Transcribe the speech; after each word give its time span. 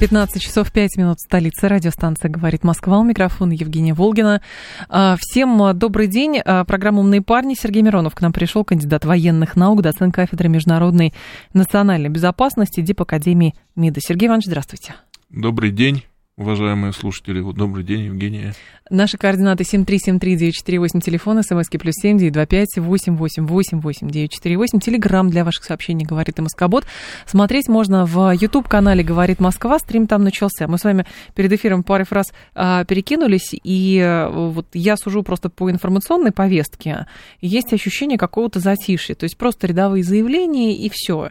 15 0.00 0.42
часов 0.42 0.72
5 0.72 0.96
минут 0.96 1.20
столица. 1.20 1.68
Радиостанция 1.68 2.30
«Говорит 2.30 2.64
Москва». 2.64 2.98
У 2.98 3.04
микрофона 3.04 3.52
Евгения 3.52 3.94
Волгина. 3.94 4.42
А, 4.88 5.16
всем 5.18 5.78
добрый 5.78 6.08
день. 6.08 6.40
А, 6.44 6.64
программа 6.64 7.00
«Умные 7.00 7.22
парни». 7.22 7.54
Сергей 7.54 7.82
Миронов 7.82 8.14
к 8.14 8.20
нам 8.20 8.32
пришел, 8.32 8.64
кандидат 8.64 9.04
военных 9.04 9.56
наук, 9.56 9.82
доцент 9.82 10.14
кафедры 10.14 10.48
международной 10.48 11.14
национальной 11.52 12.08
безопасности 12.08 12.80
ДИП 12.80 13.02
Академии 13.02 13.54
МИДа. 13.76 14.00
Сергей 14.00 14.26
Иванович, 14.26 14.46
здравствуйте. 14.46 14.94
Добрый 15.30 15.70
день 15.70 16.04
уважаемые 16.36 16.92
слушатели. 16.92 17.40
Вот 17.40 17.56
добрый 17.56 17.84
день, 17.84 18.06
Евгения. 18.06 18.54
Наши 18.90 19.16
координаты 19.16 19.64
7373948, 19.64 21.00
телефон, 21.00 21.42
смски 21.42 21.78
плюс 21.78 21.94
7925 22.00 22.78
888 22.78 24.10
948, 24.10 24.80
телеграмм 24.80 25.30
для 25.30 25.44
ваших 25.44 25.64
сообщений 25.64 26.04
«Говорит 26.04 26.38
Москобот». 26.38 26.86
Смотреть 27.26 27.68
можно 27.68 28.04
в 28.04 28.32
YouTube-канале 28.32 29.04
«Говорит 29.04 29.40
Москва», 29.40 29.78
стрим 29.78 30.06
там 30.06 30.24
начался. 30.24 30.66
Мы 30.66 30.78
с 30.78 30.84
вами 30.84 31.06
перед 31.34 31.52
эфиром 31.52 31.82
пару 31.84 32.04
фраз 32.04 32.32
а, 32.54 32.84
перекинулись, 32.84 33.50
и 33.52 34.00
а, 34.00 34.28
вот 34.28 34.66
я 34.72 34.96
сужу 34.96 35.22
просто 35.22 35.50
по 35.50 35.70
информационной 35.70 36.32
повестке. 36.32 37.06
Есть 37.40 37.72
ощущение 37.72 38.18
какого-то 38.18 38.58
затишья, 38.58 39.14
то 39.14 39.24
есть 39.24 39.36
просто 39.36 39.68
рядовые 39.68 40.02
заявления 40.02 40.76
и 40.76 40.90
все. 40.92 41.30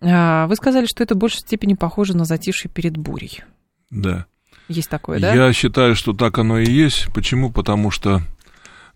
А, 0.00 0.46
вы 0.46 0.54
сказали, 0.54 0.86
что 0.86 1.02
это 1.02 1.14
в 1.14 1.18
большей 1.18 1.40
степени 1.40 1.74
похоже 1.74 2.16
на 2.16 2.24
затишье 2.24 2.70
перед 2.70 2.96
бурей. 2.96 3.42
Да. 3.90 4.26
Есть 4.68 4.88
такое, 4.88 5.20
да? 5.20 5.34
Я 5.34 5.52
считаю, 5.52 5.94
что 5.94 6.12
так 6.12 6.38
оно 6.38 6.58
и 6.58 6.70
есть. 6.70 7.08
Почему? 7.12 7.50
Потому 7.50 7.90
что 7.90 8.22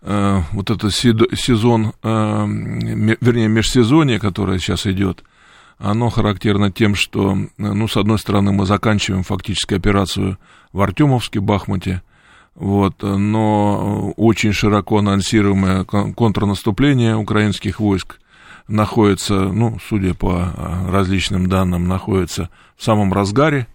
э, 0.01 0.41
вот 0.51 0.69
этот 0.69 0.93
сезон, 0.93 1.93
э, 2.01 2.07
вернее, 2.07 3.47
межсезонье, 3.47 4.19
которое 4.19 4.59
сейчас 4.59 4.87
идет, 4.87 5.23
оно 5.77 6.09
характерно 6.09 6.71
тем, 6.71 6.95
что, 6.95 7.37
ну, 7.57 7.87
с 7.87 7.95
одной 7.95 8.19
стороны, 8.19 8.51
мы 8.51 8.65
заканчиваем 8.65 9.23
фактически 9.23 9.75
операцию 9.75 10.37
в 10.73 10.81
Артемовске, 10.81 11.39
Бахмуте, 11.39 12.01
вот, 12.55 13.01
но 13.01 14.11
очень 14.17 14.51
широко 14.51 14.97
анонсируемое 14.97 15.85
контрнаступление 15.85 17.15
украинских 17.15 17.79
войск 17.79 18.19
находится, 18.67 19.35
ну, 19.35 19.77
судя 19.87 20.13
по 20.13 20.53
э, 20.55 20.91
различным 20.91 21.47
данным, 21.47 21.87
находится 21.87 22.49
в 22.75 22.83
самом 22.83 23.13
разгаре, 23.13 23.67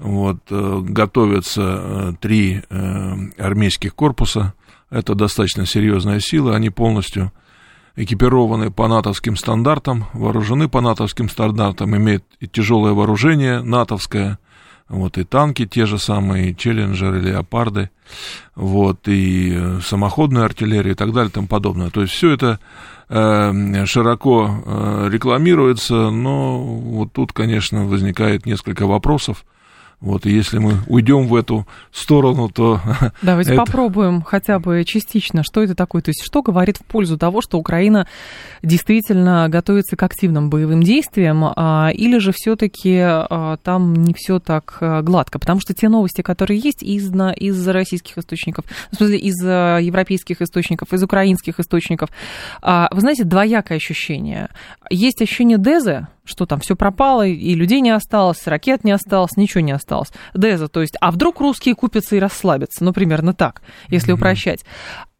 вот, 0.00 0.38
э, 0.50 0.80
готовятся 0.82 1.62
э, 1.62 2.12
три 2.20 2.62
э, 2.68 3.14
армейских 3.38 3.94
корпуса. 3.94 4.54
Это 4.88 5.14
достаточно 5.14 5.66
серьезная 5.66 6.20
сила. 6.20 6.56
Они 6.56 6.70
полностью 6.70 7.32
экипированы 7.96 8.70
по 8.70 8.88
натовским 8.88 9.36
стандартам, 9.36 10.06
вооружены 10.14 10.68
по 10.68 10.80
натовским 10.80 11.28
стандартам, 11.28 11.94
имеют 11.96 12.24
и 12.40 12.48
тяжелое 12.48 12.92
вооружение 12.92 13.60
натовское, 13.60 14.38
вот, 14.88 15.18
и 15.18 15.24
танки 15.24 15.66
те 15.66 15.86
же 15.86 15.98
самые, 15.98 16.50
и 16.50 16.56
челленджеры, 16.56 17.20
леопарды, 17.20 17.90
вот, 18.54 19.00
и 19.06 19.78
самоходная 19.82 20.44
артиллерия 20.44 20.92
и 20.92 20.94
так 20.94 21.12
далее 21.12 21.28
и 21.28 21.32
тому 21.32 21.46
подобное. 21.46 21.90
То 21.90 22.00
есть 22.00 22.14
все 22.14 22.30
это 22.30 22.58
э, 23.08 23.84
широко 23.84 24.62
э, 24.64 25.08
рекламируется, 25.10 26.10
но 26.10 26.58
вот 26.62 27.12
тут, 27.12 27.32
конечно, 27.32 27.84
возникает 27.84 28.46
несколько 28.46 28.86
вопросов, 28.86 29.44
вот, 30.00 30.24
и 30.24 30.30
если 30.30 30.58
мы 30.58 30.78
уйдем 30.86 31.26
в 31.26 31.34
эту 31.34 31.66
сторону, 31.92 32.48
то... 32.48 32.80
Давайте 33.22 33.52
это... 33.52 33.64
попробуем 33.64 34.22
хотя 34.22 34.58
бы 34.58 34.82
частично, 34.86 35.42
что 35.44 35.62
это 35.62 35.74
такое. 35.74 36.00
То 36.00 36.08
есть, 36.08 36.24
что 36.24 36.40
говорит 36.40 36.78
в 36.78 36.84
пользу 36.84 37.18
того, 37.18 37.42
что 37.42 37.58
Украина 37.58 38.06
действительно 38.62 39.46
готовится 39.50 39.96
к 39.96 40.02
активным 40.02 40.48
боевым 40.48 40.82
действиям, 40.82 41.44
а, 41.44 41.90
или 41.92 42.16
же 42.16 42.32
все-таки 42.34 42.96
а, 42.98 43.58
там 43.62 43.92
не 43.92 44.14
все 44.14 44.38
так 44.38 44.78
а, 44.80 45.02
гладко? 45.02 45.38
Потому 45.38 45.60
что 45.60 45.74
те 45.74 45.90
новости, 45.90 46.22
которые 46.22 46.58
есть 46.58 46.82
из, 46.82 47.12
из 47.36 47.68
российских 47.68 48.16
источников, 48.16 48.64
в 48.90 48.96
смысле, 48.96 49.18
из 49.18 49.36
европейских 49.38 50.40
источников, 50.40 50.94
из 50.94 51.02
украинских 51.02 51.60
источников, 51.60 52.08
вы 52.62 53.00
знаете, 53.00 53.24
двоякое 53.24 53.76
ощущение. 53.76 54.48
Есть 54.88 55.20
ощущение 55.20 55.58
Дезы, 55.58 56.06
что 56.30 56.46
там 56.46 56.60
все 56.60 56.76
пропало, 56.76 57.26
и 57.26 57.54
людей 57.54 57.80
не 57.80 57.90
осталось, 57.90 58.46
ракет 58.46 58.84
не 58.84 58.92
осталось, 58.92 59.36
ничего 59.36 59.60
не 59.60 59.72
осталось. 59.72 60.08
Деза, 60.34 60.68
то 60.68 60.80
есть, 60.80 60.96
а 61.00 61.10
вдруг 61.10 61.40
русские 61.40 61.74
купятся 61.74 62.16
и 62.16 62.20
расслабятся, 62.20 62.84
ну, 62.84 62.92
примерно 62.92 63.34
так, 63.34 63.62
если 63.88 64.12
mm-hmm. 64.12 64.16
упрощать. 64.16 64.64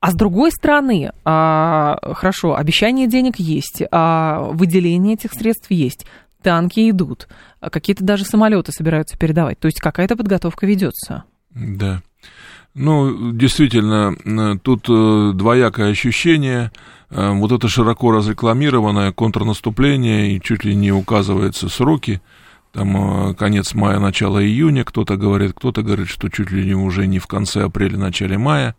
А 0.00 0.12
с 0.12 0.14
другой 0.14 0.50
стороны, 0.50 1.12
а, 1.24 1.98
хорошо, 2.14 2.56
обещание 2.56 3.06
денег 3.06 3.36
есть, 3.38 3.82
а 3.90 4.48
выделение 4.52 5.14
этих 5.14 5.32
средств 5.32 5.70
есть, 5.70 6.06
танки 6.42 6.88
идут, 6.88 7.28
какие-то 7.60 8.02
даже 8.02 8.24
самолеты 8.24 8.72
собираются 8.72 9.18
передавать, 9.18 9.58
то 9.58 9.66
есть 9.66 9.80
какая-то 9.80 10.16
подготовка 10.16 10.66
ведется. 10.66 11.24
Да. 11.50 12.02
Ну, 12.74 13.32
действительно, 13.32 14.58
тут 14.58 14.86
э, 14.88 15.32
двоякое 15.34 15.90
ощущение. 15.90 16.70
Э, 17.10 17.32
вот 17.32 17.50
это 17.50 17.68
широко 17.68 18.12
разрекламированное 18.12 19.10
контрнаступление, 19.10 20.36
и 20.36 20.40
чуть 20.40 20.64
ли 20.64 20.76
не 20.76 20.92
указываются 20.92 21.68
сроки, 21.68 22.20
там 22.72 23.30
э, 23.30 23.34
конец 23.34 23.74
мая, 23.74 23.98
начало 23.98 24.44
июня, 24.44 24.84
кто-то 24.84 25.16
говорит, 25.16 25.52
кто-то 25.56 25.82
говорит, 25.82 26.08
что 26.08 26.28
чуть 26.28 26.52
ли 26.52 26.64
не 26.64 26.74
уже 26.74 27.08
не 27.08 27.18
в 27.18 27.26
конце 27.26 27.64
апреля, 27.64 27.98
начале 27.98 28.38
мая, 28.38 28.76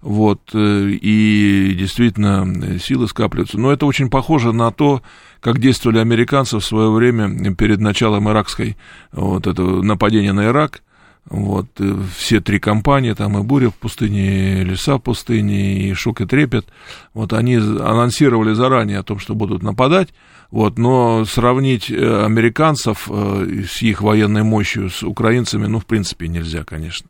вот, 0.00 0.50
и 0.54 1.74
действительно 1.76 2.78
силы 2.78 3.08
скапливаются. 3.08 3.58
Но 3.58 3.72
это 3.72 3.86
очень 3.86 4.10
похоже 4.10 4.52
на 4.52 4.70
то, 4.70 5.02
как 5.40 5.58
действовали 5.58 5.98
американцы 5.98 6.58
в 6.58 6.64
свое 6.64 6.90
время 6.90 7.54
перед 7.54 7.80
началом 7.80 8.28
иракской, 8.28 8.76
вот 9.10 9.46
это 9.46 9.62
нападение 9.62 10.32
на 10.32 10.44
Ирак, 10.44 10.82
вот, 11.26 11.66
э, 11.78 11.96
все 12.16 12.40
три 12.40 12.58
компании, 12.58 13.12
там 13.12 13.38
и 13.38 13.42
«Буря 13.42 13.70
в 13.70 13.74
пустыне», 13.74 14.60
и 14.60 14.64
«Леса 14.64 14.96
в 14.96 15.00
пустыне», 15.00 15.88
и 15.88 15.94
«Шок 15.94 16.20
и 16.20 16.26
трепет», 16.26 16.66
вот 17.14 17.32
они 17.32 17.56
анонсировали 17.56 18.52
заранее 18.52 18.98
о 18.98 19.02
том, 19.02 19.18
что 19.18 19.34
будут 19.34 19.62
нападать, 19.62 20.10
вот, 20.50 20.78
но 20.78 21.24
сравнить 21.24 21.90
э, 21.90 22.24
американцев 22.24 23.08
э, 23.10 23.64
с 23.68 23.82
их 23.82 24.02
военной 24.02 24.42
мощью 24.42 24.90
с 24.90 25.02
украинцами, 25.02 25.66
ну, 25.66 25.80
в 25.80 25.86
принципе, 25.86 26.28
нельзя, 26.28 26.64
конечно. 26.64 27.08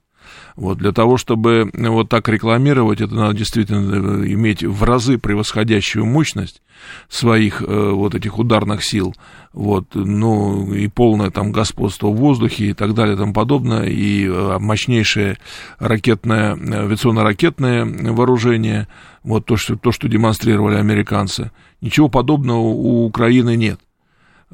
Вот, 0.57 0.79
для 0.79 0.93
того, 0.93 1.17
чтобы 1.17 1.71
вот 1.73 2.09
так 2.09 2.29
рекламировать, 2.29 3.01
это 3.01 3.15
надо 3.15 3.37
действительно 3.37 4.23
э, 4.23 4.33
иметь 4.33 4.63
в 4.63 4.83
разы 4.85 5.19
превосходящую 5.19 6.07
мощность 6.07 6.63
своих 7.09 7.63
э, 7.63 7.91
вот 7.91 8.15
этих 8.15 8.39
ударных 8.39 8.85
сил, 8.85 9.15
вот, 9.53 9.87
ну, 9.95 10.73
и 10.73 10.89
полное 10.89 11.31
там 11.31 11.53
господство 11.53 12.09
в 12.09 12.17
воздухе 12.17 12.67
и 12.67 12.73
так 12.73 12.95
далее 12.95 13.15
и 13.15 13.19
тому 13.19 13.33
подобное, 13.33 13.85
и 13.85 14.27
э, 14.27 14.59
мощнейшее 14.59 15.39
ракетное, 15.79 16.55
авиационно-ракетное 16.55 18.13
вооружение, 18.13 18.89
вот 19.23 19.47
то 19.47 19.57
что, 19.57 19.77
то, 19.77 19.93
что 19.93 20.09
демонстрировали 20.09 20.77
американцы. 20.77 21.51
Ничего 21.81 22.09
подобного 22.09 22.59
у 22.59 23.07
Украины 23.07 23.57
нет. 23.57 23.81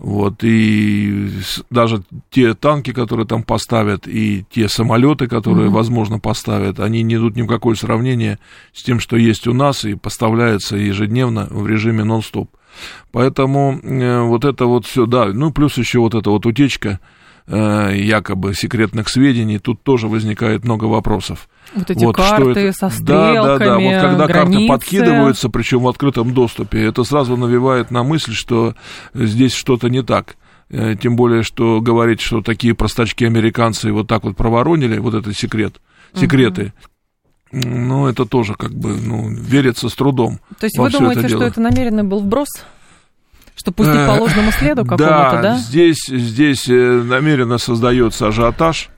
Вот, 0.00 0.42
и 0.44 1.30
даже 1.68 2.02
те 2.30 2.54
танки, 2.54 2.90
которые 2.94 3.26
там 3.26 3.42
поставят, 3.42 4.08
и 4.08 4.46
те 4.50 4.66
самолеты, 4.66 5.26
которые, 5.26 5.68
mm-hmm. 5.68 5.74
возможно, 5.74 6.18
поставят, 6.18 6.80
они 6.80 7.02
не 7.02 7.16
идут 7.16 7.36
ни 7.36 7.42
в 7.42 7.46
какое 7.46 7.74
сравнение 7.74 8.38
с 8.72 8.82
тем, 8.82 8.98
что 8.98 9.18
есть 9.18 9.46
у 9.46 9.52
нас, 9.52 9.84
и 9.84 9.96
поставляется 9.96 10.76
ежедневно 10.76 11.48
в 11.50 11.66
режиме 11.66 12.04
нон-стоп. 12.04 12.50
Поэтому 13.12 13.78
э, 13.82 14.22
вот 14.22 14.46
это 14.46 14.64
вот 14.64 14.86
все, 14.86 15.04
да, 15.04 15.26
ну 15.26 15.52
плюс 15.52 15.76
еще 15.76 15.98
вот 15.98 16.14
эта 16.14 16.30
вот 16.30 16.46
утечка 16.46 16.98
э, 17.50 17.96
якобы 17.96 18.54
секретных 18.54 19.08
сведений, 19.08 19.58
тут 19.58 19.82
тоже 19.82 20.08
возникает 20.08 20.64
много 20.64 20.84
вопросов. 20.84 21.48
Вот 21.74 21.90
эти 21.90 22.04
вот, 22.04 22.16
карты 22.16 22.60
это... 22.60 22.72
со 22.72 22.88
стрелками, 22.88 23.34
Да, 23.34 23.58
да, 23.58 23.58
да. 23.58 23.78
Вот 23.78 24.00
когда 24.00 24.26
границы. 24.26 24.52
карты 24.52 24.68
подкидываются, 24.68 25.48
причем 25.48 25.80
в 25.80 25.88
открытом 25.88 26.32
доступе, 26.32 26.82
это 26.84 27.04
сразу 27.04 27.36
навевает 27.36 27.90
на 27.90 28.02
мысль, 28.04 28.32
что 28.32 28.74
здесь 29.14 29.52
что-то 29.52 29.88
не 29.88 30.02
так. 30.02 30.36
Э, 30.70 30.94
тем 31.00 31.16
более, 31.16 31.42
что 31.42 31.80
говорить, 31.80 32.20
что 32.20 32.42
такие 32.42 32.74
простачки 32.74 33.24
американцы 33.24 33.92
вот 33.92 34.06
так 34.06 34.22
вот 34.22 34.36
проворонили, 34.36 34.98
вот 34.98 35.14
этот 35.14 35.36
секрет, 35.36 35.80
секреты, 36.14 36.72
угу. 37.52 37.66
ну, 37.66 38.06
это 38.06 38.24
тоже 38.24 38.54
как 38.54 38.72
бы, 38.72 38.96
ну, 38.96 39.28
верится 39.28 39.88
с 39.88 39.94
трудом. 39.94 40.38
То 40.60 40.66
есть 40.66 40.78
вы 40.78 40.88
думаете, 40.90 41.20
это 41.20 41.28
что 41.28 41.42
это 41.42 41.60
намеренный 41.60 42.04
был 42.04 42.20
вброс? 42.20 42.48
Что 43.60 43.72
пустить 43.72 44.06
по 44.06 44.12
ложному 44.12 44.52
следу 44.52 44.84
какому-то, 44.84 45.04
да? 45.04 45.42
Да, 45.42 45.58
здесь, 45.58 46.06
здесь 46.08 46.66
э, 46.66 46.72
намеренно 46.72 47.58
создается 47.58 48.28
ажиотаж, 48.28 48.88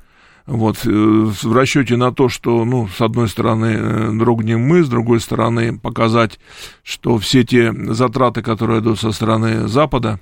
Вот, 0.46 0.86
э, 0.86 0.88
в 0.88 1.52
расчете 1.52 1.96
на 1.96 2.12
то, 2.12 2.28
что, 2.28 2.64
ну, 2.64 2.86
с 2.86 3.00
одной 3.00 3.28
стороны, 3.28 3.66
э, 3.66 4.10
дрогнем 4.12 4.60
мы, 4.60 4.84
с 4.84 4.88
другой 4.88 5.18
стороны, 5.18 5.76
показать, 5.76 6.38
что 6.84 7.18
все 7.18 7.42
те 7.42 7.72
затраты, 7.72 8.42
которые 8.42 8.78
идут 8.82 9.00
со 9.00 9.10
стороны 9.10 9.66
Запада, 9.66 10.20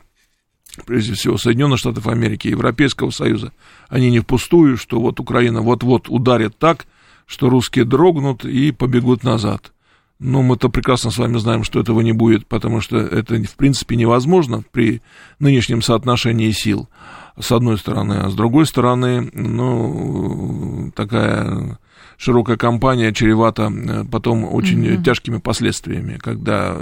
прежде 0.86 1.12
всего 1.12 1.36
Соединенных 1.36 1.78
Штатов 1.78 2.06
Америки, 2.06 2.48
Европейского 2.48 3.10
Союза, 3.10 3.52
они 3.90 4.10
не 4.10 4.20
впустую, 4.20 4.78
что 4.78 5.00
вот 5.00 5.20
Украина 5.20 5.60
вот-вот 5.60 6.08
ударит 6.08 6.58
так, 6.58 6.86
что 7.26 7.50
русские 7.50 7.84
дрогнут 7.84 8.46
и 8.46 8.72
побегут 8.72 9.22
назад. 9.22 9.72
Но 10.20 10.42
мы-то 10.42 10.68
прекрасно 10.68 11.10
с 11.10 11.16
вами 11.16 11.38
знаем, 11.38 11.64
что 11.64 11.80
этого 11.80 12.02
не 12.02 12.12
будет, 12.12 12.46
потому 12.46 12.82
что 12.82 12.98
это, 12.98 13.42
в 13.42 13.56
принципе, 13.56 13.96
невозможно 13.96 14.62
при 14.70 15.00
нынешнем 15.38 15.80
соотношении 15.80 16.50
сил, 16.50 16.90
с 17.38 17.50
одной 17.50 17.78
стороны. 17.78 18.18
А 18.22 18.28
с 18.28 18.34
другой 18.34 18.66
стороны, 18.66 19.30
ну, 19.32 20.92
такая 20.94 21.78
широкая 22.18 22.58
кампания 22.58 23.14
чревата 23.14 23.72
э, 23.72 24.04
потом 24.04 24.44
очень 24.44 24.84
mm-hmm. 24.84 25.02
тяжкими 25.02 25.38
последствиями, 25.38 26.18
когда 26.18 26.76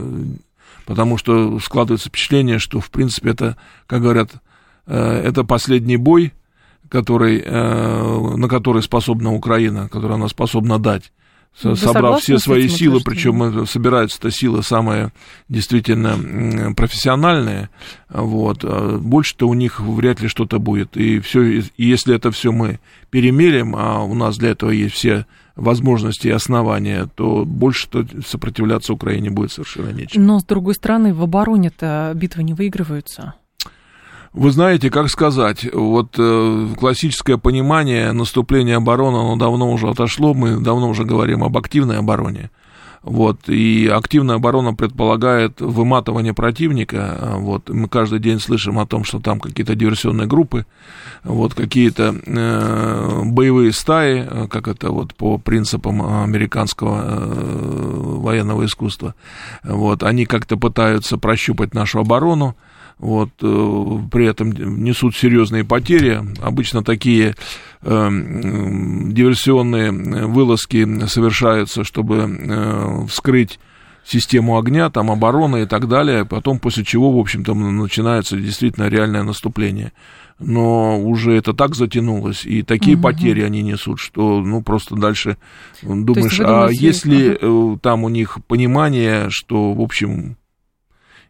потому 0.84 1.17
что 1.17 1.61
складывается 1.61 2.08
впечатление, 2.08 2.58
что, 2.58 2.81
в 2.81 2.91
принципе, 2.91 3.31
это, 3.31 3.56
как 3.87 4.02
говорят, 4.02 4.32
э, 4.87 4.96
это 4.96 5.44
последний 5.44 5.96
бой, 5.96 6.32
который, 6.88 7.41
э, 7.44 8.37
на 8.37 8.49
который 8.49 8.82
способна 8.82 9.32
Украина, 9.32 9.88
который 9.88 10.14
она 10.17 10.26
способна 10.26 10.81
дать. 10.81 11.12
Вы 11.62 11.76
собрав 11.76 12.20
все 12.20 12.38
свои 12.38 12.69
силы, 12.69 13.00
причем 13.05 13.66
собираются 13.66 14.19
это 14.19 14.31
силы 14.31 14.62
самые 14.62 15.12
действительно 15.49 16.75
профессиональные, 16.75 17.70
вот, 18.08 18.64
а 18.64 18.99
больше-то 18.99 19.49
у 19.49 19.55
них 19.55 19.81
вряд 19.81 20.20
ли 20.20 20.28
что-то 20.28 20.58
будет. 20.58 20.96
И 20.96 21.20
все, 21.20 21.43
и 21.43 21.62
если 21.76 22.14
это 22.14 22.31
все 22.31 22.52
мы 22.52 22.81
перемерим, 23.10 23.75
а 23.76 24.02
у 24.02 24.14
нас 24.14 24.38
для 24.38 24.50
этого 24.50 24.70
есть 24.70 24.94
все 24.94 25.26
возможности 25.56 26.28
и 26.28 26.31
основания, 26.31 27.08
то 27.14 27.44
больше-то 27.44 28.06
сопротивляться 28.25 28.93
Украине 28.93 29.31
будет 29.31 29.52
совершенно 29.52 29.90
нечего. 29.90 30.22
Но, 30.22 30.38
с 30.38 30.44
другой 30.44 30.75
стороны, 30.75 31.12
в 31.12 31.22
обороне-то 31.22 32.12
битвы 32.14 32.44
не 32.44 32.55
выигрываются. 32.55 33.34
Вы 34.32 34.50
знаете, 34.50 34.90
как 34.90 35.08
сказать, 35.08 35.66
вот 35.72 36.14
э, 36.19 36.69
классическое 36.78 37.38
понимание 37.38 38.12
наступления 38.12 38.76
обороны, 38.76 39.16
оно 39.16 39.36
давно 39.36 39.72
уже 39.72 39.88
отошло, 39.88 40.34
мы 40.34 40.60
давно 40.60 40.88
уже 40.90 41.04
говорим 41.04 41.42
об 41.42 41.56
активной 41.56 41.98
обороне. 41.98 42.50
Вот, 43.02 43.48
и 43.48 43.86
активная 43.86 44.36
оборона 44.36 44.75
предполагает 44.75 45.60
выматывание 45.60 46.34
противника. 46.34 47.36
Вот, 47.36 47.70
мы 47.70 47.88
каждый 47.88 48.19
день 48.19 48.40
слышим 48.40 48.78
о 48.78 48.86
том, 48.86 49.04
что 49.04 49.20
там 49.20 49.40
какие-то 49.40 49.76
диверсионные 49.76 50.26
группы, 50.26 50.66
вот, 51.22 51.54
какие-то 51.54 52.14
э, 52.26 53.22
боевые 53.24 53.72
стаи, 53.72 54.46
как 54.48 54.69
это 54.69 54.90
вот 54.90 55.14
по 55.14 55.38
принципам 55.38 56.02
американского 56.24 57.04
э, 57.06 58.19
военного 58.19 58.66
искусства. 58.66 59.14
Вот, 59.62 60.02
они 60.02 60.26
как-то 60.26 60.56
пытаются 60.56 61.19
прощупать 61.19 61.74
нашу 61.74 62.00
оборону 62.00 62.56
вот, 62.98 63.30
э, 63.42 63.98
при 64.10 64.26
этом 64.26 64.50
несут 64.50 65.16
серьезные 65.16 65.64
потери. 65.64 66.20
Обычно 66.40 66.82
такие 66.82 67.34
э, 67.82 68.08
диверсионные 68.10 69.92
вылазки 70.26 71.06
совершаются, 71.06 71.84
чтобы 71.84 72.16
э, 72.16 73.06
вскрыть 73.08 73.60
систему 74.04 74.58
огня, 74.58 74.90
там 74.90 75.10
обороны 75.10 75.62
и 75.62 75.66
так 75.66 75.86
далее, 75.86 76.24
потом 76.24 76.58
после 76.58 76.82
чего, 76.82 77.12
в 77.12 77.18
общем-то, 77.18 77.54
начинается 77.54 78.36
действительно 78.36 78.88
реальное 78.88 79.22
наступление. 79.22 79.92
Но 80.38 81.00
уже 81.00 81.34
это 81.34 81.52
так 81.52 81.74
затянулось, 81.74 82.46
и 82.46 82.62
такие 82.62 82.96
угу. 82.96 83.02
потери 83.04 83.42
они 83.42 83.60
несут, 83.62 83.98
что, 83.98 84.40
ну, 84.40 84.62
просто 84.62 84.94
дальше 84.94 85.36
думаешь, 85.82 86.40
а 86.40 86.68
если 86.70 87.36
ага. 87.40 87.78
там 87.82 88.04
у 88.04 88.08
них 88.08 88.38
понимание, 88.46 89.26
что, 89.30 89.74
в 89.74 89.80
общем, 89.80 90.36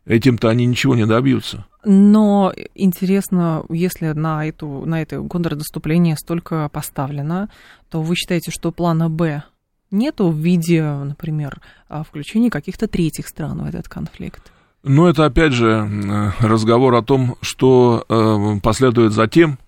этим-то 0.08 0.49
они 0.49 0.66
ничего 0.66 0.96
не 0.96 1.06
добьются. 1.06 1.66
Но 1.84 2.52
интересно, 2.75 3.64
если 3.69 4.08
на, 4.08 4.46
эту, 4.46 4.84
на 4.84 5.00
это 5.00 5.20
контрнаступление 5.22 6.16
столько 6.16 6.69
поставлено, 6.70 7.49
то 7.90 8.02
вы 8.02 8.16
считаете, 8.16 8.50
что 8.50 8.72
плана 8.72 9.08
«Б» 9.08 9.44
нету 9.90 10.28
в 10.28 10.37
виде, 10.37 10.82
например, 10.82 11.60
а, 11.88 12.02
включения 12.02 12.50
каких-то 12.50 12.88
третьих 12.88 13.28
стран 13.28 13.62
в 13.62 13.66
этот 13.66 13.88
конфликт? 13.88 14.52
Ну, 14.82 15.06
это 15.06 15.25
опять 15.25 15.52
же 15.52 16.32
разговор 16.40 16.94
о 16.94 17.02
том, 17.02 17.37
что 17.40 18.04
э, 18.08 18.61
последует 18.62 19.12
затем, 19.12 19.58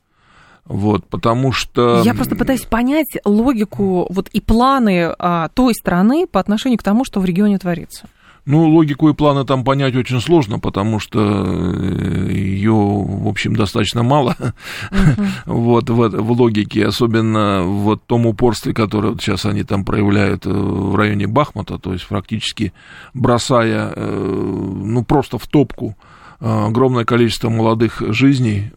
вот, 0.65 1.05
потому 1.07 1.53
что... 1.53 2.03
Я 2.05 2.15
просто 2.15 2.37
пытаюсь 2.37 2.65
понять 2.65 3.19
логику 3.25 4.07
вот 4.09 4.29
и 4.29 4.41
планы 4.41 5.13
а, 5.19 5.49
той 5.49 5.75
страны 5.75 6.27
по 6.27 6.39
отношению 6.39 6.79
к 6.79 6.83
тому, 6.83 7.05
что 7.05 7.21
в 7.21 7.25
регионе 7.25 7.59
творится. 7.59 8.09
Ну, 8.51 8.69
логику 8.69 9.09
и 9.09 9.15
планы 9.15 9.45
там 9.45 9.63
понять 9.63 9.95
очень 9.95 10.21
сложно, 10.21 10.59
потому 10.59 10.99
что 10.99 11.21
э, 11.21 12.33
ее, 12.33 12.73
в 12.73 13.29
общем, 13.29 13.55
достаточно 13.55 14.03
мало 14.03 14.35
uh-huh. 14.41 15.27
вот, 15.47 15.89
в, 15.89 16.09
в 16.09 16.33
логике, 16.33 16.85
особенно 16.85 17.63
в 17.63 17.97
том 17.97 18.27
упорстве, 18.27 18.75
которое 18.75 19.11
вот 19.11 19.23
сейчас 19.23 19.47
они 19.47 19.63
там 19.63 19.85
проявляют 19.85 20.47
э, 20.47 20.51
в 20.51 20.97
районе 20.97 21.29
Бахмута, 21.29 21.79
то 21.79 21.93
есть 21.93 22.09
практически 22.09 22.73
бросая, 23.15 23.93
э, 23.95 24.75
ну, 24.85 25.05
просто 25.05 25.39
в 25.39 25.47
топку 25.47 25.97
огромное 26.41 27.05
количество 27.05 27.51
молодых 27.51 28.03
жизней, 28.15 28.73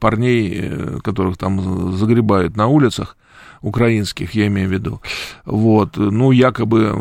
парней, 0.00 0.98
которых 1.04 1.36
там 1.36 1.92
загребают 1.92 2.56
на 2.56 2.68
улицах, 2.68 3.18
украинских, 3.62 4.34
я 4.34 4.46
имею 4.46 4.68
в 4.68 4.72
виду, 4.72 5.00
вот, 5.44 5.96
ну, 5.96 6.30
якобы 6.30 6.92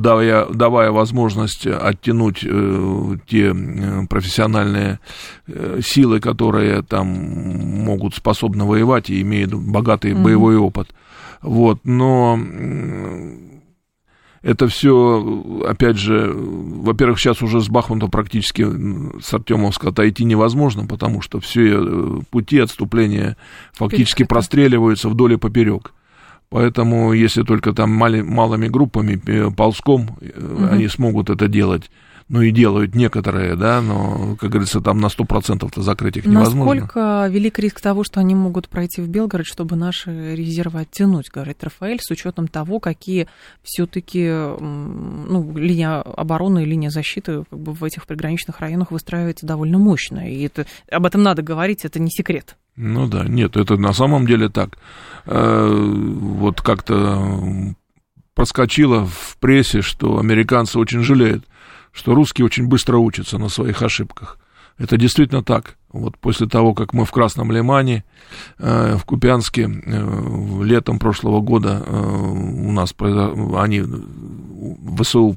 давая, 0.00 0.46
давая 0.46 0.90
возможность 0.90 1.66
оттянуть 1.66 2.44
э, 2.44 3.16
те 3.26 3.52
э, 3.52 4.06
профессиональные 4.08 5.00
э, 5.46 5.80
силы, 5.82 6.20
которые 6.20 6.82
там 6.82 7.08
могут 7.08 8.14
способны 8.14 8.64
воевать 8.64 9.10
и 9.10 9.20
имеют 9.22 9.52
богатый 9.54 10.12
mm-hmm. 10.12 10.22
боевой 10.22 10.56
опыт, 10.56 10.88
вот, 11.42 11.80
но 11.84 12.38
это 14.46 14.68
все, 14.68 15.64
опять 15.66 15.96
же, 15.96 16.32
во-первых, 16.32 17.18
сейчас 17.18 17.42
уже 17.42 17.60
с 17.60 17.68
Бахмута 17.68 18.06
практически 18.06 18.64
с 19.20 19.34
Артемовска 19.34 19.88
отойти 19.88 20.22
невозможно, 20.22 20.86
потому 20.86 21.20
что 21.20 21.40
все 21.40 22.22
пути 22.30 22.60
отступления 22.60 23.36
фактически 23.72 24.22
простреливаются 24.22 25.08
вдоль 25.08 25.32
и 25.32 25.36
поперек. 25.36 25.94
Поэтому, 26.48 27.12
если 27.12 27.42
только 27.42 27.72
там 27.72 27.90
мали, 27.90 28.22
малыми 28.22 28.68
группами, 28.68 29.20
э, 29.26 29.50
ползком, 29.50 30.16
угу. 30.20 30.66
они 30.70 30.88
смогут 30.88 31.30
это 31.30 31.48
делать. 31.48 31.90
Ну 32.28 32.42
и 32.42 32.50
делают 32.50 32.96
некоторые, 32.96 33.54
да, 33.54 33.80
но, 33.80 34.36
как 34.40 34.50
говорится, 34.50 34.80
там 34.80 35.00
на 35.00 35.06
100%-то 35.06 35.80
закрыть 35.82 36.16
их 36.16 36.26
невозможно. 36.26 36.80
Насколько 36.80 37.28
велик 37.30 37.56
риск 37.60 37.80
того, 37.80 38.02
что 38.02 38.18
они 38.18 38.34
могут 38.34 38.68
пройти 38.68 39.00
в 39.00 39.08
Белгород, 39.08 39.46
чтобы 39.46 39.76
наши 39.76 40.34
резервы 40.34 40.80
оттянуть, 40.80 41.30
говорит 41.32 41.62
Рафаэль, 41.62 42.00
с 42.00 42.10
учетом 42.10 42.48
того, 42.48 42.80
какие 42.80 43.28
все-таки 43.62 44.28
ну, 44.28 45.56
линия 45.56 46.00
обороны 46.00 46.64
и 46.64 46.66
линия 46.66 46.90
защиты 46.90 47.44
как 47.48 47.60
бы, 47.60 47.72
в 47.72 47.84
этих 47.84 48.06
приграничных 48.08 48.58
районах 48.58 48.90
выстраивается 48.90 49.46
довольно 49.46 49.78
мощно. 49.78 50.28
И 50.28 50.42
это, 50.42 50.66
об 50.90 51.06
этом 51.06 51.22
надо 51.22 51.42
говорить, 51.42 51.84
это 51.84 52.00
не 52.00 52.10
секрет. 52.10 52.56
Ну 52.76 53.06
да, 53.06 53.24
нет, 53.24 53.56
это 53.56 53.76
на 53.76 53.92
самом 53.92 54.26
деле 54.26 54.48
так. 54.48 54.78
Э, 55.24 55.68
вот 55.68 56.60
как-то 56.60 57.74
проскочило 58.34 59.06
в 59.06 59.38
прессе, 59.40 59.80
что 59.80 60.18
американцы 60.18 60.78
очень 60.78 61.02
жалеют, 61.02 61.44
что 61.92 62.14
русские 62.14 62.44
очень 62.44 62.68
быстро 62.68 62.98
учатся 62.98 63.38
на 63.38 63.48
своих 63.48 63.80
ошибках. 63.80 64.38
Это 64.78 64.98
действительно 64.98 65.42
так. 65.42 65.78
Вот 65.90 66.18
после 66.18 66.46
того, 66.46 66.74
как 66.74 66.92
мы 66.92 67.06
в 67.06 67.10
Красном 67.10 67.50
Лимане, 67.50 68.04
э, 68.58 68.96
в 68.98 69.04
Купянске 69.06 69.62
э, 69.62 70.62
летом 70.62 70.98
прошлого 70.98 71.40
года 71.40 71.82
у 71.88 72.72
нас 72.72 72.94
они 73.56 73.82
ВСУ 74.98 75.34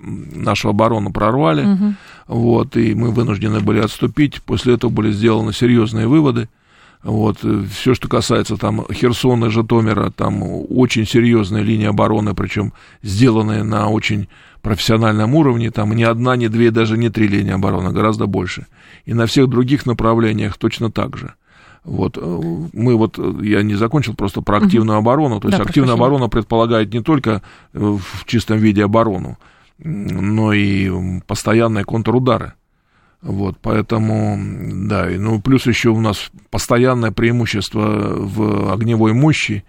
нашу 0.00 0.68
оборону 0.68 1.12
прорвали, 1.12 1.66
угу. 1.66 1.94
вот, 2.28 2.76
и 2.76 2.94
мы 2.94 3.10
вынуждены 3.10 3.58
были 3.58 3.80
отступить. 3.80 4.40
После 4.42 4.74
этого 4.74 4.90
были 4.90 5.10
сделаны 5.10 5.52
серьезные 5.52 6.06
выводы. 6.06 6.48
Вот, 7.02 7.38
э, 7.42 7.64
все, 7.70 7.94
что 7.94 8.08
касается 8.08 8.56
там 8.56 8.84
Херсона, 8.92 9.50
Житомира, 9.50 10.10
там 10.10 10.42
очень 10.42 11.06
серьезная 11.06 11.62
линия 11.62 11.90
обороны, 11.90 12.34
причем 12.34 12.74
сделанная 13.02 13.64
на 13.64 13.88
очень 13.88 14.28
профессиональном 14.60 15.34
уровне, 15.34 15.70
там 15.70 15.92
ни 15.94 16.02
одна, 16.02 16.36
ни 16.36 16.48
две, 16.48 16.70
даже 16.70 16.98
не 16.98 17.08
три 17.08 17.26
линии 17.26 17.52
обороны, 17.52 17.90
гораздо 17.90 18.26
больше. 18.26 18.66
И 19.06 19.14
на 19.14 19.26
всех 19.26 19.48
других 19.48 19.86
направлениях 19.86 20.58
точно 20.58 20.90
так 20.90 21.16
же. 21.16 21.32
Вот, 21.84 22.18
э, 22.20 22.40
мы 22.74 22.94
вот, 22.96 23.18
э, 23.18 23.32
я 23.44 23.62
не 23.62 23.76
закончил 23.76 24.14
просто 24.14 24.42
про 24.42 24.58
активную 24.58 24.98
оборону, 24.98 25.40
то 25.40 25.48
есть 25.48 25.56
да, 25.56 25.64
активная 25.64 25.94
оборона 25.94 26.28
предполагает 26.28 26.92
не 26.92 27.00
только 27.02 27.40
в 27.72 28.26
чистом 28.26 28.58
виде 28.58 28.84
оборону, 28.84 29.38
но 29.78 30.52
и 30.52 31.20
постоянные 31.26 31.86
контрудары. 31.86 32.52
Вот, 33.22 33.58
поэтому, 33.60 34.38
да, 34.88 35.06
ну, 35.10 35.42
плюс 35.42 35.66
еще 35.66 35.90
у 35.90 36.00
нас 36.00 36.30
постоянное 36.48 37.10
преимущество 37.10 38.14
в 38.16 38.72
огневой 38.72 39.12
мощи, 39.12 39.62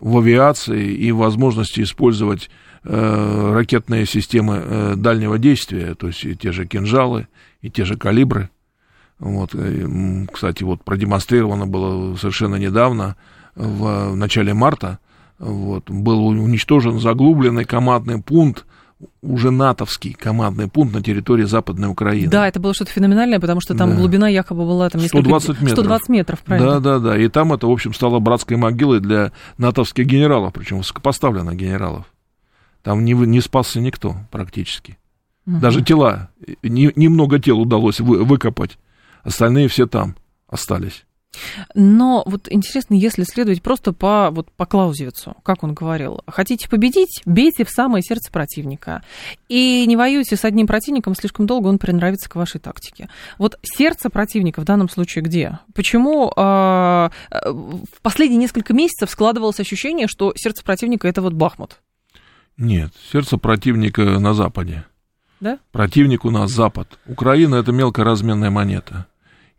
в 0.00 0.18
авиации 0.18 0.92
и 0.94 1.10
возможности 1.10 1.80
использовать 1.80 2.48
э, 2.84 3.52
ракетные 3.54 4.06
системы 4.06 4.62
э, 4.62 4.94
дальнего 4.96 5.38
действия, 5.38 5.96
то 5.96 6.06
есть 6.06 6.24
и 6.24 6.36
те 6.36 6.52
же 6.52 6.64
кинжалы, 6.64 7.26
и 7.60 7.70
те 7.70 7.84
же 7.84 7.96
калибры. 7.96 8.50
Вот, 9.18 9.54
и, 9.54 10.26
кстати, 10.32 10.62
вот 10.62 10.84
продемонстрировано 10.84 11.66
было 11.66 12.14
совершенно 12.16 12.56
недавно, 12.56 13.16
в, 13.56 14.12
в 14.12 14.16
начале 14.16 14.54
марта, 14.54 15.00
вот, 15.38 15.90
был 15.90 16.26
уничтожен 16.28 17.00
заглубленный 17.00 17.64
командный 17.64 18.22
пункт 18.22 18.64
уже 19.22 19.50
натовский 19.50 20.12
командный 20.12 20.68
пункт 20.68 20.94
на 20.94 21.02
территории 21.02 21.44
Западной 21.44 21.88
Украины. 21.88 22.30
Да, 22.30 22.48
это 22.48 22.60
было 22.60 22.74
что-то 22.74 22.90
феноменальное, 22.90 23.40
потому 23.40 23.60
что 23.60 23.74
там 23.74 23.90
да. 23.90 23.96
глубина 23.96 24.28
якобы 24.28 24.64
была 24.64 24.90
там 24.90 25.00
несколько... 25.00 25.22
120 25.22 25.48
метров. 25.62 25.70
120 25.70 26.08
метров, 26.08 26.40
правильно. 26.40 26.80
Да, 26.80 26.98
да, 26.98 27.10
да. 27.10 27.18
И 27.18 27.28
там 27.28 27.52
это, 27.52 27.66
в 27.66 27.70
общем, 27.70 27.94
стало 27.94 28.18
братской 28.18 28.56
могилой 28.56 29.00
для 29.00 29.32
натовских 29.58 30.06
генералов, 30.06 30.52
причем 30.52 30.78
высокопоставленных 30.78 31.56
генералов. 31.56 32.06
Там 32.82 33.04
не, 33.04 33.12
не 33.12 33.40
спасся 33.40 33.80
никто 33.80 34.16
практически. 34.30 34.98
Угу. 35.46 35.58
Даже 35.58 35.82
тела, 35.82 36.30
не, 36.62 36.92
немного 36.96 37.38
тел 37.38 37.60
удалось 37.60 38.00
вы, 38.00 38.24
выкопать. 38.24 38.78
Остальные 39.22 39.68
все 39.68 39.86
там 39.86 40.16
остались. 40.48 41.04
Но 41.74 42.22
вот 42.26 42.48
интересно, 42.50 42.94
если 42.94 43.24
следовать 43.24 43.62
просто 43.62 43.92
по, 43.92 44.30
вот, 44.30 44.50
по 44.52 44.66
Клаузевицу, 44.66 45.34
как 45.42 45.62
он 45.62 45.74
говорил, 45.74 46.20
хотите 46.26 46.68
победить, 46.68 47.22
бейте 47.24 47.64
в 47.64 47.70
самое 47.70 48.02
сердце 48.02 48.30
противника. 48.30 49.02
И 49.48 49.84
не 49.86 49.96
воюйте 49.96 50.36
с 50.36 50.44
одним 50.44 50.66
противником 50.66 51.14
слишком 51.14 51.46
долго, 51.46 51.68
он 51.68 51.78
приноровится 51.78 52.28
к 52.28 52.36
вашей 52.36 52.60
тактике. 52.60 53.08
Вот 53.38 53.58
сердце 53.62 54.10
противника 54.10 54.60
в 54.60 54.64
данном 54.64 54.88
случае 54.88 55.22
где? 55.22 55.58
Почему 55.74 56.30
э, 56.30 57.10
в 57.30 58.00
последние 58.02 58.38
несколько 58.38 58.74
месяцев 58.74 59.10
складывалось 59.10 59.60
ощущение, 59.60 60.06
что 60.08 60.32
сердце 60.36 60.62
противника 60.64 61.08
это 61.08 61.22
вот 61.22 61.32
Бахмут? 61.32 61.78
Нет, 62.56 62.92
сердце 63.10 63.38
противника 63.38 64.02
на 64.02 64.34
Западе. 64.34 64.84
Да? 65.40 65.58
Противник 65.72 66.24
у 66.24 66.30
нас 66.30 66.52
Запад. 66.52 66.98
Украина 67.06 67.56
это 67.56 67.72
мелкоразменная 67.72 68.50
монета. 68.50 69.06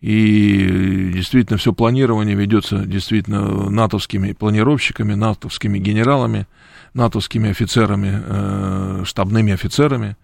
И 0.04 1.12
действительно 1.14 1.58
все 1.58 1.72
планирование 1.72 2.36
ведется 2.36 2.80
действительно 2.80 3.70
натовскими 3.70 4.34
планировщиками, 4.34 5.14
натовскими 5.14 5.80
генералами, 5.80 6.46
натовскими 6.94 7.52
офицерами, 7.52 8.22
э, 8.22 9.04
штабными 9.06 9.54
офицерами. 9.54 10.18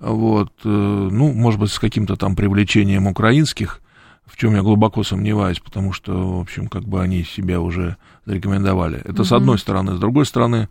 Вот, 0.00 0.50
э, 0.64 0.68
ну, 0.68 1.32
может 1.32 1.60
быть, 1.60 1.70
с 1.70 1.78
каким-то 1.78 2.16
там 2.16 2.34
привлечением 2.34 3.06
украинских, 3.06 3.80
в 4.26 4.36
чем 4.36 4.56
я 4.56 4.62
глубоко 4.62 5.04
сомневаюсь, 5.04 5.60
потому 5.60 5.92
что, 5.92 6.38
в 6.38 6.40
общем, 6.40 6.66
как 6.66 6.82
бы 6.82 7.00
они 7.00 7.22
себя 7.22 7.60
уже 7.60 7.98
зарекомендовали. 8.26 8.98
Это 8.98 9.22
mm-hmm. 9.22 9.24
с 9.24 9.30
одной 9.30 9.58
стороны. 9.60 9.94
С 9.94 10.00
другой 10.00 10.26
стороны, 10.26 10.68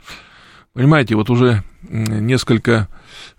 понимаете, 0.73 1.15
вот 1.15 1.29
уже 1.29 1.63
несколько 1.89 2.87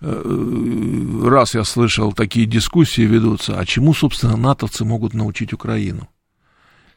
Э, 0.01 1.23
раз 1.25 1.53
я 1.53 1.63
слышал, 1.63 2.11
такие 2.13 2.45
дискуссии 2.45 3.03
ведутся, 3.03 3.59
а 3.59 3.65
чему, 3.65 3.93
собственно, 3.93 4.35
натовцы 4.35 4.83
могут 4.83 5.13
научить 5.13 5.53
Украину? 5.53 6.07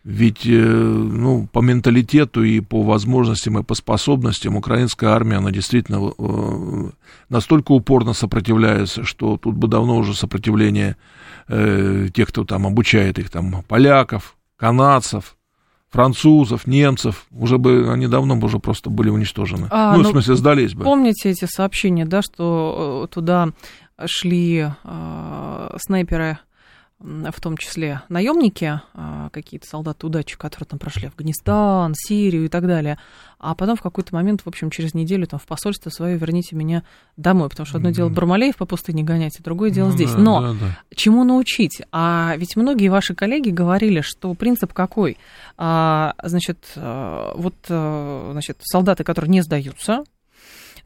Ведь, 0.05 0.47
э, 0.47 0.50
ну, 0.50 1.49
по 1.50 1.61
менталитету 1.61 2.43
и 2.43 2.61
по 2.61 2.83
возможностям 2.83 3.59
и 3.59 3.62
по 3.62 3.75
способностям 3.75 4.57
украинская 4.57 5.11
армия, 5.11 5.37
она 5.37 5.50
действительно 5.50 6.12
э, 6.17 6.91
настолько 7.29 7.73
упорно 7.73 8.12
сопротивляется, 8.12 9.05
что 9.05 9.37
тут 9.37 9.55
бы 9.55 9.69
давно 9.69 9.97
уже 9.97 10.14
сопротивление 10.14 10.97
тех, 11.47 12.29
кто 12.29 12.45
там 12.45 12.67
обучает 12.67 13.19
их, 13.19 13.29
там, 13.29 13.62
поляков, 13.69 14.35
канадцев, 14.57 15.37
французов, 15.95 16.67
немцев, 16.67 17.27
уже 17.31 17.57
бы 17.57 17.89
они 17.93 18.09
давно 18.09 18.35
бы 18.35 18.47
уже 18.47 18.59
просто 18.59 18.91
были 18.91 19.11
уничтожены. 19.11 19.69
А, 19.71 19.93
ну, 19.93 20.03
ну, 20.03 20.09
в 20.09 20.11
смысле, 20.11 20.35
сдались 20.35 20.75
бы. 20.75 20.83
Помните 20.83 21.31
эти 21.31 21.45
сообщения, 21.45 22.05
да, 22.05 22.21
что 22.21 23.05
э, 23.09 23.15
туда 23.15 23.51
шли 24.05 24.71
э, 24.83 25.77
снайперы 25.79 26.39
в 27.01 27.41
том 27.41 27.57
числе 27.57 28.03
наемники, 28.09 28.81
а, 28.95 29.29
какие-то 29.31 29.67
солдаты 29.67 30.07
удачи, 30.07 30.39
которые 30.39 30.67
там 30.69 30.79
прошли 30.79 31.09
Афганистан, 31.09 31.93
Сирию 31.95 32.47
и 32.47 32.49
так 32.49 32.67
далее. 32.67 32.99
А 33.39 33.55
потом 33.55 33.77
в 33.77 33.83
какой-то 33.83 34.15
момент, 34.15 34.43
в 34.43 34.47
общем, 34.49 34.71
через 34.71 34.95
неделю 34.95 35.27
там 35.27 35.39
в 35.39 35.45
посольство 35.45 35.91
свое 35.91 36.17
верните 36.17 36.57
меня 36.57 36.83
домой, 37.17 37.51
потому 37.51 37.67
что 37.67 37.77
одно 37.77 37.91
дело 37.91 38.09
Бармалеев 38.09 38.57
по 38.57 38.65
пустыне 38.65 39.03
гонять, 39.03 39.39
а 39.39 39.43
другое 39.43 39.71
дело 39.71 39.89
ну, 39.89 39.93
здесь. 39.93 40.13
Да, 40.13 40.19
Но 40.19 40.41
да, 40.41 40.53
да. 40.53 40.79
чему 40.95 41.25
научить? 41.25 41.83
А 41.93 42.35
ведь 42.39 42.57
многие 42.57 42.89
ваши 42.89 43.15
коллеги 43.15 43.51
говорили, 43.51 44.01
что 44.01 44.33
принцип 44.35 44.73
какой? 44.73 45.19
А, 45.59 46.15
значит, 46.23 46.59
э, 46.77 47.33
вот 47.35 47.55
э, 47.69 48.29
значит, 48.33 48.59
солдаты, 48.63 49.05
которые 49.05 49.31
не 49.31 49.43
сдаются, 49.43 50.05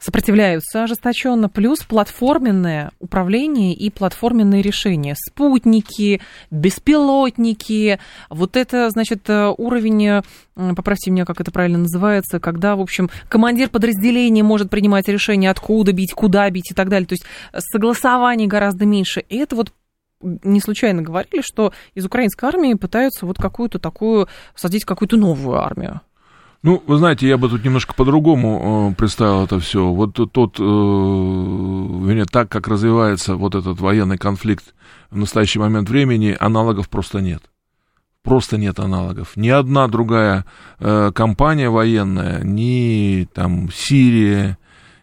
сопротивляются 0.01 0.85
ожесточенно, 0.85 1.49
плюс 1.49 1.81
платформенное 1.81 2.93
управление 2.99 3.75
и 3.75 3.91
платформенные 3.91 4.63
решения. 4.63 5.15
Спутники, 5.17 6.21
беспилотники, 6.51 7.99
вот 8.31 8.57
это, 8.57 8.91
значит, 8.91 9.29
э, 9.29 9.53
уровень, 9.57 10.07
э, 10.07 10.23
поправьте 10.77 11.11
меня, 11.11 11.25
как 11.25 11.41
это 11.41 11.51
правильно 11.51 11.79
называется, 11.79 12.41
когда, 12.41 12.77
в 12.77 12.81
общем, 12.81 13.11
командир 13.29 13.69
подразделения 13.69 14.43
может 14.43 14.71
принимать 14.71 15.09
решение, 15.09 15.51
откуда 15.51 15.93
бить, 15.93 16.13
куда 16.13 16.49
бить 16.51 16.71
и 16.71 16.75
так 16.75 16.89
далее. 16.89 17.07
То 17.07 17.15
есть 17.15 17.25
согласований 17.73 18.47
гораздо 18.47 18.87
меньше. 18.87 19.21
И 19.29 19.37
это 19.37 19.57
вот 19.57 19.73
не 20.21 20.61
случайно 20.61 21.03
говорили, 21.03 21.43
что 21.43 21.73
из 21.95 22.05
украинской 22.05 22.47
армии 22.47 22.75
пытаются 22.75 23.27
вот 23.27 23.39
какую-то 23.39 23.79
такую, 23.79 24.29
садить 24.55 24.85
какую-то 24.85 25.17
новую 25.17 25.59
армию. 25.59 26.01
Ну, 26.63 26.83
вы 26.87 26.99
знаете, 26.99 27.29
я 27.29 27.39
бы 27.39 27.49
тут 27.49 27.65
немножко 27.65 27.95
по-другому 27.95 28.91
э, 28.91 28.95
представил 28.97 29.45
это 29.45 29.61
все. 29.61 29.93
Вот 29.93 30.15
тот, 30.15 30.59
э, 30.59 30.63
вернее, 30.63 32.25
так 32.25 32.49
как 32.49 32.67
развивается 32.67 33.37
вот 33.37 33.55
этот 33.55 33.81
военный 33.81 34.19
конфликт 34.19 34.75
в 35.11 35.17
настоящий 35.17 35.61
момент 35.61 35.89
времени, 35.89 36.37
аналогов 36.39 36.89
просто 36.89 37.21
нет. 37.21 37.43
Просто 38.25 38.59
нет 38.59 38.81
аналогов. 38.81 39.37
Ни 39.37 39.49
одна 39.49 39.87
другая 39.87 40.45
э, 40.81 41.13
компания 41.15 41.71
военная, 41.71 42.43
ни 42.43 43.29
там 43.33 43.71
Сирия, 43.73 44.59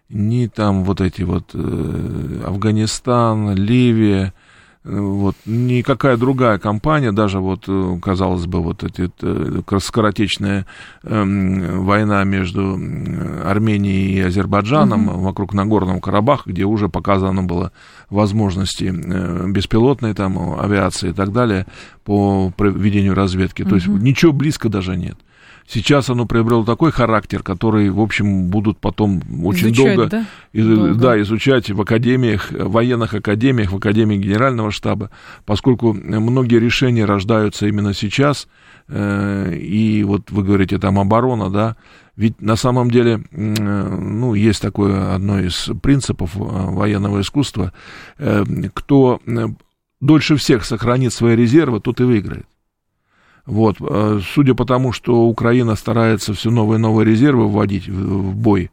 ни 0.10 0.48
там 0.48 0.84
вот 0.84 1.00
эти 1.00 1.24
вот 1.24 1.52
э, 1.54 2.42
Афганистан, 2.46 3.56
Ливия, 3.56 4.34
вот, 4.86 5.36
никакая 5.48 6.16
другая 6.16 6.60
компания, 6.60 7.12
даже 7.12 7.40
вот, 7.40 7.64
э, 7.68 7.98
казалось 8.00 8.46
бы, 8.46 8.62
вот 8.62 8.84
эти 8.84 9.10
э, 9.20 9.80
скоротечная 9.80 10.68
э, 11.02 11.24
война 11.80 12.24
между 12.24 12.80
Арменией 13.44 14.14
и 14.14 14.22
Азербайджаном 14.22 15.08
угу. 15.08 15.20
вокруг 15.22 15.54
Нагорного 15.54 16.00
Карабаха, 16.00 16.52
где 16.52 16.66
уже 16.66 16.88
показано 16.88 17.42
было 17.42 17.72
возможности 18.12 18.94
э, 18.96 19.48
беспилотной 19.50 20.14
там 20.14 20.60
авиации 20.60 21.10
и 21.10 21.14
так 21.14 21.32
далее 21.32 21.66
по 22.04 22.54
ведению 22.60 23.16
разведки. 23.16 23.64
Угу. 23.64 23.70
То 23.70 23.76
есть 23.76 23.88
ничего 23.88 24.34
близко 24.34 24.70
даже 24.70 24.96
нет. 24.96 25.18
Сейчас 25.68 26.10
оно 26.12 26.28
приобрело 26.28 26.64
такой 26.64 26.92
характер, 26.92 27.42
который, 27.42 27.90
в 27.90 28.00
общем, 28.00 28.50
будут 28.50 28.78
потом 28.78 29.22
очень 29.44 29.68
изучать, 29.68 29.96
долго, 29.96 30.10
да? 30.10 30.26
Из, 30.54 30.68
долго. 30.68 30.94
да, 30.94 31.22
изучать 31.22 31.72
в 31.72 31.82
академиях, 31.82 32.52
военных 32.52 33.16
академиях, 33.16 33.72
в 33.72 33.78
академии 33.78 34.18
генерального 34.18 34.70
штаба, 34.70 35.10
поскольку 35.46 35.94
многие 35.94 36.60
решения 36.60 37.06
рождаются 37.06 37.66
именно 37.66 37.96
сейчас, 37.96 38.48
э, 38.88 39.56
и 39.56 40.04
вот 40.04 40.30
вы 40.30 40.44
говорите 40.44 40.78
там 40.78 41.00
оборона, 41.00 41.50
да, 41.50 41.76
ведь 42.16 42.42
на 42.42 42.56
самом 42.56 42.92
деле, 42.92 43.24
ну, 43.32 44.36
есть 44.36 44.62
такое 44.62 45.16
одно 45.16 45.40
из 45.40 45.70
принципов 45.82 46.36
э, 46.36 46.40
военного 46.40 47.22
искусства, 47.22 47.74
э, 48.20 48.44
кто 48.74 49.20
дольше 50.00 50.36
всех 50.38 50.64
сохранит 50.64 51.12
свои 51.12 51.36
резервы, 51.36 51.80
тот 51.80 52.00
и 52.00 52.04
выиграет. 52.04 52.46
Вот, 53.46 53.78
э, 53.80 54.20
судя 54.34 54.56
по 54.56 54.66
тому, 54.66 54.92
что 54.92 55.26
Украина 55.26 55.76
старается 55.76 56.34
все 56.34 56.50
новые 56.50 56.78
и 56.78 56.82
новые 56.82 57.06
резервы 57.06 57.48
вводить 57.48 57.88
в 57.88 58.36
бой, 58.36 58.72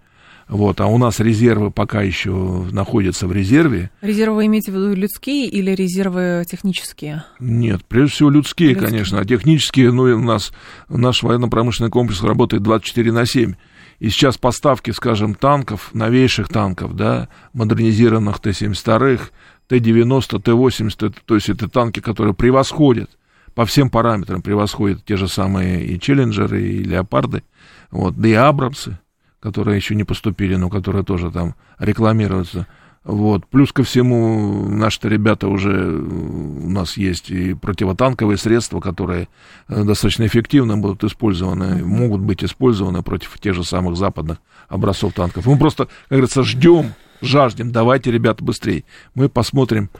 вот, 0.49 0.81
а 0.81 0.87
у 0.87 0.99
нас 0.99 1.21
резервы 1.21 1.71
пока 1.71 2.03
еще 2.03 2.31
находятся 2.71 3.27
в 3.27 3.33
резерве. 3.33 3.91
Резервы 4.01 4.37
вы 4.37 4.47
имеете 4.47 4.73
в 4.73 4.75
виду 4.75 4.95
людские 4.95 5.47
или 5.49 5.71
резервы 5.71 6.45
технические? 6.49 7.25
Нет, 7.39 7.85
прежде 7.87 8.15
всего 8.15 8.31
людские, 8.31 8.71
людские. 8.71 8.89
конечно, 8.91 9.21
а 9.21 9.25
технические, 9.25 9.93
ну, 9.93 10.03
у 10.03 10.19
нас 10.19 10.53
наш 10.89 11.23
военно-промышленный 11.23 11.91
комплекс 11.91 12.23
работает 12.23 12.63
24 12.63 13.13
на 13.13 13.25
7. 13.25 13.55
И 13.99 14.11
сейчас 14.11 14.37
поставки, 14.37 14.91
скажем, 14.91 15.35
танков, 15.35 15.91
новейших 15.95 16.49
танков, 16.49 16.97
да, 16.97 17.29
модернизированных 17.53 18.41
Т-72, 18.41 19.21
Т-90, 19.69 20.43
Т-80, 20.43 21.15
то 21.25 21.35
есть 21.35 21.49
это 21.49 21.69
танки, 21.69 22.01
которые 22.01 22.35
превосходят 22.35 23.11
по 23.55 23.67
всем 23.67 23.91
параметрам 23.91 24.43
превосходят 24.43 25.05
те 25.05 25.17
же 25.17 25.29
самые 25.29 25.85
и 25.87 26.01
Челленджеры, 26.01 26.63
и 26.63 26.83
Леопарды, 26.83 27.43
вот, 27.91 28.17
да 28.17 28.29
и 28.29 28.33
Абрамсы, 28.33 28.99
которые 29.41 29.77
еще 29.77 29.95
не 29.95 30.05
поступили, 30.05 30.55
но 30.57 30.71
которые 30.71 31.05
тоже 31.05 31.31
там 31.31 31.55
рекламируются. 31.79 32.67
Вот. 33.05 33.47
Плюс 33.49 33.73
ко 33.73 33.83
всему, 33.83 34.69
наши 34.69 35.01
ребята 35.09 35.49
уже, 35.49 35.91
у 35.91 36.69
нас 36.69 36.97
есть 36.97 37.31
и 37.31 37.55
противотанковые 37.55 38.39
средства, 38.39 38.81
которые 38.81 39.29
э, 39.69 39.83
достаточно 39.83 40.25
эффективно 40.25 40.77
будут 40.77 41.03
использованы, 41.03 41.85
могут 41.85 42.21
быть 42.21 42.45
использованы 42.45 43.03
против 43.03 43.41
тех 43.41 43.55
же 43.55 43.65
самых 43.65 43.97
западных 43.97 44.39
образцов 44.69 45.15
танков. 45.15 45.47
Мы 45.47 45.59
просто, 45.59 45.87
как 45.87 46.11
говорится, 46.11 46.45
ждем, 46.45 46.93
жаждем, 47.21 47.73
давайте, 47.73 48.13
ребята, 48.13 48.45
быстрее. 48.45 48.85
Мы 49.17 49.29
посмотрим, 49.29 49.91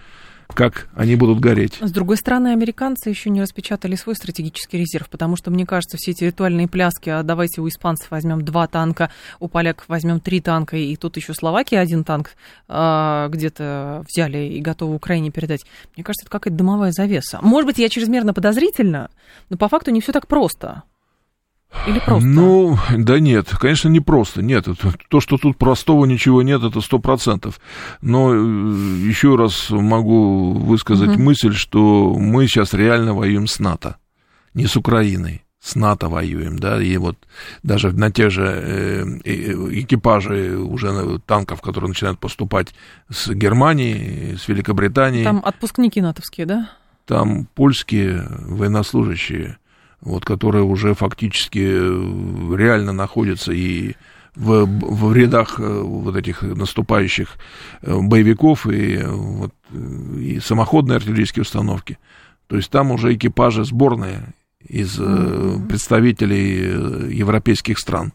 как 0.49 0.89
они 0.95 1.17
будут 1.17 1.41
гореть. 1.41 1.79
С 1.81 1.91
другой 1.91 2.17
стороны, 2.17 2.49
американцы 2.49 3.09
еще 3.09 3.31
не 3.31 3.41
распечатали 3.41 3.95
свой 3.95 4.15
стратегический 4.15 4.79
резерв, 4.79 5.09
потому 5.09 5.37
что, 5.37 5.51
мне 5.51 5.67
кажется, 5.67 5.97
все 5.97 6.13
эти 6.13 6.25
ритуальные 6.25 6.69
пляски, 6.69 7.09
а 7.11 7.23
давайте 7.23 7.61
у 7.61 7.69
испанцев 7.69 8.11
возьмем 8.11 8.43
два 8.43 8.67
танка, 8.67 9.11
у 9.41 9.49
поляков 9.49 9.89
возьмем 9.89 10.21
три 10.21 10.41
танка, 10.41 10.77
и 10.77 10.97
тут 10.97 11.17
еще 11.17 11.35
Словакия 11.35 11.79
один 11.79 12.05
танк 12.05 12.31
а, 12.69 13.29
где-то 13.29 14.05
взяли 14.09 14.39
и 14.39 14.61
готовы 14.61 14.95
Украине 14.95 15.31
передать. 15.31 15.65
Мне 15.97 16.05
кажется, 16.05 16.25
это 16.25 16.31
какая-то 16.31 16.57
дымовая 16.57 16.93
завеса. 16.93 17.39
Может 17.43 17.67
быть, 17.67 17.79
я 17.79 17.89
чрезмерно 17.89 18.35
подозрительна, 18.35 19.11
но 19.51 19.57
по 19.57 19.69
факту 19.69 19.91
не 19.91 20.01
все 20.01 20.13
так 20.13 20.27
просто. 20.27 20.83
Или 21.87 21.99
просто? 21.99 22.27
Ну, 22.29 22.79
да 22.97 23.19
нет, 23.19 23.49
конечно, 23.59 23.89
не 23.89 24.01
просто. 24.01 24.43
Нет, 24.43 24.67
то, 25.09 25.21
что 25.21 25.39
тут 25.39 25.57
простого 25.59 26.05
ничего 26.05 26.43
нет, 26.43 26.63
это 26.63 26.81
сто 26.81 26.99
процентов. 26.99 27.61
Но 28.01 28.33
э, 28.33 28.37
еще 28.39 29.37
раз 29.37 29.71
могу 29.71 30.53
высказать 30.53 31.17
угу. 31.17 31.23
мысль, 31.23 31.55
что 31.55 32.15
мы 32.15 32.47
сейчас 32.47 32.75
реально 32.75 33.15
воюем 33.15 33.47
с 33.47 33.59
НАТО, 33.59 33.97
не 34.55 34.67
с 34.67 34.77
Украиной 34.77 35.43
с 35.63 35.77
НАТО 35.77 36.09
воюем, 36.09 36.59
да, 36.59 36.83
и 36.83 36.97
вот 36.97 37.17
даже 37.63 37.93
на 37.93 38.11
те 38.11 38.31
же 38.31 38.45
э, 38.45 39.05
экипажи 39.25 40.59
уже 40.59 41.21
танков, 41.21 41.61
которые 41.61 41.91
начинают 41.91 42.19
поступать 42.19 42.75
с 43.09 43.29
Германии, 43.29 44.35
с 44.35 44.49
Великобритании. 44.49 45.23
Там 45.23 45.41
отпускники 45.45 46.01
натовские, 46.01 46.47
да? 46.47 46.71
Там 47.07 47.47
польские 47.55 48.27
военнослужащие 48.41 49.59
вот, 50.03 50.25
которые 50.25 50.65
уже 50.65 50.95
фактически 50.95 51.59
э, 51.59 52.57
реально 52.57 52.93
находятся 52.93 53.53
и 53.53 53.95
в, 54.35 54.67
в 54.67 55.15
рядах 55.15 55.59
э, 55.59 55.83
вот 55.83 56.17
этих 56.17 56.43
наступающих 56.43 57.37
э, 57.83 57.99
боевиков 58.01 58.67
и, 58.67 59.03
вот, 59.05 59.55
и 60.19 60.41
самоходные 60.41 60.97
артиллерийские 60.97 61.43
установки. 61.43 61.99
То 62.49 62.57
есть 62.57 62.71
там 62.71 62.91
уже 62.91 63.15
экипажи 63.15 63.65
сборные 63.65 64.35
из 64.69 64.99
mm-hmm. 64.99 65.69
представителей 65.69 67.15
европейских 67.17 67.79
стран. 67.79 68.13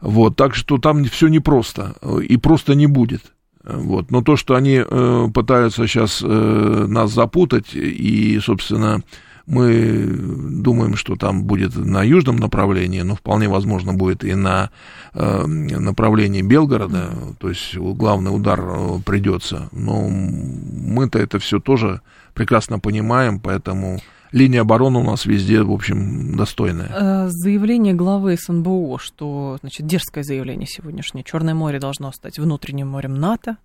Вот, 0.00 0.36
так 0.36 0.54
что 0.54 0.78
там 0.78 1.04
все 1.04 1.28
непросто, 1.28 1.94
и 2.22 2.36
просто 2.36 2.74
не 2.74 2.86
будет. 2.86 3.34
Вот. 3.64 4.10
Но 4.10 4.22
то, 4.22 4.36
что 4.36 4.54
они 4.54 4.82
э, 4.86 5.28
пытаются 5.32 5.86
сейчас 5.86 6.22
э, 6.22 6.26
нас 6.26 7.12
запутать 7.12 7.74
и, 7.74 8.38
собственно, 8.40 9.02
мы 9.46 10.06
думаем, 10.06 10.96
что 10.96 11.16
там 11.16 11.44
будет 11.44 11.76
на 11.76 12.02
южном 12.02 12.36
направлении, 12.36 13.02
но 13.02 13.14
вполне 13.14 13.48
возможно 13.48 13.92
будет 13.92 14.24
и 14.24 14.34
на 14.34 14.70
э, 15.12 15.46
направлении 15.46 16.42
Белгорода, 16.42 17.10
то 17.38 17.48
есть 17.50 17.76
главный 17.76 18.34
удар 18.34 18.60
э, 18.60 19.00
придется. 19.04 19.68
Но 19.72 20.08
мы-то 20.08 21.18
это 21.18 21.38
все 21.38 21.60
тоже 21.60 22.00
прекрасно 22.32 22.78
понимаем, 22.78 23.38
поэтому 23.38 24.00
линия 24.32 24.62
обороны 24.62 25.00
у 25.00 25.04
нас 25.04 25.26
везде, 25.26 25.62
в 25.62 25.72
общем, 25.72 26.36
достойная. 26.36 26.90
Э, 26.94 27.28
заявление 27.28 27.92
главы 27.92 28.36
СНБО, 28.38 28.98
что, 28.98 29.58
значит, 29.60 29.86
дерзкое 29.86 30.24
заявление 30.24 30.66
сегодняшнее, 30.66 31.22
Черное 31.22 31.54
море 31.54 31.78
должно 31.78 32.10
стать 32.12 32.38
внутренним 32.38 32.88
морем 32.88 33.14
НАТО. 33.14 33.58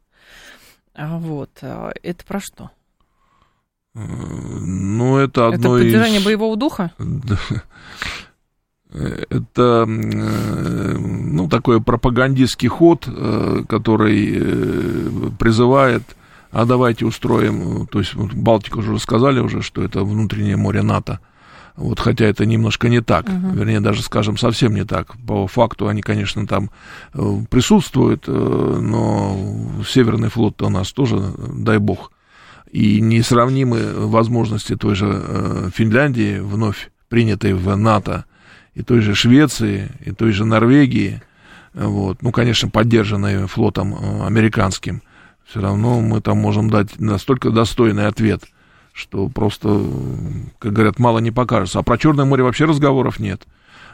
А 0.93 1.17
вот, 1.17 1.51
это 1.61 2.25
про 2.25 2.41
что? 2.41 2.71
Ну, 3.99 5.17
это 5.17 5.47
одно 5.47 5.77
Это 5.77 5.83
поддержание 5.83 6.19
из... 6.19 6.25
боевого 6.25 6.55
духа? 6.55 6.91
Это, 8.91 9.85
ну, 9.85 11.47
такой 11.47 11.79
пропагандистский 11.79 12.69
ход, 12.69 13.07
э, 13.07 13.63
который 13.69 14.35
э, 14.35 15.29
призывает, 15.37 16.01
а 16.51 16.65
давайте 16.65 17.05
устроим, 17.05 17.85
то 17.85 17.99
есть 17.99 18.15
Балтику 18.15 18.79
уже 18.79 18.93
рассказали 18.93 19.39
уже, 19.39 19.61
что 19.61 19.83
это 19.83 20.03
внутреннее 20.03 20.57
море 20.57 20.81
НАТО, 20.81 21.19
вот, 21.75 21.99
хотя 21.99 22.25
это 22.25 22.47
немножко 22.47 22.89
не 22.89 23.01
так, 23.01 23.27
uh-huh. 23.29 23.53
вернее, 23.55 23.79
даже, 23.79 24.01
скажем, 24.01 24.37
совсем 24.37 24.73
не 24.73 24.85
так. 24.85 25.15
По 25.27 25.45
факту 25.45 25.87
они, 25.87 26.01
конечно, 26.01 26.47
там 26.47 26.71
э, 27.13 27.19
присутствуют, 27.47 28.27
но 28.27 29.37
Северный 29.87 30.29
флот 30.29 30.63
у 30.63 30.69
нас 30.69 30.91
тоже, 30.91 31.21
дай 31.37 31.77
бог, 31.77 32.11
и 32.71 33.01
несравнимы 33.01 34.07
возможности 34.07 34.75
той 34.75 34.95
же 34.95 35.07
э, 35.09 35.69
Финляндии, 35.73 36.39
вновь 36.39 36.91
принятой 37.07 37.53
в 37.53 37.75
НАТО, 37.75 38.25
и 38.75 38.83
той 38.83 39.01
же 39.01 39.15
Швеции, 39.15 39.91
и 40.05 40.11
той 40.11 40.31
же 40.31 40.45
Норвегии, 40.45 41.21
вот, 41.73 42.21
ну, 42.21 42.31
конечно, 42.31 42.69
поддержанной 42.69 43.47
флотом 43.47 43.93
э, 43.93 44.25
американским, 44.25 45.01
все 45.45 45.61
равно 45.61 45.99
мы 45.99 46.21
там 46.21 46.37
можем 46.37 46.69
дать 46.69 46.99
настолько 46.99 47.49
достойный 47.49 48.05
ответ, 48.05 48.43
что 48.93 49.27
просто, 49.29 49.83
как 50.59 50.73
говорят, 50.73 50.99
мало 50.99 51.19
не 51.19 51.31
покажется. 51.31 51.79
А 51.79 51.83
про 51.83 51.97
Черное 51.97 52.25
море 52.25 52.43
вообще 52.43 52.65
разговоров 52.65 53.19
нет. 53.19 53.47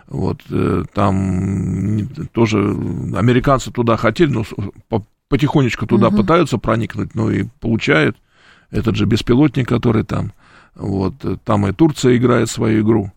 Вот, 0.07 0.41
э, 0.49 0.83
там 0.93 2.07
тоже 2.33 2.59
американцы 2.59 3.71
туда 3.71 3.95
хотели, 3.95 4.31
но 4.31 4.43
потихонечку 5.29 5.87
туда 5.87 6.09
угу. 6.09 6.17
пытаются 6.17 6.57
проникнуть, 6.57 7.15
но 7.15 7.31
и 7.31 7.45
получают 7.59 8.17
этот 8.71 8.95
же 8.95 9.05
беспилотник, 9.05 9.67
который 9.67 10.03
там. 10.03 10.33
Вот, 10.75 11.13
там 11.43 11.67
и 11.67 11.71
Турция 11.71 12.17
играет 12.17 12.49
свою 12.49 12.83
игру 12.83 13.11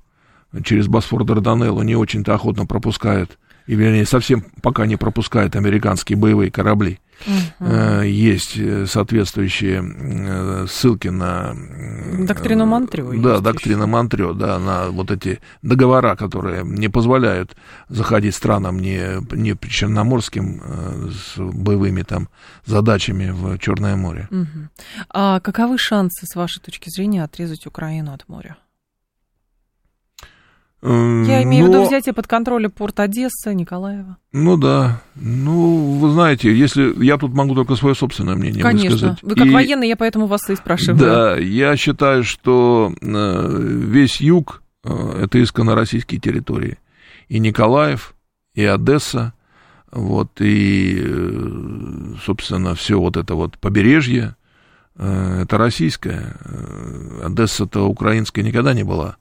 через 0.65 0.87
Босфор 0.87 1.25
Дарданеллу, 1.25 1.83
не 1.83 1.97
очень-то 1.97 2.35
охотно 2.35 2.67
пропускает, 2.67 3.39
и, 3.67 3.75
вернее, 3.75 4.07
совсем 4.07 4.45
пока 4.63 4.87
не 4.87 4.97
пропускает 4.97 5.57
американские 5.57 6.17
боевые 6.17 6.51
корабли. 6.51 7.01
Uh-huh. 7.27 8.07
Есть 8.09 8.57
э, 8.57 8.87
соответствующие 8.87 9.83
э, 9.83 10.67
ссылки 10.69 11.09
на... 11.09 11.55
Доктрину 12.27 12.67
Монтрё. 12.67 13.13
Да, 13.21 13.41
доктрина 13.41 13.83
еще. 13.83 13.87
Монтрё, 13.87 14.33
да, 14.33 14.59
на 14.59 14.89
вот 14.91 15.11
эти 15.11 15.41
договора, 15.63 16.17
которые 16.17 16.63
не 16.65 16.89
позволяют 16.89 17.57
заходить 17.89 18.35
странам 18.35 18.79
не, 18.79 19.21
не 19.35 19.57
черноморским 19.69 20.63
с 21.11 21.39
боевыми 21.39 22.03
там 22.03 22.29
задачами 22.67 23.31
в 23.31 23.59
Черное 23.59 23.97
море. 23.97 24.29
Uh-huh. 24.31 24.69
А 25.11 25.41
каковы 25.41 25.79
шансы, 25.79 26.27
с 26.27 26.37
вашей 26.37 26.61
точки 26.61 26.89
зрения, 26.91 27.25
отрезать 27.25 27.67
Украину 27.67 28.13
от 28.13 28.29
моря? 28.29 28.57
Я 30.81 31.43
имею 31.43 31.67
Но... 31.67 31.71
в 31.71 31.75
виду 31.75 31.87
взятие 31.87 32.13
под 32.13 32.29
контроль 32.29 32.69
порт 32.69 33.01
Одесса, 33.01 33.53
Николаева. 33.53 34.17
Ну 34.33 34.57
да. 34.57 35.03
Ну, 35.17 35.99
вы 35.99 36.11
знаете, 36.13 36.57
если 36.57 37.05
я 37.05 37.19
тут 37.19 37.35
могу 37.35 37.57
только 37.57 37.75
свое 37.75 37.97
собственное 37.97 38.37
мнение 38.37 38.63
Конечно. 38.63 38.91
высказать. 38.91 39.23
Вы 39.23 39.35
как 39.35 39.47
и... 39.47 39.51
военный, 39.51 39.89
я 39.89 39.97
поэтому 39.97 40.27
вас 40.27 40.49
и 40.49 40.55
спрашиваю. 40.55 40.99
Да, 40.99 41.37
я 41.37 41.77
считаю, 41.77 42.23
что 42.23 42.93
э, 43.01 43.57
весь 43.61 44.21
юг 44.21 44.63
э, 44.85 45.23
это 45.25 45.43
исконно 45.43 45.75
российские 45.75 46.21
территории. 46.21 46.79
И 47.29 47.41
Николаев, 47.41 48.15
и 48.55 48.65
Одесса, 48.65 49.35
вот, 49.91 50.41
и, 50.41 51.03
э, 51.05 52.15
собственно, 52.25 52.77
все 52.77 53.01
вот 53.01 53.17
это 53.17 53.35
вот 53.35 53.59
побережье, 53.59 54.37
это 54.97 55.59
российское. 55.59 56.37
Одесса-то 57.23 57.89
украинская 57.89 58.45
никогда 58.45 58.75
не 58.75 58.83
была. 58.83 59.17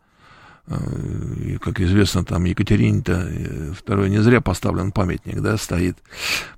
И, 0.70 1.58
как 1.58 1.80
известно, 1.80 2.26
там 2.26 2.44
Екатерине-то 2.44 3.14
э, 3.14 3.72
второй 3.74 4.10
не 4.10 4.18
зря 4.22 4.42
поставлен 4.42 4.92
памятник, 4.92 5.40
да, 5.40 5.58
стоит. 5.58 5.98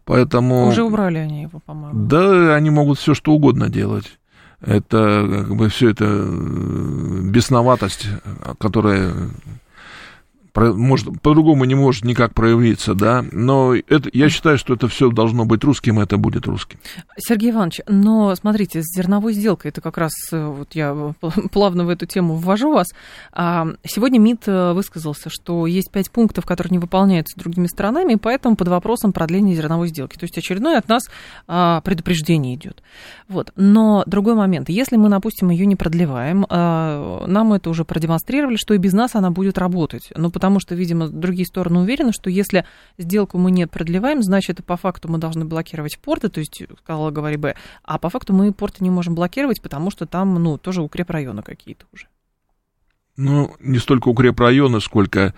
Поэтому... 0.04 0.68
Уже 0.68 0.84
убрали 0.84 1.20
они 1.20 1.44
его, 1.44 1.60
по-моему. 1.60 2.08
Да, 2.08 2.56
они 2.56 2.72
могут 2.72 2.98
все 2.98 3.14
что 3.14 3.34
угодно 3.34 3.70
делать. 3.70 4.18
Это 4.62 5.46
как 5.48 5.56
бы 5.56 5.70
все 5.70 5.90
это 5.92 6.06
э, 6.08 7.20
бесноватость, 7.24 8.08
которая 8.60 9.14
может, 10.56 11.22
по-другому 11.22 11.66
не 11.66 11.76
может 11.76 12.04
никак 12.04 12.34
проявиться, 12.34 12.94
да, 12.94 13.24
но 13.32 13.76
это, 13.76 14.10
я 14.14 14.30
считаю, 14.30 14.58
что 14.58 14.74
это 14.74 14.88
все 14.88 15.10
должно 15.10 15.46
быть 15.46 15.64
русским, 15.64 16.00
и 16.00 16.04
это 16.04 16.18
будет 16.18 16.48
русским. 16.48 16.80
Сергей 17.18 17.52
Иванович, 17.52 17.82
но 17.88 18.36
смотрите, 18.36 18.82
с 18.82 18.96
зерновой 18.96 19.34
сделкой, 19.34 19.70
это 19.70 19.82
как 19.82 19.98
раз, 19.98 20.12
э, 20.32 20.46
вот 20.46 20.74
я 20.74 21.14
плавно 21.52 21.86
в 21.86 21.90
эту 21.90 22.06
тему 22.06 22.36
ввожу 22.36 22.72
вас, 22.72 22.88
а, 23.32 23.68
сегодня 23.84 24.20
МИД 24.20 24.48
э, 24.48 24.74
высказался, 24.74 25.30
что 25.30 25.68
есть 25.68 25.92
пять 25.92 26.12
пунктов, 26.12 26.46
которые 26.46 26.72
не 26.72 26.80
выполняются 26.80 27.40
другими 27.40 27.68
сторонами, 27.68 28.14
и 28.14 28.18
поэтому 28.18 28.56
под 28.56 28.68
вопросом 28.68 29.14
продления 29.14 29.56
зерновой 29.56 29.88
сделки, 29.88 30.18
то 30.18 30.24
есть 30.24 30.38
очередное 30.38 30.78
от 30.78 30.88
нас 30.88 31.04
а, 31.48 31.82
предупреждение 31.82 32.56
идет. 32.56 32.84
Вот. 33.30 33.52
Но 33.56 34.04
другой 34.08 34.34
момент, 34.34 34.70
если 34.70 34.98
мы, 34.98 35.08
допустим, 35.08 35.52
ее 35.52 35.68
не 35.68 35.76
продлеваем, 35.76 36.48
а, 36.50 37.26
нам 37.28 37.54
это 37.54 37.70
уже 37.70 37.86
продемонстрировали, 37.86 38.56
что 38.56 38.74
и 38.74 38.80
без 38.80 38.94
нас 38.94 39.14
она 39.14 39.30
будет 39.30 39.60
работать, 39.60 40.12
но 40.16 40.32
потому 40.32 40.60
что, 40.60 40.74
видимо, 40.74 41.08
другие 41.08 41.46
стороны 41.46 41.82
уверены, 41.82 42.12
что 42.12 42.32
если 42.32 42.66
сделку 42.98 43.38
мы 43.38 43.52
не 43.52 43.68
продлеваем, 43.68 44.24
значит, 44.24 44.66
по 44.66 44.78
факту 44.78 45.10
мы 45.10 45.20
должны 45.20 45.46
блокировать 45.46 46.00
порты, 46.00 46.30
то 46.30 46.40
есть, 46.40 46.64
сказала, 46.80 47.12
говори 47.12 47.38
Б, 47.38 47.56
а 47.84 48.00
по 48.00 48.10
факту 48.10 48.34
мы 48.34 48.52
порты 48.52 48.84
не 48.84 48.90
можем 48.90 49.14
блокировать, 49.14 49.62
потому 49.62 49.92
что 49.92 50.08
там, 50.08 50.34
ну, 50.34 50.58
тоже 50.58 50.82
укрепрайоны 50.82 51.44
какие-то 51.44 51.86
уже. 51.94 52.08
Ну, 53.16 53.54
не 53.60 53.78
столько 53.78 54.08
укрепрайоны, 54.08 54.82
сколько, 54.82 55.20
э, 55.20 55.32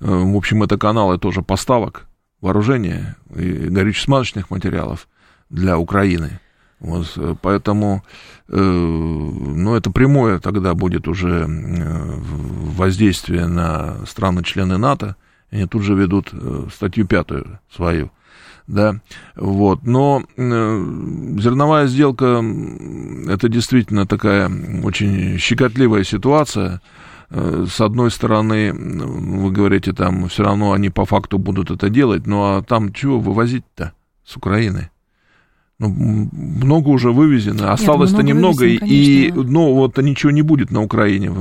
в 0.00 0.36
общем, 0.36 0.64
это 0.64 0.76
каналы 0.76 1.18
тоже 1.18 1.40
поставок 1.40 2.08
вооружения 2.42 3.16
и 3.34 3.70
горюче-смазочных 3.70 4.50
материалов 4.50 5.08
для 5.48 5.78
Украины. 5.78 6.40
Вот, 6.80 7.12
э, 7.16 7.34
поэтому, 7.40 8.04
э, 8.48 8.56
ну, 8.56 9.74
это 9.74 9.90
прямое 9.90 10.38
тогда 10.38 10.74
будет 10.74 11.08
уже 11.08 11.46
воздействие 11.48 13.46
на 13.46 14.06
страны-члены 14.06 14.78
НАТО. 14.78 15.16
Они 15.50 15.66
тут 15.66 15.82
же 15.82 15.94
ведут 15.94 16.32
статью 16.72 17.06
пятую 17.06 17.58
свою 17.74 18.10
да, 18.66 19.00
вот, 19.34 19.84
но 19.84 20.22
э, 20.36 20.42
зерновая 21.38 21.86
сделка, 21.86 22.44
это 23.26 23.48
действительно 23.48 24.06
такая 24.06 24.50
очень 24.84 25.38
щекотливая 25.38 26.04
ситуация, 26.04 26.82
Э, 27.30 27.66
с 27.68 27.80
одной 27.80 28.10
стороны, 28.10 28.72
вы 28.72 29.50
говорите, 29.50 29.92
там 29.92 30.28
все 30.28 30.44
равно 30.44 30.72
они 30.72 30.90
по 30.90 31.04
факту 31.04 31.38
будут 31.38 31.70
это 31.70 31.90
делать, 31.90 32.26
ну 32.26 32.42
а 32.42 32.62
там 32.62 32.92
чего 32.92 33.20
вывозить-то 33.20 33.92
с 34.24 34.36
Украины? 34.36 34.90
Ну, 35.80 36.28
много 36.32 36.88
уже 36.88 37.12
вывезено, 37.12 37.72
осталось-то 37.72 38.24
немного, 38.24 38.62
вывезено, 38.62 38.86
и, 38.88 39.30
ну, 39.32 39.74
вот 39.74 39.96
ничего 39.98 40.32
не 40.32 40.42
будет 40.42 40.72
на 40.72 40.82
Украине, 40.82 41.32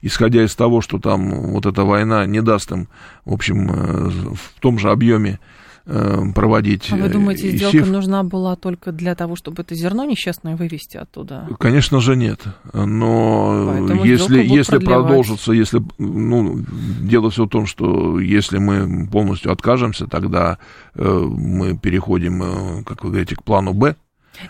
исходя 0.00 0.42
из 0.42 0.56
того, 0.56 0.80
что 0.80 0.98
там 0.98 1.52
вот 1.52 1.66
эта 1.66 1.84
война 1.84 2.24
не 2.24 2.40
даст 2.40 2.72
им, 2.72 2.88
в 3.26 3.34
общем, 3.34 3.70
э, 3.70 4.10
в 4.34 4.60
том 4.60 4.78
же 4.78 4.90
объеме 4.90 5.38
проводить. 5.84 6.92
А 6.92 6.96
вы 6.96 7.08
думаете, 7.08 7.48
э, 7.48 7.56
сделка 7.56 7.78
сев... 7.78 7.88
нужна 7.88 8.22
была 8.22 8.56
только 8.56 8.92
для 8.92 9.14
того, 9.14 9.36
чтобы 9.36 9.62
это 9.62 9.74
зерно 9.74 10.04
несчастное 10.04 10.56
вывести 10.56 10.96
оттуда? 10.96 11.48
Конечно 11.58 12.00
же 12.00 12.16
нет. 12.16 12.40
Но 12.72 13.66
Поэтому 13.68 14.04
если, 14.04 14.42
если 14.42 14.78
продолжится, 14.78 15.52
если 15.52 15.82
ну, 15.98 16.64
дело 17.00 17.30
все 17.30 17.46
в 17.46 17.48
том, 17.48 17.66
что 17.66 18.20
если 18.20 18.58
мы 18.58 19.08
полностью 19.08 19.52
откажемся, 19.52 20.06
тогда 20.06 20.58
э, 20.94 21.02
мы 21.02 21.76
переходим, 21.76 22.42
э, 22.42 22.82
как 22.84 23.04
вы 23.04 23.10
говорите, 23.10 23.36
к 23.36 23.42
плану 23.42 23.72
Б, 23.72 23.96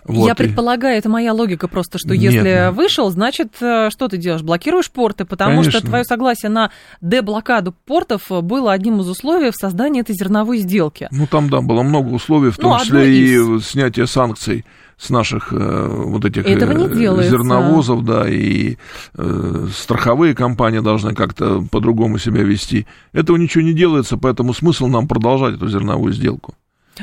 вот. 0.04 0.26
Я 0.26 0.34
предполагаю, 0.34 0.98
это 0.98 1.08
моя 1.08 1.32
логика 1.32 1.68
просто, 1.68 1.98
что 1.98 2.14
Нет, 2.16 2.32
если 2.32 2.72
вышел, 2.72 3.10
значит, 3.10 3.54
э, 3.60 3.90
что 3.90 4.08
ты 4.08 4.16
делаешь? 4.16 4.42
Блокируешь 4.42 4.90
порты, 4.90 5.24
потому 5.24 5.58
Конечно. 5.58 5.72
что 5.72 5.86
твое 5.86 6.04
согласие 6.04 6.50
на 6.50 6.70
деблокаду 7.00 7.74
портов 7.86 8.22
было 8.28 8.72
одним 8.72 9.00
из 9.00 9.08
условий 9.08 9.50
в 9.50 9.56
создании 9.56 10.00
этой 10.00 10.14
зерновой 10.14 10.58
сделки. 10.58 11.08
Ну, 11.10 11.26
там, 11.26 11.50
да, 11.50 11.60
было 11.60 11.82
много 11.82 12.08
условий, 12.08 12.50
в 12.50 12.58
том 12.58 12.72
ну, 12.72 12.78
числе 12.80 13.12
и 13.12 13.34
из... 13.34 13.66
снятие 13.66 14.06
санкций 14.06 14.64
с 15.02 15.10
наших 15.10 15.52
э, 15.52 15.88
вот 15.88 16.24
этих 16.24 16.46
э, 16.46 16.58
зерновозов, 16.58 18.04
да, 18.04 18.28
и 18.28 18.76
э, 19.14 19.66
страховые 19.74 20.34
компании 20.34 20.78
должны 20.78 21.14
как-то 21.14 21.62
по-другому 21.70 22.18
себя 22.18 22.42
вести. 22.42 22.86
Этого 23.12 23.36
ничего 23.36 23.64
не 23.64 23.72
делается, 23.72 24.16
поэтому 24.16 24.54
смысл 24.54 24.86
нам 24.86 25.08
продолжать 25.08 25.56
эту 25.56 25.68
зерновую 25.68 26.12
сделку. 26.12 26.54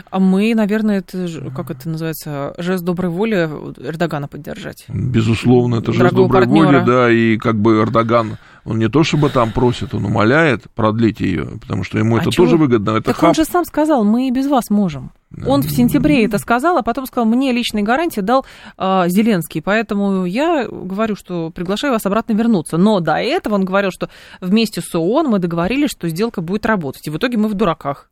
А 0.09 0.19
мы, 0.19 0.53
наверное, 0.55 0.99
это, 0.99 1.27
как 1.55 1.71
это 1.71 1.89
называется, 1.89 2.53
жест 2.57 2.83
доброй 2.83 3.09
воли 3.09 3.49
Эрдогана 3.77 4.27
поддержать. 4.27 4.85
Безусловно, 4.87 5.75
это 5.75 5.91
жест 5.93 6.13
доброй 6.13 6.41
партнера. 6.41 6.65
воли, 6.65 6.85
да, 6.85 7.11
и 7.11 7.37
как 7.37 7.59
бы 7.59 7.79
Эрдоган, 7.79 8.37
он 8.65 8.77
не 8.77 8.87
то 8.87 9.03
чтобы 9.03 9.29
там 9.29 9.51
просит, 9.51 9.93
он 9.93 10.05
умоляет 10.05 10.65
продлить 10.75 11.19
ее, 11.19 11.57
потому 11.59 11.83
что 11.83 11.97
ему 11.97 12.17
а 12.17 12.21
это 12.21 12.31
чего? 12.31 12.45
тоже 12.45 12.57
выгодно. 12.57 12.91
Это 12.91 13.01
так 13.01 13.17
хаб. 13.17 13.29
он 13.29 13.35
же 13.35 13.45
сам 13.45 13.65
сказал, 13.65 14.03
мы 14.03 14.27
и 14.27 14.31
без 14.31 14.47
вас 14.47 14.69
можем. 14.69 15.11
Он 15.45 15.61
в 15.61 15.71
сентябре 15.71 16.25
это 16.25 16.39
сказал, 16.39 16.77
а 16.77 16.81
потом 16.81 17.05
сказал, 17.05 17.25
мне 17.25 17.51
личные 17.51 17.83
гарантии 17.83 18.21
дал 18.21 18.45
э, 18.77 19.03
Зеленский, 19.07 19.61
поэтому 19.61 20.25
я 20.25 20.67
говорю, 20.67 21.15
что 21.15 21.51
приглашаю 21.51 21.93
вас 21.93 22.05
обратно 22.05 22.33
вернуться. 22.33 22.77
Но 22.77 22.99
до 22.99 23.17
этого 23.17 23.55
он 23.55 23.65
говорил, 23.65 23.91
что 23.91 24.09
вместе 24.41 24.81
с 24.81 24.95
ООН 24.95 25.27
мы 25.27 25.39
договорились, 25.39 25.91
что 25.91 26.07
сделка 26.09 26.41
будет 26.41 26.65
работать, 26.65 27.05
и 27.07 27.11
в 27.11 27.17
итоге 27.17 27.37
мы 27.37 27.47
в 27.47 27.53
дураках. 27.53 28.09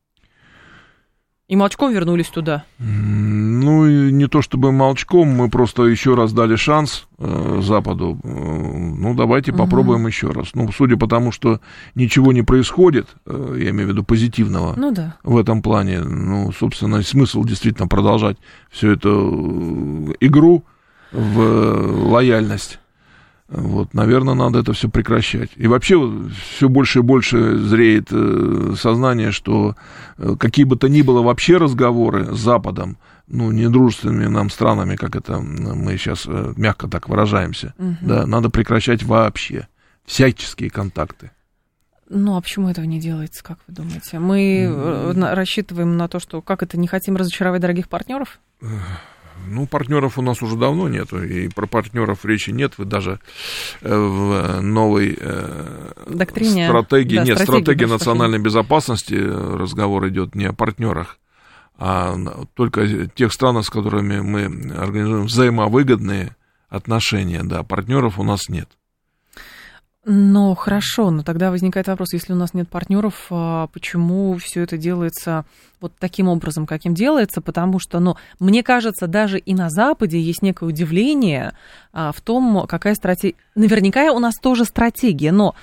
И 1.48 1.56
молчком 1.56 1.94
вернулись 1.94 2.28
туда. 2.28 2.66
Ну, 2.78 3.88
не 4.10 4.28
то 4.28 4.42
чтобы 4.42 4.74
молчком, 4.74 5.30
мы 5.30 5.50
просто 5.50 5.84
еще 5.84 6.14
раз 6.14 6.34
дали 6.34 6.58
шанс 6.58 7.08
э, 7.20 7.62
Западу. 7.64 8.20
Э, 8.22 8.28
ну, 8.28 9.14
давайте 9.14 9.52
угу. 9.52 9.60
попробуем 9.60 10.06
еще 10.08 10.30
раз. 10.30 10.50
Ну, 10.56 10.70
судя 10.74 10.98
по 10.98 11.08
тому, 11.08 11.32
что 11.32 11.62
ничего 11.96 12.34
не 12.34 12.42
происходит, 12.42 13.08
э, 13.26 13.60
я 13.62 13.70
имею 13.70 13.88
в 13.88 13.92
виду 13.92 14.04
позитивного 14.04 14.74
ну, 14.76 14.92
да. 14.92 15.16
в 15.24 15.38
этом 15.38 15.62
плане, 15.62 16.02
ну, 16.02 16.52
собственно, 16.52 17.02
смысл 17.02 17.46
действительно 17.46 17.88
продолжать 17.88 18.38
всю 18.70 18.92
эту 18.92 20.14
игру 20.20 20.66
в 21.14 22.10
лояльность. 22.10 22.80
Вот, 23.50 23.94
наверное, 23.94 24.34
надо 24.34 24.60
это 24.60 24.74
все 24.74 24.90
прекращать. 24.90 25.52
И 25.56 25.68
вообще 25.68 25.98
все 26.52 26.68
больше 26.68 27.00
и 27.00 27.02
больше 27.02 27.58
зреет 27.58 28.10
э, 28.12 28.74
сознание, 28.78 29.32
что 29.32 29.76
э, 30.18 30.36
какие 30.38 30.66
бы 30.66 30.76
то 30.76 30.90
ни 30.90 31.02
было 31.02 31.22
вообще 31.22 31.56
разговоры 31.56 32.36
с 32.36 32.40
Западом, 32.40 32.98
ну, 33.28 33.52
недружественными 33.52 34.28
нам 34.28 34.50
странами, 34.50 34.98
как 34.98 35.16
это 35.16 35.40
мы 35.40 35.98
сейчас 35.98 36.26
э, 36.28 36.54
мягко 36.58 36.90
так 36.90 37.08
выражаемся, 37.08 37.74
угу. 37.78 37.96
да, 38.02 38.28
надо 38.28 38.50
прекращать 38.50 39.04
вообще 39.04 39.68
всяческие 40.06 40.70
контакты. 40.70 41.32
Ну, 42.10 42.36
а 42.38 42.42
почему 42.42 42.70
этого 42.70 42.86
не 42.86 43.00
делается, 43.00 43.44
как 43.44 43.60
вы 43.68 43.74
думаете? 43.74 44.20
Мы 44.20 44.64
mm. 44.64 45.34
рассчитываем 45.34 45.98
на 45.98 46.08
то, 46.08 46.20
что 46.20 46.42
как 46.42 46.64
это, 46.64 46.80
не 46.80 46.88
хотим 46.88 47.18
разочаровать 47.18 47.60
дорогих 47.60 47.90
партнеров? 47.90 48.40
Ну, 49.48 49.68
партнеров 49.68 50.18
у 50.18 50.22
нас 50.22 50.42
уже 50.42 50.58
давно 50.58 50.90
нету, 50.90 51.24
и 51.24 51.48
про 51.50 51.68
партнеров 51.68 52.26
речи 52.26 52.52
нет. 52.52 52.78
Вы 52.78 52.86
даже 52.86 53.20
э, 53.82 53.96
в 53.96 54.62
новой 54.62 55.18
э, 55.20 55.92
Доктрине, 56.08 56.68
стратегии, 56.68 57.18
да, 57.18 57.24
нет, 57.24 57.40
стратегии 57.40 57.86
национальной 57.86 58.40
безопасности 58.40 59.16
разговор 59.16 60.08
идет 60.10 60.36
не 60.36 60.46
о 60.46 60.54
партнерах, 60.54 61.18
а 61.78 62.16
только 62.54 63.08
тех 63.08 63.32
странах, 63.32 63.66
с 63.66 63.70
которыми 63.70 64.20
мы 64.20 64.46
организуем 64.76 65.26
взаимовыгодные 65.26 66.36
отношения. 66.70 67.44
Да, 67.44 67.64
партнеров 67.64 68.20
у 68.20 68.24
нас 68.24 68.50
нет. 68.50 68.70
Ну, 70.10 70.56
хорошо, 70.56 71.12
но 71.12 71.22
тогда 71.22 71.52
возникает 71.52 71.88
вопрос, 71.88 72.14
если 72.14 72.32
у 72.32 72.38
нас 72.38 72.54
нет 72.54 72.70
партнеров, 72.70 73.26
а 73.30 73.68
почему 73.68 74.38
все 74.38 74.62
это 74.62 74.78
делается 74.78 75.44
вот 75.82 75.92
таким 76.00 76.30
образом, 76.30 76.66
каким 76.66 76.94
делается? 76.94 77.42
Потому 77.42 77.78
что, 77.78 78.00
ну, 78.00 78.16
мне 78.40 78.64
кажется, 78.64 79.08
даже 79.08 79.38
и 79.38 79.54
на 79.54 79.70
Западе 79.70 80.18
есть 80.18 80.42
некое 80.42 80.64
удивление 80.64 81.52
а, 81.92 82.14
в 82.14 82.22
том, 82.22 82.66
какая 82.70 82.96
стратегия... 82.96 83.36
Наверняка 83.56 84.14
у 84.14 84.20
нас 84.20 84.36
тоже 84.36 84.64
стратегия, 84.64 85.34
но 85.34 85.56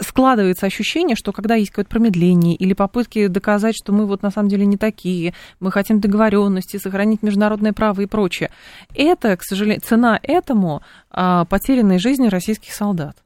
складывается 0.00 0.64
ощущение, 0.64 1.14
что 1.14 1.32
когда 1.32 1.56
есть 1.56 1.70
какое-то 1.70 1.90
промедление 1.90 2.56
или 2.56 2.72
попытки 2.72 3.26
доказать, 3.26 3.74
что 3.76 3.92
мы 3.92 4.06
вот 4.06 4.22
на 4.22 4.30
самом 4.30 4.48
деле 4.48 4.64
не 4.64 4.78
такие, 4.78 5.34
мы 5.60 5.70
хотим 5.70 6.00
договоренности, 6.00 6.78
сохранить 6.78 7.22
международное 7.22 7.74
право 7.74 8.00
и 8.00 8.06
прочее, 8.06 8.52
это, 8.94 9.36
к 9.36 9.42
сожалению, 9.42 9.82
цена 9.84 10.18
этому 10.22 10.80
а, 11.10 11.44
потерянной 11.44 11.98
жизни 11.98 12.28
российских 12.28 12.72
солдат. 12.72 13.18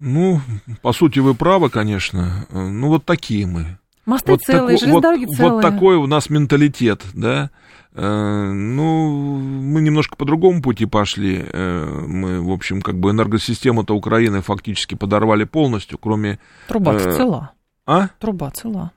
Ну, 0.00 0.40
по 0.82 0.92
сути, 0.92 1.18
вы 1.18 1.34
правы, 1.34 1.68
конечно. 1.70 2.46
Ну, 2.50 2.88
вот 2.88 3.04
такие 3.04 3.46
мы. 3.46 3.78
Мосты 4.06 4.32
вот 4.32 4.40
целые, 4.40 4.78
тако, 4.78 4.92
вот, 4.92 5.02
целые. 5.02 5.52
Вот 5.52 5.62
такой 5.62 5.96
у 5.96 6.06
нас 6.06 6.30
менталитет, 6.30 7.04
да. 7.12 7.50
Э, 7.92 8.50
ну, 8.50 9.38
мы 9.38 9.82
немножко 9.82 10.16
по 10.16 10.24
другому 10.24 10.62
пути 10.62 10.86
пошли. 10.86 11.44
Э, 11.46 12.04
мы, 12.06 12.40
в 12.40 12.50
общем, 12.50 12.80
как 12.82 12.98
бы 12.98 13.10
энергосистему-то 13.10 13.94
Украины 13.94 14.40
фактически 14.40 14.94
подорвали 14.94 15.44
полностью, 15.44 15.98
кроме... 15.98 16.38
Труба 16.66 16.94
э, 16.94 17.12
цела. 17.12 17.52
А? 17.86 18.08
Труба 18.18 18.50
цела. 18.50 18.92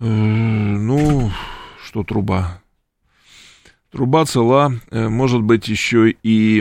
Э, 0.00 0.04
ну, 0.04 1.30
что 1.82 2.04
труба? 2.04 2.60
Труба 3.90 4.26
цела, 4.26 4.72
э, 4.90 5.08
может 5.08 5.42
быть, 5.42 5.68
еще 5.68 6.10
и 6.10 6.60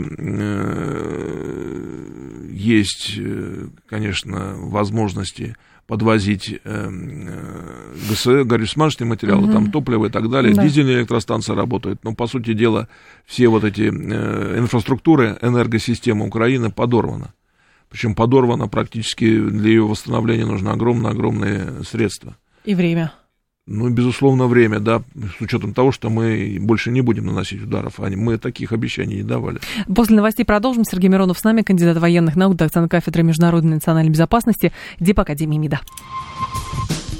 есть, 2.63 3.15
э, 3.17 3.67
конечно, 3.88 4.56
возможности 4.58 5.56
подвозить 5.86 6.62
ГСЭ, 6.63 8.43
горюче-смазочные 8.45 9.06
материалы, 9.06 9.43
угу. 9.43 9.54
там 9.54 9.69
топливо 9.69 10.06
и 10.06 10.10
так 10.10 10.30
далее. 10.30 10.54
Да. 10.54 10.63
Дизельные 10.63 10.99
электростанции 10.99 11.54
работают. 11.54 12.04
Но, 12.06 12.15
по 12.15 12.26
сути 12.26 12.54
дела, 12.54 12.88
все 13.26 13.49
вот 13.49 13.65
эти 13.65 13.89
инфраструктуры, 13.89 15.38
энергосистема 15.41 16.26
Украины 16.26 16.71
подорвана. 16.71 17.34
Причем 17.89 18.15
подорвана 18.15 18.67
практически 18.69 19.38
для 19.38 19.69
ее 19.69 19.86
восстановления 19.86 20.45
нужно 20.45 20.71
огромное-огромные 20.71 21.84
средства. 21.84 22.38
И 22.63 22.76
время. 22.76 23.12
Ну, 23.65 23.89
безусловно, 23.89 24.47
время, 24.47 24.80
да, 24.80 25.04
с 25.38 25.41
учетом 25.41 25.73
того, 25.73 25.93
что 25.93 26.10
мы 26.10 26.58
больше 26.60 26.91
не 26.91 26.99
будем 26.99 27.28
наносить 27.28 27.62
ударов, 27.62 27.99
а 27.99 28.10
мы 28.10 28.38
таких 28.38 28.73
обещаний 28.73 29.17
не 29.17 29.23
давали. 29.23 29.60
После 29.93 30.17
новостей 30.17 30.43
продолжим. 30.43 30.84
Сергей 30.84 31.10
Миронов 31.10 31.39
с 31.39 31.43
нами, 31.45 31.62
кандидат 31.62 31.97
военных 31.97 32.36
наук, 32.36 32.58
доцент 32.58 32.91
кафедры 32.91 33.23
международной 33.23 33.76
национальной 33.76 34.12
безопасности, 34.12 34.73
Дип 34.99 35.17
Академии 35.19 35.58
МИДа. 35.58 35.80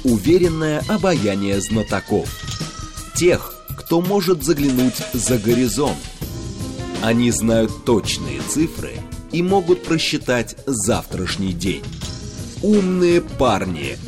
Уверенное 0.04 0.82
обаяние 0.88 1.60
знатоков. 1.62 2.28
Тех, 3.16 3.54
кто 3.78 4.02
может 4.02 4.42
заглянуть 4.42 5.02
за 5.14 5.38
горизонт. 5.38 5.96
Они 7.02 7.30
знают 7.30 7.84
точные 7.86 8.40
цифры 8.42 8.92
и 9.32 9.42
могут 9.42 9.82
просчитать 9.84 10.56
завтрашний 10.66 11.54
день. 11.54 11.84
Умные 12.62 13.22
парни– 13.22 13.96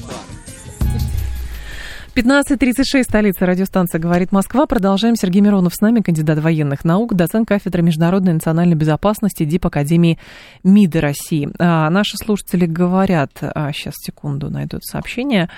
15.36, 2.16 3.02
столица 3.02 3.44
радиостанция 3.44 3.98
«Говорит 3.98 4.33
Москва». 4.33 4.64
Продолжаем. 4.64 5.16
Сергей 5.16 5.42
Миронов 5.42 5.74
с 5.74 5.83
нами, 5.83 6.00
кандидат 6.00 6.38
военных 6.38 6.83
наук, 6.83 7.12
доцент 7.12 7.46
кафедры 7.46 7.83
международной 7.83 8.31
и 8.31 8.35
национальной 8.37 8.74
безопасности 8.74 9.44
ДИП 9.44 9.66
Академии 9.66 10.18
МИДа 10.64 11.02
России. 11.02 11.50
А, 11.59 11.90
наши 11.90 12.16
слушатели 12.16 12.64
говорят, 12.64 13.33
а, 13.42 13.70
сейчас, 13.74 13.96
секунду, 13.98 14.48
найдут 14.48 14.83
сообщение, 14.87 15.50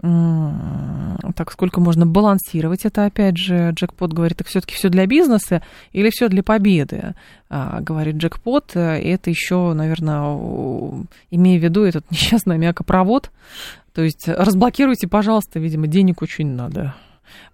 так 0.00 1.50
сколько 1.50 1.80
можно 1.80 2.06
балансировать 2.06 2.84
это, 2.84 3.06
опять 3.06 3.38
же, 3.38 3.70
Джекпот 3.70 4.12
говорит, 4.12 4.36
так 4.36 4.46
все-таки 4.46 4.74
все 4.74 4.90
для 4.90 5.06
бизнеса 5.06 5.62
или 5.92 6.10
все 6.10 6.28
для 6.28 6.42
победы, 6.42 7.14
а, 7.48 7.80
говорит 7.80 8.16
Джекпот, 8.16 8.76
и 8.76 8.78
это 8.78 9.30
еще, 9.30 9.72
наверное, 9.72 11.06
имея 11.30 11.58
в 11.58 11.62
виду 11.64 11.82
этот 11.82 12.04
несчастный 12.10 12.58
мякопровод, 12.58 13.30
то 13.96 14.02
есть 14.02 14.28
разблокируйте, 14.28 15.08
пожалуйста, 15.08 15.58
видимо, 15.58 15.86
денег 15.86 16.20
очень 16.20 16.48
надо. 16.48 16.94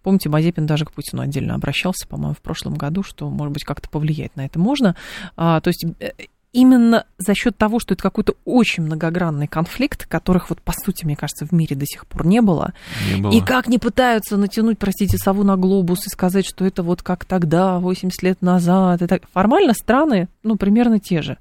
Помните, 0.02 0.28
Мазепин 0.28 0.66
даже 0.66 0.84
к 0.84 0.90
Путину 0.90 1.22
отдельно 1.22 1.54
обращался, 1.54 2.08
по-моему, 2.08 2.34
в 2.34 2.40
прошлом 2.40 2.74
году, 2.74 3.04
что, 3.04 3.30
может 3.30 3.52
быть, 3.52 3.62
как-то 3.62 3.88
повлиять 3.88 4.34
на 4.34 4.44
это 4.44 4.58
можно. 4.58 4.96
А, 5.36 5.60
то 5.60 5.68
есть 5.68 5.86
э, 6.00 6.10
именно 6.52 7.06
за 7.16 7.36
счет 7.36 7.56
того, 7.56 7.78
что 7.78 7.94
это 7.94 8.02
какой-то 8.02 8.34
очень 8.44 8.82
многогранный 8.82 9.46
конфликт, 9.46 10.08
которых 10.08 10.50
вот 10.50 10.60
по 10.60 10.72
сути, 10.72 11.04
мне 11.04 11.14
кажется, 11.14 11.46
в 11.46 11.52
мире 11.52 11.76
до 11.76 11.86
сих 11.86 12.08
пор 12.08 12.26
не 12.26 12.42
было. 12.42 12.72
Не 13.14 13.22
было. 13.22 13.30
И 13.30 13.40
как 13.40 13.68
не 13.68 13.78
пытаются 13.78 14.36
натянуть, 14.36 14.80
простите, 14.80 15.18
сову 15.18 15.44
на 15.44 15.56
глобус 15.56 16.08
и 16.08 16.10
сказать, 16.10 16.44
что 16.44 16.64
это 16.64 16.82
вот 16.82 17.02
как 17.02 17.24
тогда, 17.24 17.78
80 17.78 18.20
лет 18.24 18.42
назад. 18.42 19.00
Это... 19.00 19.20
Формально 19.32 19.74
страны, 19.74 20.28
ну, 20.42 20.56
примерно 20.56 20.98
те 20.98 21.22
же. 21.22 21.38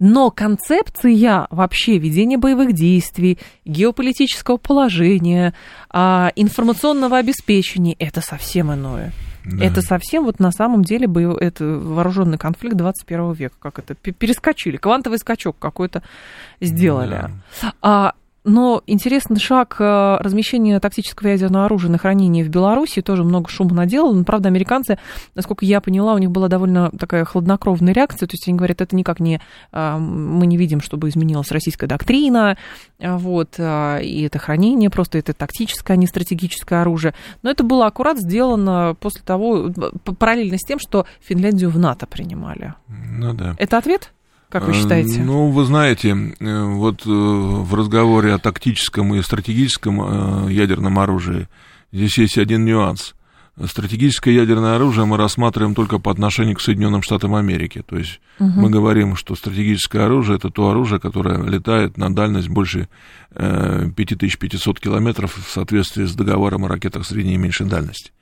Но 0.00 0.30
концепция 0.30 1.46
вообще 1.50 1.98
ведения 1.98 2.38
боевых 2.38 2.72
действий, 2.72 3.38
геополитического 3.66 4.56
положения, 4.56 5.54
а, 5.90 6.32
информационного 6.34 7.18
обеспечения– 7.18 7.94
это 7.98 8.22
совсем 8.22 8.72
иное. 8.72 9.12
Да. 9.44 9.64
Это 9.64 9.82
совсем 9.82 10.24
вот 10.24 10.38
на 10.40 10.52
самом 10.52 10.82
деле 10.82 11.06
был 11.06 11.36
это 11.36 11.64
вооруженный 11.64 12.38
конфликт 12.38 12.76
21 12.76 13.32
века, 13.32 13.56
как 13.58 13.78
это 13.78 13.94
перескочили, 13.94 14.76
квантовый 14.76 15.18
скачок 15.18 15.56
какой-то 15.58 16.02
сделали. 16.60 17.30
Да. 17.62 17.72
А 17.82 18.14
но 18.44 18.82
интересный 18.86 19.38
шаг 19.38 19.76
э, 19.78 20.16
размещения 20.20 20.80
тактического 20.80 21.28
ядерного 21.28 21.66
оружия 21.66 21.90
на 21.90 21.98
хранении 21.98 22.42
в 22.42 22.48
Беларуси 22.48 23.02
тоже 23.02 23.22
много 23.22 23.50
шума 23.50 23.74
наделало. 23.74 24.14
Но, 24.14 24.24
правда, 24.24 24.48
американцы, 24.48 24.98
насколько 25.34 25.64
я 25.66 25.80
поняла, 25.80 26.14
у 26.14 26.18
них 26.18 26.30
была 26.30 26.48
довольно 26.48 26.90
такая 26.90 27.24
хладнокровная 27.24 27.92
реакция. 27.92 28.26
То 28.26 28.34
есть 28.34 28.48
они 28.48 28.56
говорят, 28.56 28.80
это 28.80 28.96
никак 28.96 29.20
не... 29.20 29.40
Э, 29.72 29.98
мы 29.98 30.46
не 30.46 30.56
видим, 30.56 30.80
чтобы 30.80 31.10
изменилась 31.10 31.50
российская 31.50 31.86
доктрина, 31.86 32.56
э, 32.98 33.16
вот, 33.16 33.58
и 33.58 34.22
это 34.22 34.38
хранение, 34.38 34.88
просто 34.88 35.18
это 35.18 35.34
тактическое, 35.34 35.96
а 35.96 35.98
не 35.98 36.06
стратегическое 36.06 36.80
оружие. 36.80 37.14
Но 37.42 37.50
это 37.50 37.62
было 37.62 37.86
аккурат 37.86 38.18
сделано 38.18 38.96
после 38.98 39.22
того, 39.22 39.70
параллельно 40.18 40.56
с 40.56 40.66
тем, 40.66 40.78
что 40.78 41.06
Финляндию 41.20 41.70
в 41.70 41.78
НАТО 41.78 42.06
принимали. 42.06 42.74
Ну 42.88 43.34
да. 43.34 43.54
Это 43.58 43.76
ответ? 43.76 44.12
Как 44.50 44.66
вы 44.66 44.74
считаете? 44.74 45.22
Ну, 45.22 45.50
вы 45.50 45.64
знаете, 45.64 46.08
э, 46.10 46.64
вот 46.64 47.06
э, 47.06 47.08
в 47.08 47.72
разговоре 47.72 48.34
о 48.34 48.38
тактическом 48.38 49.14
и 49.14 49.22
стратегическом 49.22 50.48
э, 50.48 50.52
ядерном 50.52 50.98
оружии 50.98 51.48
здесь 51.92 52.18
есть 52.18 52.36
один 52.36 52.64
нюанс. 52.64 53.14
Стратегическое 53.64 54.34
ядерное 54.34 54.74
оружие 54.74 55.04
мы 55.04 55.18
рассматриваем 55.18 55.74
только 55.76 55.98
по 55.98 56.10
отношению 56.10 56.56
к 56.56 56.60
Соединенным 56.60 57.02
Штатам 57.02 57.36
Америки. 57.36 57.84
То 57.86 57.96
есть 57.96 58.20
угу. 58.40 58.60
мы 58.60 58.70
говорим, 58.70 59.14
что 59.14 59.36
стратегическое 59.36 60.06
оружие 60.06 60.38
это 60.38 60.50
то 60.50 60.70
оружие, 60.70 60.98
которое 60.98 61.40
летает 61.42 61.96
на 61.96 62.12
дальность 62.12 62.48
больше 62.48 62.88
5500 63.34 64.80
километров 64.80 65.36
в 65.36 65.50
соответствии 65.50 66.06
с 66.06 66.14
договором 66.14 66.64
о 66.64 66.68
ракетах 66.68 67.06
средней 67.06 67.34
и 67.34 67.38
меньшей 67.38 67.66
дальности. 67.66 68.12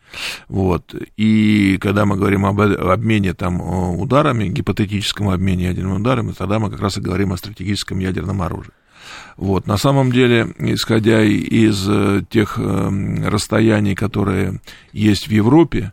Вот. 0.48 0.94
И 1.16 1.78
когда 1.80 2.06
мы 2.06 2.16
говорим 2.16 2.46
об 2.46 2.60
обмене 2.60 3.34
там, 3.34 3.60
ударами, 3.60 4.48
гипотетическом 4.48 5.28
обмене 5.28 5.64
ядерными 5.64 5.98
ударами, 5.98 6.32
тогда 6.32 6.58
мы 6.58 6.70
как 6.70 6.80
раз 6.80 6.98
и 6.98 7.00
говорим 7.00 7.32
о 7.32 7.36
стратегическом 7.36 7.98
ядерном 7.98 8.42
оружии. 8.42 8.72
Вот. 9.36 9.66
На 9.66 9.76
самом 9.76 10.12
деле, 10.12 10.54
исходя 10.58 11.22
из 11.22 11.88
э, 11.88 12.22
тех 12.28 12.58
э, 12.58 13.28
расстояний, 13.28 13.94
которые 13.94 14.60
есть 14.92 15.28
в 15.28 15.30
Европе, 15.30 15.92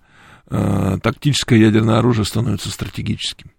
э, 0.49 0.97
тактическое 1.01 1.59
ядерное 1.59 1.99
оружие 1.99 2.25
становится 2.25 2.71
стратегическим 2.71 3.51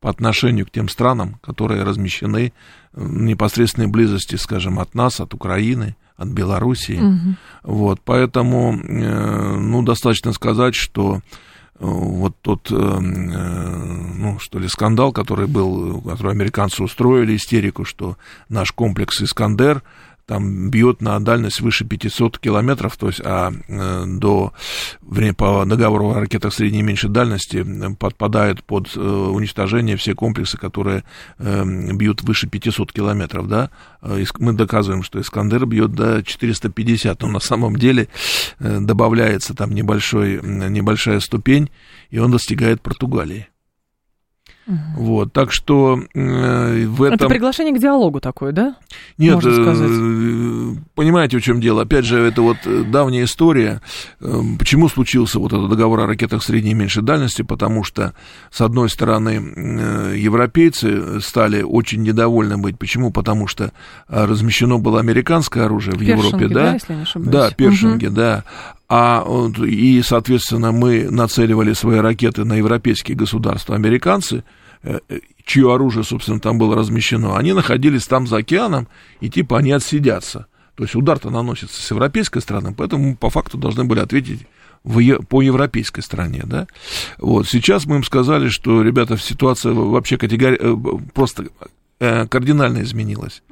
по 0.00 0.10
отношению 0.10 0.66
к 0.66 0.70
тем 0.70 0.88
странам, 0.88 1.38
которые 1.42 1.82
размещены 1.82 2.52
в 2.92 3.22
непосредственной 3.22 3.88
близости, 3.88 4.36
скажем, 4.36 4.78
от 4.78 4.94
нас, 4.94 5.20
от 5.20 5.34
Украины, 5.34 5.96
от 6.16 6.28
Белоруссии. 6.28 7.00
Угу. 7.00 7.36
Вот, 7.74 8.00
поэтому, 8.04 8.74
э, 8.74 9.56
ну, 9.56 9.82
достаточно 9.82 10.32
сказать, 10.32 10.74
что 10.74 11.16
э, 11.16 11.20
вот 11.78 12.34
тот, 12.40 12.70
э, 12.70 12.74
ну, 12.74 14.38
что 14.38 14.58
ли, 14.58 14.68
скандал, 14.68 15.12
который 15.12 15.46
был, 15.46 16.00
который 16.00 16.32
американцы 16.32 16.82
устроили, 16.82 17.36
истерику, 17.36 17.84
что 17.84 18.16
наш 18.48 18.72
комплекс 18.72 19.20
«Искандер» 19.20 19.82
там 20.26 20.70
бьет 20.70 21.00
на 21.00 21.18
дальность 21.20 21.60
выше 21.60 21.84
500 21.84 22.38
километров, 22.38 22.96
то 22.96 23.06
есть 23.06 23.20
а 23.24 23.52
э, 23.68 24.04
до, 24.06 24.52
время 25.00 25.34
по 25.34 25.64
договору 25.64 26.10
о 26.10 26.20
ракетах 26.20 26.52
средней 26.52 26.80
и 26.80 26.82
меньшей 26.82 27.10
дальности 27.10 27.64
подпадают 27.98 28.64
под 28.64 28.94
э, 28.96 29.00
уничтожение 29.00 29.96
все 29.96 30.14
комплексы, 30.14 30.58
которые 30.58 31.04
э, 31.38 31.64
бьют 31.92 32.22
выше 32.22 32.48
500 32.48 32.92
километров, 32.92 33.48
да, 33.48 33.70
мы 34.38 34.52
доказываем, 34.52 35.02
что 35.02 35.20
Искандер 35.20 35.66
бьет 35.66 35.92
до 35.92 36.22
450, 36.22 37.22
но 37.22 37.28
на 37.28 37.40
самом 37.40 37.76
деле 37.76 38.08
добавляется 38.60 39.54
там 39.54 39.72
небольшой, 39.72 40.40
небольшая 40.42 41.18
ступень, 41.20 41.70
и 42.10 42.18
он 42.18 42.30
достигает 42.30 42.82
Португалии. 42.82 43.48
Угу. 44.66 44.76
Вот, 44.96 45.32
так 45.32 45.52
что 45.52 46.00
э, 46.14 46.86
в 46.86 47.02
этом... 47.02 47.14
Это 47.14 47.28
приглашение 47.28 47.72
к 47.74 47.78
диалогу 47.78 48.20
такое, 48.20 48.50
да? 48.50 48.74
Нет, 49.16 49.38
э, 49.44 50.74
понимаете, 50.96 51.38
в 51.38 51.42
чем 51.42 51.60
дело? 51.60 51.82
Опять 51.82 52.04
же, 52.04 52.18
это 52.18 52.42
вот 52.42 52.56
э, 52.64 52.82
давняя 52.82 53.24
история. 53.24 53.80
Э, 54.20 54.40
почему 54.58 54.88
случился 54.88 55.38
вот 55.38 55.52
этот 55.52 55.70
договор 55.70 56.00
о 56.00 56.06
ракетах 56.06 56.42
средней 56.42 56.72
и 56.72 56.74
меньшей 56.74 57.04
дальности? 57.04 57.42
Потому 57.42 57.84
что, 57.84 58.14
с 58.50 58.60
одной 58.60 58.88
стороны, 58.88 59.40
э, 59.54 60.14
европейцы 60.16 61.20
стали 61.20 61.62
очень 61.62 62.02
недовольны 62.02 62.58
быть. 62.58 62.76
Почему? 62.76 63.12
Потому 63.12 63.46
что 63.46 63.72
размещено 64.08 64.78
было 64.78 64.98
американское 64.98 65.64
оружие 65.64 65.94
в 65.94 66.00
першинги, 66.00 66.26
Европе, 66.26 66.48
да? 66.48 66.62
Да, 66.62 66.72
если 66.72 66.94
не 66.94 67.02
ошибаюсь. 67.02 67.30
Да, 67.30 67.50
першинги, 67.52 68.06
угу. 68.06 68.14
да. 68.16 68.44
А, 68.88 69.24
и, 69.66 70.00
соответственно, 70.02 70.70
мы 70.72 71.10
нацеливали 71.10 71.72
свои 71.72 71.98
ракеты 71.98 72.44
на 72.44 72.54
европейские 72.54 73.16
государства. 73.16 73.74
Американцы, 73.74 74.44
э, 74.82 75.00
э, 75.08 75.18
чье 75.44 75.74
оружие, 75.74 76.04
собственно, 76.04 76.38
там 76.38 76.58
было 76.58 76.76
размещено, 76.76 77.36
они 77.36 77.52
находились 77.52 78.06
там 78.06 78.26
за 78.26 78.38
океаном, 78.38 78.86
и 79.20 79.28
типа 79.28 79.58
они 79.58 79.72
отсидятся. 79.72 80.46
То 80.76 80.84
есть 80.84 80.94
удар-то 80.94 81.30
наносится 81.30 81.82
с 81.82 81.90
европейской 81.90 82.40
стороны, 82.40 82.74
поэтому 82.74 83.16
по 83.16 83.30
факту 83.30 83.58
должны 83.58 83.84
были 83.84 84.00
ответить 84.00 84.46
в, 84.84 85.18
по 85.24 85.42
европейской 85.42 86.02
стране, 86.02 86.42
да. 86.44 86.68
Вот, 87.18 87.48
сейчас 87.48 87.86
мы 87.86 87.96
им 87.96 88.04
сказали, 88.04 88.48
что, 88.48 88.82
ребята, 88.82 89.16
ситуация 89.16 89.72
вообще 89.72 90.16
категори... 90.16 90.56
Э, 90.60 90.76
просто 91.12 91.46
кардинально 91.98 92.82
изменилась. 92.82 93.42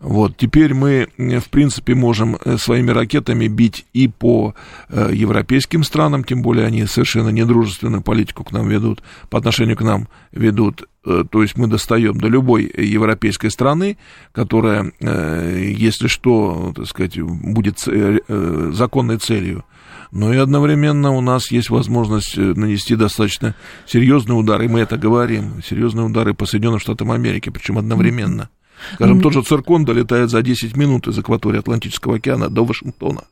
Вот, 0.00 0.36
теперь 0.36 0.72
мы, 0.74 1.08
э, 1.16 1.40
в 1.40 1.48
принципе, 1.48 1.94
можем 1.94 2.36
э, 2.36 2.56
своими 2.56 2.92
ракетами 2.92 3.48
бить 3.48 3.86
и 3.92 4.08
по 4.08 4.54
европейским 4.90 5.82
странам, 5.84 6.24
тем 6.24 6.42
более 6.42 6.66
они 6.66 6.86
совершенно 6.86 7.30
недружественную 7.30 8.02
политику 8.02 8.44
к 8.44 8.52
нам 8.52 8.68
ведут, 8.68 9.02
по 9.30 9.38
отношению 9.38 9.76
к 9.76 9.82
нам 9.82 10.08
ведут. 10.32 10.84
То 11.02 11.42
есть 11.42 11.56
мы 11.56 11.68
достаем 11.68 12.18
до 12.18 12.28
любой 12.28 12.70
европейской 12.76 13.48
страны, 13.48 13.96
которая, 14.32 14.92
если 15.00 16.06
что, 16.08 16.72
так 16.76 16.86
сказать, 16.86 17.18
будет 17.20 17.78
законной 17.78 19.18
целью 19.18 19.64
но 20.10 20.32
и 20.32 20.36
одновременно 20.36 21.10
у 21.12 21.20
нас 21.20 21.50
есть 21.50 21.70
возможность 21.70 22.36
э, 22.36 22.40
нанести 22.40 22.96
достаточно 22.96 23.54
серьезные 23.86 24.36
удары, 24.36 24.66
и 24.66 24.68
мы 24.68 24.80
это 24.80 24.96
говорим, 24.96 25.62
серьезные 25.62 26.06
удары 26.06 26.34
по 26.34 26.46
Соединенным 26.46 26.80
Штатам 26.80 27.10
Америки, 27.10 27.50
причем 27.50 27.78
одновременно. 27.78 28.48
Скажем, 28.94 29.20
тот 29.20 29.32
же 29.32 29.42
Циркон 29.42 29.84
долетает 29.84 30.30
за 30.30 30.42
10 30.42 30.76
минут 30.76 31.08
из 31.08 31.18
акватории 31.18 31.58
Атлантического 31.58 32.16
океана 32.16 32.48
до 32.48 32.64
Вашингтона. 32.64 33.24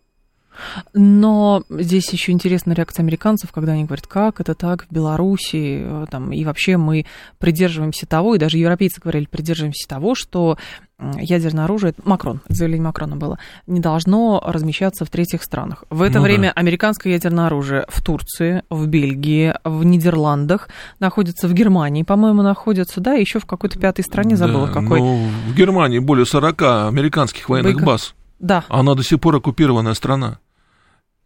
Но 0.95 1.63
здесь 1.71 2.13
еще 2.13 2.33
интересна 2.33 2.73
реакция 2.73 3.03
американцев, 3.03 3.53
когда 3.53 3.73
они 3.73 3.85
говорят, 3.85 4.07
как 4.07 4.41
это 4.41 4.55
так 4.55 4.87
в 4.89 4.93
Беларуси, 4.93 5.83
э, 5.85 6.07
там, 6.11 6.33
и 6.33 6.45
вообще 6.45 6.77
мы 6.77 7.07
придерживаемся 7.39 8.07
того, 8.07 8.35
и 8.35 8.39
даже 8.39 8.59
европейцы 8.59 9.01
говорили, 9.01 9.27
придерживаемся 9.27 9.89
того, 9.89 10.15
что 10.15 10.57
ядерное 10.99 11.65
оружие, 11.65 11.95
Макрон, 12.05 12.41
заявление 12.49 12.85
Макрона 12.85 13.17
было, 13.17 13.39
не 13.67 13.81
должно 13.81 14.43
размещаться 14.45 15.05
в 15.05 15.11
третьих 15.11 15.43
странах. 15.43 15.85
В 15.91 16.03
это 16.03 16.19
ну, 16.19 16.25
время 16.25 16.53
да. 16.55 16.61
американское 16.61 17.13
ядерное 17.13 17.47
оружие 17.47 17.85
в 17.89 18.03
Турции, 18.03 18.63
в 18.71 18.87
Бельгии, 18.87 19.55
в 19.65 19.85
Нидерландах 19.85 20.69
находится, 20.99 21.49
в 21.49 21.53
Германии, 21.53 22.03
по-моему, 22.03 22.43
находится, 22.43 23.01
да, 23.01 23.13
еще 23.13 23.41
в 23.41 23.47
какой-то 23.47 23.79
пятой 23.79 24.03
стране, 24.03 24.37
забыла 24.37 24.69
да, 24.69 24.73
какой. 24.73 25.01
Ну, 25.01 25.29
в 25.49 25.55
Германии 25.55 25.99
более 25.99 26.25
40 26.27 26.63
американских 26.89 27.49
военных 27.49 27.75
Бойко... 27.75 27.87
баз. 27.87 28.15
Да. 28.39 28.65
Она 28.69 28.95
до 28.95 29.03
сих 29.03 29.21
пор 29.21 29.37
оккупированная 29.37 29.95
страна. 29.95 30.39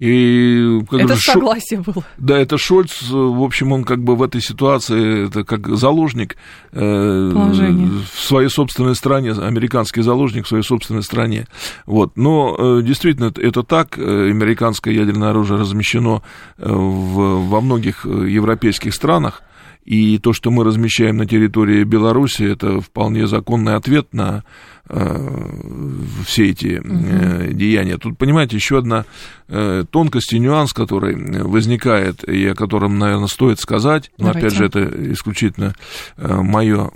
И, 0.01 0.81
как 0.89 1.01
это 1.01 1.15
же, 1.15 1.21
согласие 1.21 1.83
Шо... 1.85 1.93
было. 1.93 2.05
Да, 2.17 2.39
это 2.39 2.57
Шольц, 2.57 3.03
в 3.11 3.43
общем, 3.43 3.71
он 3.73 3.85
как 3.85 4.03
бы 4.03 4.17
в 4.17 4.23
этой 4.23 4.41
ситуации, 4.41 5.27
это 5.27 5.45
как 5.45 5.69
заложник 5.69 6.37
э, 6.73 6.81
в 6.81 8.19
своей 8.19 8.49
собственной 8.49 8.95
стране, 8.95 9.33
американский 9.33 10.01
заложник 10.01 10.47
в 10.47 10.49
своей 10.49 10.65
собственной 10.65 11.03
стране. 11.03 11.49
Вот. 11.85 12.17
Но 12.17 12.57
э, 12.59 12.83
действительно, 12.83 13.31
это 13.37 13.63
так. 13.63 13.99
Американское 13.99 14.95
ядерное 14.95 15.31
оружие 15.31 15.61
размещено 15.61 16.23
э, 16.57 16.67
в, 16.67 17.49
во 17.51 17.61
многих 17.61 18.07
европейских 18.07 18.95
странах. 18.95 19.43
И 19.85 20.19
то, 20.19 20.33
что 20.33 20.51
мы 20.51 20.65
размещаем 20.65 21.17
на 21.19 21.27
территории 21.27 21.85
Беларуси, 21.85 22.43
это 22.43 22.81
вполне 22.81 23.27
законный 23.27 23.75
ответ 23.75 24.15
на 24.15 24.45
э, 24.80 24.80
все 26.25 26.51
эти 26.51 26.81
э, 26.83 27.53
деяния. 27.53 27.97
Тут, 27.97 28.19
понимаете, 28.19 28.57
еще 28.57 28.79
одна 28.79 29.05
э, 29.49 29.85
тонкость 29.91 30.33
и 30.33 30.39
нюанс, 30.39 30.73
который 30.73 31.43
возникает, 31.43 32.25
и 32.25 32.47
о 32.47 32.55
котором, 32.55 32.99
наверное, 32.99 33.29
стоит 33.29 33.61
сказать. 33.61 34.11
Но, 34.19 34.31
опять 34.31 34.55
же, 34.55 34.65
это 34.65 34.81
исключительно 35.13 35.75
э, 36.17 36.35
мое 36.35 36.91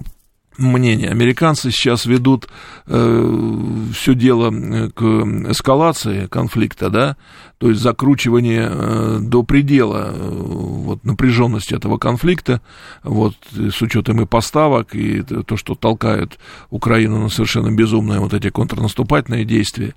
мнение. 0.58 1.10
Американцы 1.10 1.70
сейчас 1.70 2.06
ведут 2.06 2.48
э, 2.86 3.86
все 3.94 4.14
дело 4.14 4.52
э, 4.52 4.90
к 4.90 5.02
эскалации 5.50 6.26
конфликта, 6.26 6.90
да, 6.90 7.16
то 7.58 7.68
есть 7.70 7.80
закручивание 7.80 8.68
э, 8.70 9.18
до 9.20 9.42
предела 9.42 10.12
э, 10.12 10.28
вот, 10.30 11.04
напряженности 11.04 11.74
этого 11.74 11.98
конфликта, 11.98 12.60
вот, 13.02 13.34
с 13.52 13.80
учетом 13.82 14.20
и 14.20 14.26
поставок, 14.26 14.94
и 14.94 15.22
то, 15.22 15.56
что 15.56 15.74
толкает 15.74 16.38
Украину 16.70 17.20
на 17.20 17.28
совершенно 17.28 17.70
безумные 17.70 18.20
вот 18.20 18.34
эти 18.34 18.50
контрнаступательные 18.50 19.44
действия 19.44 19.94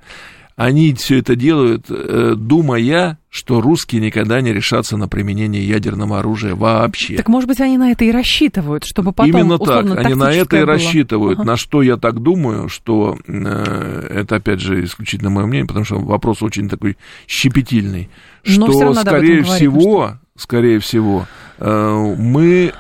они 0.58 0.96
все 0.96 1.20
это 1.20 1.36
делают, 1.36 1.86
э, 1.88 2.34
думая, 2.36 3.20
что 3.30 3.62
русские 3.62 4.02
никогда 4.02 4.42
не 4.42 4.52
решатся 4.52 4.98
на 4.98 5.08
применение 5.08 5.64
ядерного 5.64 6.18
оружия 6.18 6.56
вообще. 6.56 7.16
Так, 7.16 7.30
может 7.30 7.48
быть, 7.48 7.62
они 7.62 7.78
на 7.78 7.92
это 7.92 8.06
и 8.06 8.12
рассчитывают, 8.12 8.84
чтобы 8.84 9.14
потом 9.14 9.30
Именно 9.30 9.60
так, 9.60 9.86
они 9.96 10.16
на 10.16 10.32
это 10.34 10.58
и 10.58 10.62
было. 10.62 10.74
рассчитывают. 10.74 11.38
Ага. 11.38 11.48
На 11.52 11.58
что 11.58 11.84
я 11.84 11.98
так 11.98 12.24
думаю, 12.24 12.70
что 12.70 13.20
э, 13.28 14.08
это, 14.10 14.38
опять 14.38 14.60
же, 14.60 14.84
исключительно 14.84 15.30
мое 15.30 15.46
мнение, 15.46 15.68
потому 15.68 15.86
что 15.86 16.00
вопрос 16.00 16.42
очень 16.42 16.68
такой 16.68 16.98
щепетильный, 17.28 18.10
Но 18.44 18.68
что, 18.68 18.96
скорее 18.96 19.44
всего, 19.44 19.80
говорить, 19.80 20.18
что... 20.18 20.42
скорее 20.42 20.80
всего, 20.80 21.28
э, 21.60 22.16
мы 22.18 22.74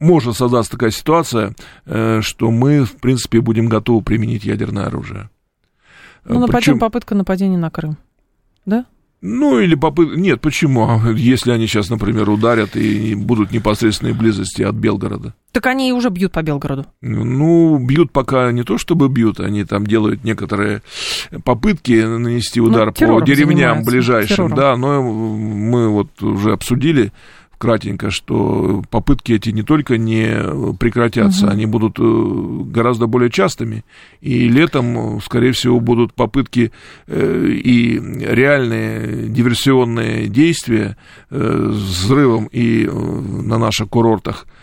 может 0.00 0.34
создаться 0.34 0.70
такая 0.70 0.92
ситуация, 0.92 1.54
что 1.84 2.50
мы, 2.52 2.84
в 2.84 2.92
принципе, 2.94 3.40
будем 3.40 3.66
готовы 3.66 4.00
применить 4.00 4.44
ядерное 4.44 4.86
оружие. 4.86 5.28
Ну, 6.28 6.46
Причем... 6.46 6.74
потом 6.74 6.78
попытка 6.78 7.14
нападения 7.14 7.58
на 7.58 7.70
Крым, 7.70 7.96
да? 8.66 8.86
Ну, 9.20 9.58
или 9.58 9.74
попытка... 9.74 10.16
Нет, 10.16 10.40
почему? 10.40 10.84
А 10.84 11.10
если 11.10 11.50
они 11.50 11.66
сейчас, 11.66 11.90
например, 11.90 12.30
ударят 12.30 12.76
и 12.76 13.16
будут 13.16 13.50
в 13.50 13.52
непосредственной 13.52 14.12
близости 14.12 14.62
от 14.62 14.76
Белгорода. 14.76 15.34
Так 15.50 15.66
они 15.66 15.92
уже 15.92 16.10
бьют 16.10 16.30
по 16.30 16.42
Белгороду. 16.42 16.86
Ну, 17.00 17.78
бьют 17.78 18.12
пока 18.12 18.52
не 18.52 18.62
то, 18.62 18.78
чтобы 18.78 19.08
бьют, 19.08 19.40
они 19.40 19.64
там 19.64 19.86
делают 19.86 20.22
некоторые 20.22 20.82
попытки 21.44 22.00
нанести 22.04 22.60
ну, 22.60 22.66
удар 22.66 22.94
ну, 23.00 23.18
по 23.18 23.24
деревням 23.24 23.82
ближайшим, 23.82 24.50
террором. 24.50 24.56
да, 24.56 24.76
но 24.76 25.02
мы 25.02 25.88
вот 25.88 26.22
уже 26.22 26.52
обсудили 26.52 27.12
кратенько, 27.58 28.10
что 28.10 28.82
попытки 28.90 29.32
эти 29.32 29.50
не 29.50 29.62
только 29.62 29.98
не 29.98 30.74
прекратятся, 30.78 31.46
угу. 31.46 31.52
они 31.52 31.66
будут 31.66 31.98
э, 31.98 32.62
гораздо 32.70 33.06
более 33.06 33.30
частыми. 33.30 33.84
И 34.20 34.48
летом, 34.48 35.20
скорее 35.20 35.52
всего, 35.52 35.80
будут 35.80 36.14
попытки 36.14 36.72
э, 37.06 37.46
и 37.48 37.98
реальные 37.98 39.28
диверсионные 39.28 40.28
действия 40.28 40.96
э, 41.30 41.72
с 41.74 42.04
взрывом 42.04 42.48
и 42.52 42.88
на 42.88 43.58
наших 43.58 43.88
курортах 43.88 44.46
Э, 44.46 44.57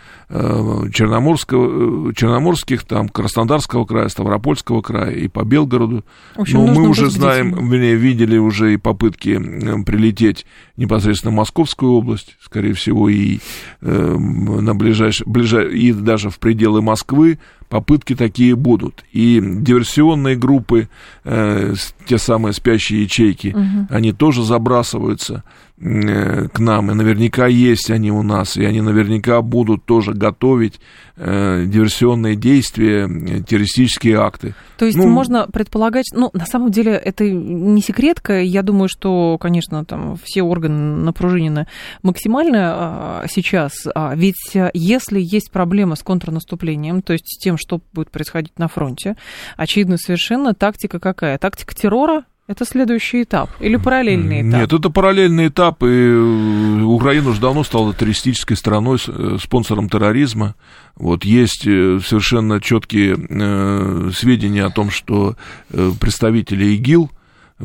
Черноморского, 0.92 2.10
э, 2.10 2.12
Черноморских, 2.14 2.84
там, 2.84 3.08
Краснодарского 3.08 3.84
края, 3.84 4.08
Ставропольского 4.08 4.82
края 4.82 5.12
и 5.12 5.28
по 5.28 5.44
Белгороду. 5.44 6.04
общем, 6.40 6.66
Но 6.66 6.72
мы 6.72 6.88
уже 6.88 7.10
знаем, 7.10 7.70
видели 7.70 8.36
уже 8.36 8.74
и 8.74 8.76
попытки 8.76 9.38
э, 9.38 9.84
прилететь 9.84 10.44
непосредственно 10.76 11.32
в 11.32 11.36
Московскую 11.36 11.92
область, 11.92 12.36
скорее 12.42 12.72
всего, 12.72 13.08
и 13.08 13.38
э, 13.80 14.16
на 14.16 14.74
ближайшие, 14.74 15.26
ближай, 15.28 15.72
и 15.72 15.92
даже 15.92 16.30
в 16.30 16.40
пределы 16.40 16.82
Москвы 16.82 17.38
попытки 17.68 18.14
такие 18.16 18.56
будут. 18.56 19.04
И 19.12 19.40
диверсионные 19.40 20.36
группы, 20.36 20.88
э, 21.24 21.74
те 22.06 22.18
самые 22.18 22.52
спящие 22.52 23.02
ячейки, 23.02 23.48
угу. 23.48 23.86
они 23.90 24.12
тоже 24.12 24.42
забрасываются 24.42 25.44
Э, 25.44 25.65
к 25.78 26.58
нам, 26.58 26.90
и 26.90 26.94
наверняка 26.94 27.46
есть 27.46 27.90
они 27.90 28.10
у 28.10 28.22
нас, 28.22 28.56
и 28.56 28.64
они 28.64 28.80
наверняка 28.80 29.42
будут 29.42 29.84
тоже 29.84 30.14
готовить 30.14 30.80
э, 31.16 31.64
диверсионные 31.66 32.34
действия, 32.34 33.06
э, 33.06 33.42
террористические 33.42 34.18
акты. 34.18 34.54
То 34.78 34.86
есть 34.86 34.96
ну, 34.96 35.06
можно 35.08 35.46
предполагать, 35.46 36.06
ну, 36.14 36.30
на 36.32 36.46
самом 36.46 36.70
деле 36.70 36.92
это 36.92 37.28
не 37.28 37.82
секретка, 37.82 38.40
я 38.40 38.62
думаю, 38.62 38.88
что, 38.88 39.36
конечно, 39.38 39.84
там 39.84 40.16
все 40.16 40.42
органы 40.42 40.96
напружинены 40.96 41.66
максимально 42.02 42.58
а, 42.58 43.24
сейчас, 43.28 43.86
а, 43.94 44.14
ведь 44.16 44.56
если 44.72 45.20
есть 45.20 45.50
проблема 45.50 45.96
с 45.96 46.02
контрнаступлением, 46.02 47.02
то 47.02 47.12
есть 47.12 47.26
с 47.26 47.38
тем, 47.38 47.58
что 47.58 47.82
будет 47.92 48.10
происходить 48.10 48.58
на 48.58 48.68
фронте, 48.68 49.16
очевидно 49.58 49.98
совершенно 49.98 50.54
тактика 50.54 51.00
какая? 51.00 51.36
Тактика 51.36 51.74
террора, 51.74 52.24
это 52.46 52.64
следующий 52.64 53.24
этап 53.24 53.50
или 53.60 53.76
параллельный 53.76 54.42
этап? 54.42 54.60
Нет, 54.60 54.72
это 54.72 54.90
параллельный 54.90 55.48
этап, 55.48 55.82
и 55.82 55.86
э, 55.86 56.82
Украина 56.82 57.30
уже 57.30 57.40
давно 57.40 57.64
стала 57.64 57.92
террористической 57.92 58.56
страной, 58.56 58.98
э, 59.06 59.38
спонсором 59.40 59.88
терроризма. 59.88 60.54
Вот 60.94 61.24
есть 61.24 61.66
э, 61.66 61.98
совершенно 62.04 62.60
четкие 62.60 63.16
э, 63.16 64.10
сведения 64.14 64.64
о 64.64 64.70
том, 64.70 64.90
что 64.90 65.36
э, 65.70 65.90
представители 66.00 66.66
ИГИЛ, 66.76 67.10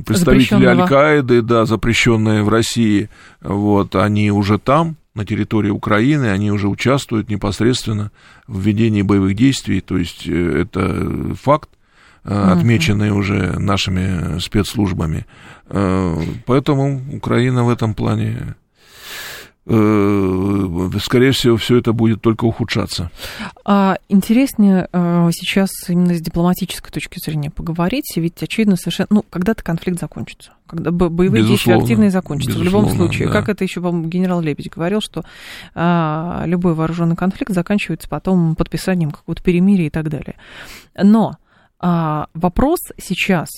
представители 0.06 0.66
Аль-Каиды, 0.66 1.42
да, 1.42 1.66
запрещенные 1.66 2.44
в 2.44 2.50
России, 2.50 3.10
вот, 3.42 3.96
они 3.96 4.32
уже 4.32 4.58
там, 4.58 4.96
на 5.14 5.26
территории 5.26 5.70
Украины, 5.70 6.28
они 6.28 6.52
уже 6.52 6.68
участвуют 6.70 7.30
непосредственно 7.30 8.12
в 8.48 8.60
ведении 8.62 9.02
боевых 9.02 9.36
действий, 9.36 9.82
то 9.82 9.98
есть 9.98 10.26
это 10.26 11.36
факт. 11.42 11.70
Э, 12.24 12.52
отмеченные 12.52 13.14
уже 13.14 13.58
нашими 13.60 14.38
спецслужбами. 14.40 15.26
Э, 15.70 16.22
поэтому 16.46 17.02
Украина 17.14 17.64
в 17.64 17.70
этом 17.70 17.96
плане 17.96 18.56
э, 19.66 20.90
скорее 21.02 21.32
всего, 21.32 21.58
все 21.58 21.78
это 21.78 21.94
будет 21.94 22.22
только 22.22 22.46
ухудшаться. 22.46 23.10
А 23.66 23.98
интереснее 24.08 24.88
сейчас 25.32 25.72
именно 25.88 26.14
с 26.14 26.22
дипломатической 26.22 26.92
точки 26.92 27.18
зрения 27.20 27.50
поговорить, 27.50 28.14
ведь 28.16 28.44
очевидно 28.44 28.76
совершенно, 28.76 29.08
ну, 29.10 29.26
когда-то 29.28 29.64
конфликт 29.64 30.00
закончится, 30.00 30.52
когда 30.68 30.92
боевые 30.92 31.42
безусловно, 31.42 31.48
действия 31.48 31.76
активные 31.76 32.12
закончатся. 32.12 32.60
В 32.60 32.64
любом 32.64 32.88
случае, 32.90 33.30
да. 33.30 33.34
как 33.34 33.50
это 33.50 33.64
еще, 33.64 33.82
по-моему, 33.82 34.10
генерал 34.10 34.42
Лебедь 34.42 34.70
говорил, 34.70 35.02
что 35.02 35.24
а, 35.74 36.44
любой 36.46 36.76
вооруженный 36.76 37.16
конфликт 37.16 37.52
заканчивается 37.52 38.08
потом 38.08 38.56
подписанием 38.56 39.10
какого-то 39.10 39.42
перемирия 39.42 39.88
и 39.88 39.92
так 39.92 40.10
далее. 40.10 40.36
Но 41.02 41.38
а, 41.82 42.28
вопрос 42.36 42.80
сейчас, 42.98 43.50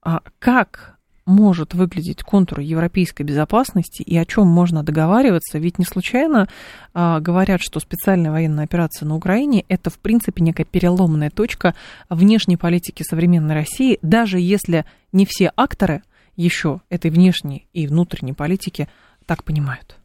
а 0.00 0.20
как 0.38 0.94
может 1.26 1.74
выглядеть 1.74 2.22
контур 2.22 2.60
европейской 2.60 3.22
безопасности 3.22 4.02
и 4.02 4.16
о 4.16 4.24
чем 4.24 4.46
можно 4.46 4.84
договариваться, 4.84 5.58
ведь 5.58 5.78
не 5.78 5.84
случайно 5.84 6.48
а, 6.92 7.18
говорят, 7.18 7.60
что 7.62 7.80
специальная 7.80 8.30
военная 8.30 8.64
операция 8.64 9.06
на 9.06 9.16
Украине 9.16 9.64
это 9.68 9.90
в 9.90 9.98
принципе 9.98 10.42
некая 10.42 10.64
переломная 10.64 11.30
точка 11.30 11.74
внешней 12.08 12.56
политики 12.56 13.02
современной 13.02 13.54
России, 13.54 13.98
даже 14.02 14.38
если 14.38 14.84
не 15.12 15.26
все 15.26 15.50
акторы 15.56 16.02
еще 16.36 16.80
этой 16.90 17.10
внешней 17.10 17.66
и 17.72 17.88
внутренней 17.88 18.34
политики 18.34 18.88
так 19.26 19.42
понимают. 19.42 19.96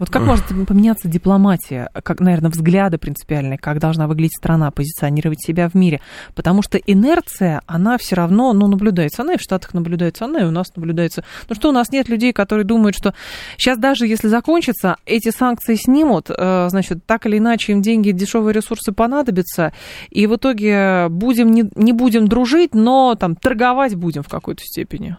Вот 0.00 0.08
как 0.08 0.22
может 0.22 0.46
поменяться 0.66 1.08
дипломатия, 1.08 1.90
как, 2.02 2.20
наверное, 2.20 2.50
взгляды 2.50 2.96
принципиальные, 2.96 3.58
как 3.58 3.78
должна 3.80 4.06
выглядеть 4.06 4.34
страна, 4.34 4.70
позиционировать 4.70 5.42
себя 5.44 5.68
в 5.68 5.74
мире? 5.74 6.00
Потому 6.34 6.62
что 6.62 6.78
инерция, 6.78 7.60
она 7.66 7.98
все 7.98 8.16
равно, 8.16 8.54
ну, 8.54 8.66
наблюдается. 8.66 9.20
Она 9.20 9.34
и 9.34 9.36
в 9.36 9.42
Штатах 9.42 9.74
наблюдается, 9.74 10.24
она 10.24 10.40
и 10.40 10.44
у 10.44 10.50
нас 10.50 10.74
наблюдается. 10.74 11.22
Ну 11.50 11.54
что, 11.54 11.68
у 11.68 11.72
нас 11.72 11.90
нет 11.92 12.08
людей, 12.08 12.32
которые 12.32 12.64
думают, 12.64 12.96
что 12.96 13.12
сейчас 13.58 13.76
даже 13.76 14.06
если 14.06 14.28
закончится, 14.28 14.96
эти 15.04 15.30
санкции 15.30 15.74
снимут, 15.74 16.30
э, 16.30 16.68
значит, 16.70 17.04
так 17.04 17.26
или 17.26 17.36
иначе 17.36 17.72
им 17.72 17.82
деньги, 17.82 18.10
дешевые 18.12 18.54
ресурсы 18.54 18.92
понадобятся, 18.92 19.74
и 20.08 20.26
в 20.26 20.36
итоге 20.36 21.08
будем, 21.10 21.50
не, 21.50 21.70
не 21.74 21.92
будем 21.92 22.26
дружить, 22.26 22.74
но 22.74 23.16
там 23.16 23.36
торговать 23.36 23.96
будем 23.96 24.22
в 24.22 24.30
какой-то 24.30 24.62
степени. 24.64 25.18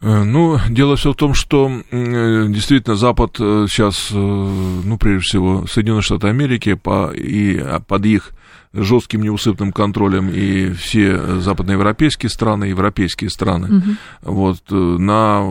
Э, 0.00 0.22
ну, 0.22 0.58
дело 0.68 0.96
все 0.96 1.12
в 1.12 1.16
том, 1.16 1.34
что 1.34 1.70
э, 1.90 2.46
действительно 2.48 2.96
Запад 2.96 3.36
сейчас, 3.36 4.10
ну, 4.10 4.96
прежде 4.98 5.22
всего, 5.22 5.66
Соединенные 5.66 6.02
Штаты 6.02 6.28
Америки 6.28 6.74
по, 6.74 7.10
и 7.12 7.58
а, 7.58 7.80
под 7.80 8.06
их 8.06 8.32
жестким 8.72 9.22
неусыпным 9.22 9.72
контролем 9.72 10.28
и 10.28 10.72
все 10.72 11.40
западноевропейские 11.40 12.30
страны, 12.30 12.66
европейские 12.66 13.30
страны, 13.30 13.78
угу. 13.78 13.90
вот, 14.22 14.62
на, 14.70 15.42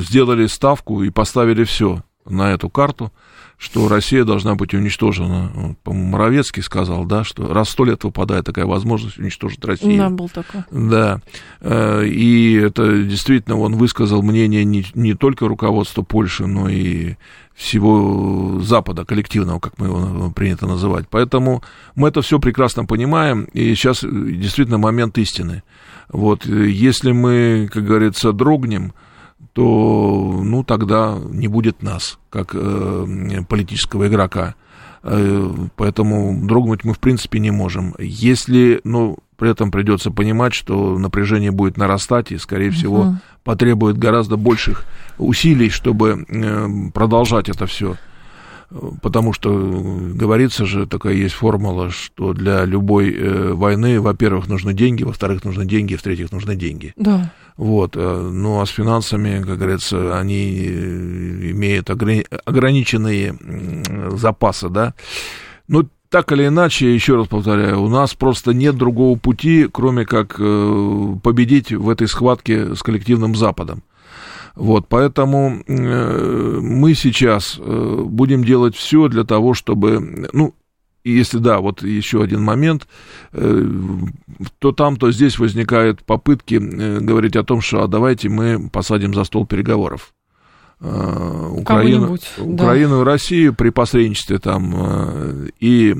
сделали 0.00 0.46
ставку 0.46 1.02
и 1.02 1.10
поставили 1.10 1.64
все 1.64 2.02
на 2.28 2.52
эту 2.52 2.68
карту 2.68 3.12
что 3.60 3.88
Россия 3.88 4.24
должна 4.24 4.54
быть 4.54 4.72
уничтожена. 4.72 5.76
По-моему, 5.84 6.08
Моровецкий 6.08 6.62
сказал, 6.62 7.04
да, 7.04 7.24
что 7.24 7.52
раз 7.52 7.68
сто 7.68 7.84
лет 7.84 8.02
выпадает 8.04 8.46
такая 8.46 8.64
возможность 8.64 9.18
уничтожить 9.18 9.62
Россию. 9.62 9.98
Да, 9.98 10.08
был 10.08 10.30
такой. 10.30 10.62
Да. 10.70 11.20
Э, 11.60 12.06
и 12.06 12.54
это 12.54 13.02
действительно 13.02 13.58
он 13.58 13.76
высказал 13.76 14.22
мнение 14.22 14.64
не, 14.64 14.86
не 14.94 15.12
только 15.12 15.46
руководства 15.46 16.00
Польши, 16.00 16.46
но 16.46 16.70
и 16.70 17.16
всего 17.54 18.60
Запада 18.62 19.04
коллективного, 19.04 19.58
как 19.58 19.74
мы 19.76 19.88
его 19.88 20.30
принято 20.30 20.66
называть. 20.66 21.04
Поэтому 21.10 21.62
мы 21.94 22.08
это 22.08 22.22
все 22.22 22.38
прекрасно 22.38 22.86
понимаем, 22.86 23.44
и 23.52 23.74
сейчас 23.74 24.02
действительно 24.02 24.78
момент 24.78 25.18
истины. 25.18 25.62
Вот, 26.08 26.46
если 26.46 27.12
мы, 27.12 27.68
как 27.70 27.84
говорится, 27.84 28.32
дрогнем, 28.32 28.94
то 29.52 30.40
ну, 30.42 30.62
тогда 30.64 31.18
не 31.30 31.48
будет 31.48 31.82
нас, 31.82 32.18
как 32.30 32.54
э, 32.54 33.42
политического 33.48 34.08
игрока. 34.08 34.54
Э, 35.02 35.50
поэтому 35.76 36.46
дрогнуть 36.46 36.84
мы, 36.84 36.94
в 36.94 36.98
принципе, 36.98 37.38
не 37.40 37.50
можем. 37.50 37.94
Если, 37.98 38.80
ну, 38.84 39.18
при 39.36 39.50
этом 39.50 39.70
придется 39.70 40.10
понимать, 40.10 40.54
что 40.54 40.98
напряжение 40.98 41.50
будет 41.50 41.76
нарастать 41.76 42.30
и, 42.30 42.38
скорее 42.38 42.70
всего, 42.70 43.16
потребует 43.42 43.98
гораздо 43.98 44.36
больших 44.36 44.84
усилий, 45.18 45.70
чтобы 45.70 46.24
э, 46.28 46.68
продолжать 46.92 47.48
это 47.48 47.66
все 47.66 47.96
потому 49.02 49.32
что 49.32 49.52
говорится 49.52 50.64
же, 50.64 50.86
такая 50.86 51.14
есть 51.14 51.34
формула, 51.34 51.90
что 51.90 52.32
для 52.32 52.64
любой 52.64 53.12
э, 53.12 53.52
войны, 53.52 54.00
во-первых, 54.00 54.48
нужны 54.48 54.74
деньги, 54.74 55.02
во-вторых, 55.02 55.44
нужны 55.44 55.64
деньги, 55.64 55.96
в-третьих, 55.96 56.32
нужны 56.32 56.56
деньги. 56.56 56.92
Да. 56.96 57.32
Вот, 57.56 57.96
э, 57.96 58.30
ну 58.32 58.60
а 58.60 58.66
с 58.66 58.70
финансами, 58.70 59.42
как 59.42 59.58
говорится, 59.58 60.18
они 60.18 60.66
э, 60.66 61.50
имеют 61.50 61.90
ограни- 61.90 62.26
ограниченные 62.44 63.36
запасы, 64.16 64.68
да. 64.68 64.94
Ну, 65.68 65.88
так 66.08 66.32
или 66.32 66.46
иначе, 66.46 66.92
еще 66.92 67.16
раз 67.16 67.28
повторяю, 67.28 67.82
у 67.82 67.88
нас 67.88 68.14
просто 68.14 68.52
нет 68.52 68.76
другого 68.76 69.16
пути, 69.16 69.68
кроме 69.70 70.04
как 70.04 70.36
э, 70.38 71.14
победить 71.22 71.72
в 71.72 71.88
этой 71.88 72.08
схватке 72.08 72.74
с 72.74 72.82
коллективным 72.82 73.36
Западом. 73.36 73.82
Вот, 74.54 74.88
поэтому 74.88 75.62
э, 75.66 76.58
мы 76.60 76.94
сейчас 76.94 77.56
э, 77.58 78.02
будем 78.06 78.44
делать 78.44 78.76
все 78.76 79.08
для 79.08 79.24
того, 79.24 79.54
чтобы, 79.54 80.28
ну, 80.32 80.54
если 81.04 81.38
да, 81.38 81.60
вот 81.60 81.82
еще 81.82 82.22
один 82.22 82.42
момент, 82.42 82.86
э, 83.32 83.64
то 84.58 84.72
там, 84.72 84.96
то 84.96 85.10
здесь 85.12 85.38
возникают 85.38 86.04
попытки 86.04 86.56
говорить 86.56 87.36
о 87.36 87.44
том, 87.44 87.60
что 87.60 87.82
а 87.82 87.88
давайте 87.88 88.28
мы 88.28 88.68
посадим 88.68 89.14
за 89.14 89.24
стол 89.24 89.46
переговоров. 89.46 90.12
Украину, 90.80 92.16
Украину 92.38 92.96
да. 92.96 93.02
и 93.02 93.04
Россию 93.04 93.54
при 93.54 93.68
посредничестве 93.68 94.38
там 94.38 95.50
и 95.60 95.94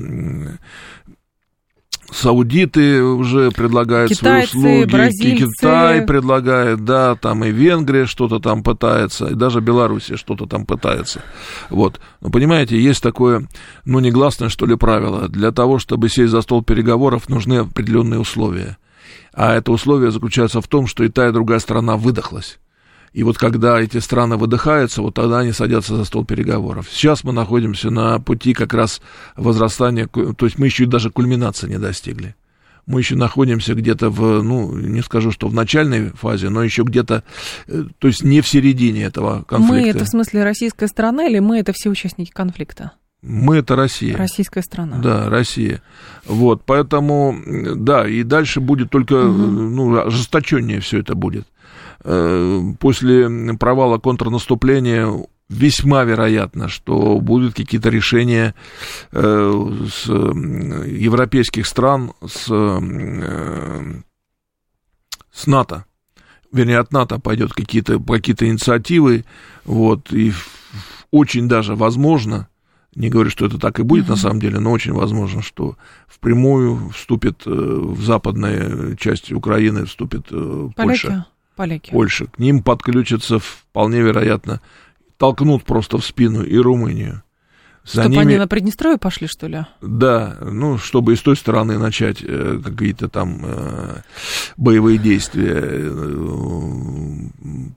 Саудиты 2.11 3.01
уже 3.01 3.51
предлагают 3.51 4.11
Китайцы, 4.11 4.51
свои 4.51 4.83
услуги, 4.83 4.91
бразильцы. 4.91 5.45
Китай 5.45 6.01
предлагает, 6.01 6.83
да, 6.83 7.15
там 7.15 7.45
и 7.45 7.51
Венгрия 7.51 8.05
что-то 8.05 8.39
там 8.39 8.63
пытается, 8.63 9.27
и 9.27 9.33
даже 9.33 9.61
Белоруссия 9.61 10.17
что-то 10.17 10.45
там 10.45 10.65
пытается. 10.65 11.21
Вот. 11.69 12.01
Но 12.19 12.29
понимаете, 12.29 12.79
есть 12.79 13.01
такое, 13.01 13.47
ну, 13.85 13.99
негласное, 13.99 14.49
что 14.49 14.65
ли, 14.65 14.75
правило. 14.75 15.29
Для 15.29 15.51
того, 15.51 15.79
чтобы 15.79 16.09
сесть 16.09 16.31
за 16.31 16.41
стол 16.41 16.63
переговоров, 16.63 17.29
нужны 17.29 17.59
определенные 17.59 18.19
условия. 18.19 18.77
А 19.33 19.55
это 19.55 19.71
условие 19.71 20.11
заключается 20.11 20.59
в 20.59 20.67
том, 20.67 20.87
что 20.87 21.05
и 21.05 21.09
та, 21.09 21.29
и 21.29 21.31
другая 21.31 21.59
сторона 21.59 21.95
выдохлась. 21.95 22.59
И 23.13 23.23
вот 23.23 23.37
когда 23.37 23.79
эти 23.79 23.97
страны 23.97 24.37
выдыхаются, 24.37 25.01
вот 25.01 25.15
тогда 25.15 25.39
они 25.39 25.51
садятся 25.51 25.97
за 25.97 26.05
стол 26.05 26.23
переговоров. 26.23 26.87
Сейчас 26.89 27.23
мы 27.23 27.33
находимся 27.33 27.89
на 27.89 28.19
пути 28.19 28.53
как 28.53 28.73
раз 28.73 29.01
возрастания, 29.35 30.07
то 30.07 30.45
есть 30.45 30.57
мы 30.57 30.67
еще 30.67 30.85
даже 30.85 31.09
кульминации 31.09 31.67
не 31.67 31.77
достигли. 31.77 32.35
Мы 32.87 33.01
еще 33.01 33.15
находимся 33.15 33.75
где-то 33.75 34.09
в, 34.09 34.41
ну, 34.41 34.75
не 34.75 35.01
скажу, 35.01 35.31
что 35.31 35.47
в 35.47 35.53
начальной 35.53 36.09
фазе, 36.09 36.49
но 36.49 36.63
еще 36.63 36.83
где-то, 36.83 37.23
э, 37.67 37.83
то 37.99 38.07
есть 38.07 38.23
не 38.23 38.41
в 38.41 38.47
середине 38.47 39.03
этого 39.03 39.43
конфликта. 39.43 39.81
Мы 39.81 39.89
это 39.89 40.05
в 40.05 40.07
смысле 40.07 40.43
российская 40.43 40.87
страна 40.87 41.27
или 41.27 41.37
мы 41.39 41.59
это 41.59 41.73
все 41.73 41.89
участники 41.89 42.31
конфликта? 42.31 42.93
Мы 43.21 43.57
это 43.57 43.75
Россия. 43.75 44.17
Российская 44.17 44.63
страна. 44.63 44.97
Да, 44.97 45.29
Россия. 45.29 45.83
Вот, 46.25 46.63
поэтому, 46.65 47.37
да, 47.75 48.07
и 48.07 48.23
дальше 48.23 48.61
будет 48.61 48.89
только, 48.89 49.13
угу. 49.13 49.37
ну, 49.37 49.99
ожесточеннее 50.07 50.79
все 50.79 50.99
это 50.99 51.13
будет. 51.13 51.45
Э, 52.03 52.61
после 52.79 53.29
провала 53.59 53.99
контрнаступления 53.99 55.07
весьма 55.49 56.03
вероятно, 56.03 56.67
что 56.67 57.19
будут 57.19 57.53
какие-то 57.53 57.89
решения 57.89 58.55
э, 59.11 59.69
с 59.91 60.07
европейских 60.07 61.67
стран, 61.67 62.13
с, 62.25 62.47
э, 62.49 64.01
с 65.31 65.47
НАТО. 65.47 65.85
Вернее, 66.51 66.79
от 66.79 66.91
НАТО 66.91 67.19
пойдет 67.19 67.53
какие-то 67.53 67.99
какие 67.99 68.35
инициативы, 68.49 69.25
вот, 69.65 70.11
и 70.11 70.33
очень 71.11 71.47
даже 71.47 71.75
возможно, 71.75 72.47
не 72.95 73.09
говорю, 73.09 73.29
что 73.29 73.45
это 73.45 73.57
так 73.57 73.79
и 73.79 73.83
будет 73.83 74.05
uh-huh. 74.05 74.11
на 74.11 74.15
самом 74.17 74.39
деле, 74.39 74.59
но 74.59 74.71
очень 74.71 74.91
возможно, 74.91 75.41
что 75.41 75.77
впрямую 76.07 76.89
вступит 76.89 77.45
в 77.45 78.01
западная 78.01 78.95
часть 78.97 79.31
Украины, 79.31 79.85
вступит. 79.85 80.27
Польша. 80.75 81.27
Поляки. 81.55 81.91
Польша. 81.91 82.25
К 82.25 82.39
ним 82.39 82.63
подключатся 82.63 83.39
вполне 83.39 84.01
вероятно, 84.01 84.61
толкнут 85.17 85.63
просто 85.63 85.97
в 85.97 86.05
спину 86.05 86.43
и 86.43 86.57
Румынию. 86.57 87.23
За 87.83 88.03
чтобы 88.03 88.09
ними... 88.09 88.21
они 88.21 88.37
на 88.37 88.47
Приднестровье 88.47 88.99
пошли, 88.99 89.27
что 89.27 89.47
ли? 89.47 89.65
Да, 89.81 90.37
ну, 90.39 90.77
чтобы 90.77 91.13
и 91.13 91.15
с 91.15 91.21
той 91.21 91.35
стороны 91.35 91.79
начать 91.79 92.19
э, 92.21 92.59
какие-то 92.63 93.09
там 93.09 93.41
э, 93.43 94.01
боевые 94.55 94.99
действия 94.99 95.59
э, 95.63 96.11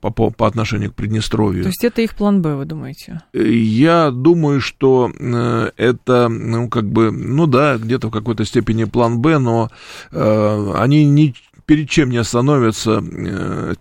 по, 0.02 0.10
по, 0.10 0.30
по 0.30 0.46
отношению 0.46 0.92
к 0.92 0.94
Приднестровью. 0.94 1.62
То 1.62 1.68
есть 1.68 1.84
это 1.84 2.02
их 2.02 2.14
план 2.14 2.42
Б, 2.42 2.54
вы 2.54 2.66
думаете? 2.66 3.22
Я 3.32 4.10
думаю, 4.10 4.60
что 4.60 5.10
э, 5.18 5.70
это, 5.78 6.28
ну, 6.28 6.68
как 6.68 6.84
бы, 6.84 7.10
ну 7.10 7.46
да, 7.46 7.78
где-то 7.78 8.08
в 8.08 8.10
какой-то 8.10 8.44
степени 8.44 8.84
план 8.84 9.20
Б, 9.20 9.38
но 9.38 9.70
э, 10.12 10.72
они 10.76 11.06
не, 11.06 11.34
перед 11.66 11.88
чем 11.88 12.10
не 12.10 12.18
остановятся, 12.18 13.02
э, 13.02 13.74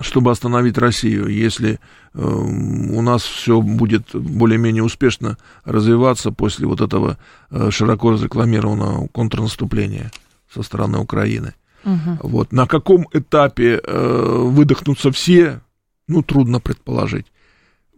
чтобы 0.00 0.30
остановить 0.30 0.78
Россию, 0.78 1.28
если 1.28 1.78
э, 2.14 2.20
у 2.20 3.00
нас 3.02 3.22
все 3.22 3.60
будет 3.60 4.14
более-менее 4.14 4.82
успешно 4.82 5.38
развиваться 5.64 6.32
после 6.32 6.66
вот 6.66 6.80
этого 6.80 7.18
э, 7.50 7.70
широко 7.70 8.12
разрекламированного 8.12 9.08
контрнаступления 9.08 10.10
со 10.52 10.62
стороны 10.62 10.98
Украины. 10.98 11.54
Угу. 11.84 12.28
Вот. 12.28 12.52
На 12.52 12.66
каком 12.66 13.06
этапе 13.12 13.80
выдохнутся 13.86 15.12
все, 15.12 15.60
ну, 16.08 16.22
трудно 16.22 16.58
предположить. 16.58 17.26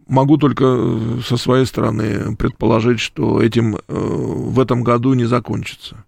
Могу 0.07 0.37
только 0.37 1.19
со 1.25 1.37
своей 1.37 1.65
стороны 1.65 2.35
предположить, 2.35 2.99
что 2.99 3.41
этим 3.41 3.79
в 3.87 4.59
этом 4.59 4.83
году 4.83 5.13
не 5.13 5.25
закончится. 5.25 6.05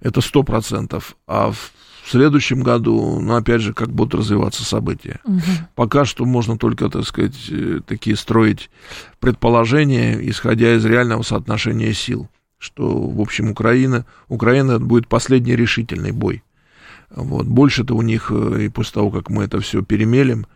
Это 0.00 0.20
сто 0.20 0.42
процентов. 0.42 1.16
А 1.26 1.52
в 1.52 1.72
в 2.06 2.10
следующем 2.12 2.60
году, 2.60 3.18
ну, 3.20 3.34
опять 3.34 3.62
же, 3.62 3.74
как 3.74 3.88
будут 3.88 4.14
развиваться 4.14 4.64
события. 4.64 5.18
Угу. 5.24 5.40
Пока 5.74 6.04
что 6.04 6.24
можно 6.24 6.56
только, 6.56 6.88
так 6.88 7.04
сказать, 7.04 7.34
э, 7.50 7.80
такие 7.84 8.14
строить 8.14 8.70
предположения, 9.18 10.16
исходя 10.30 10.76
из 10.76 10.84
реального 10.84 11.22
соотношения 11.22 11.92
сил, 11.92 12.28
что, 12.58 13.08
в 13.08 13.20
общем, 13.20 13.50
Украина, 13.50 14.06
Украина 14.28 14.78
будет 14.78 15.08
последний 15.08 15.56
решительный 15.56 16.12
бой. 16.12 16.44
Вот. 17.10 17.46
Больше-то 17.46 17.96
у 17.96 18.02
них, 18.02 18.30
э, 18.30 18.66
и 18.66 18.68
после 18.68 18.92
того, 18.92 19.10
как 19.10 19.28
мы 19.28 19.42
это 19.42 19.58
все 19.58 19.82
перемелем, 19.82 20.46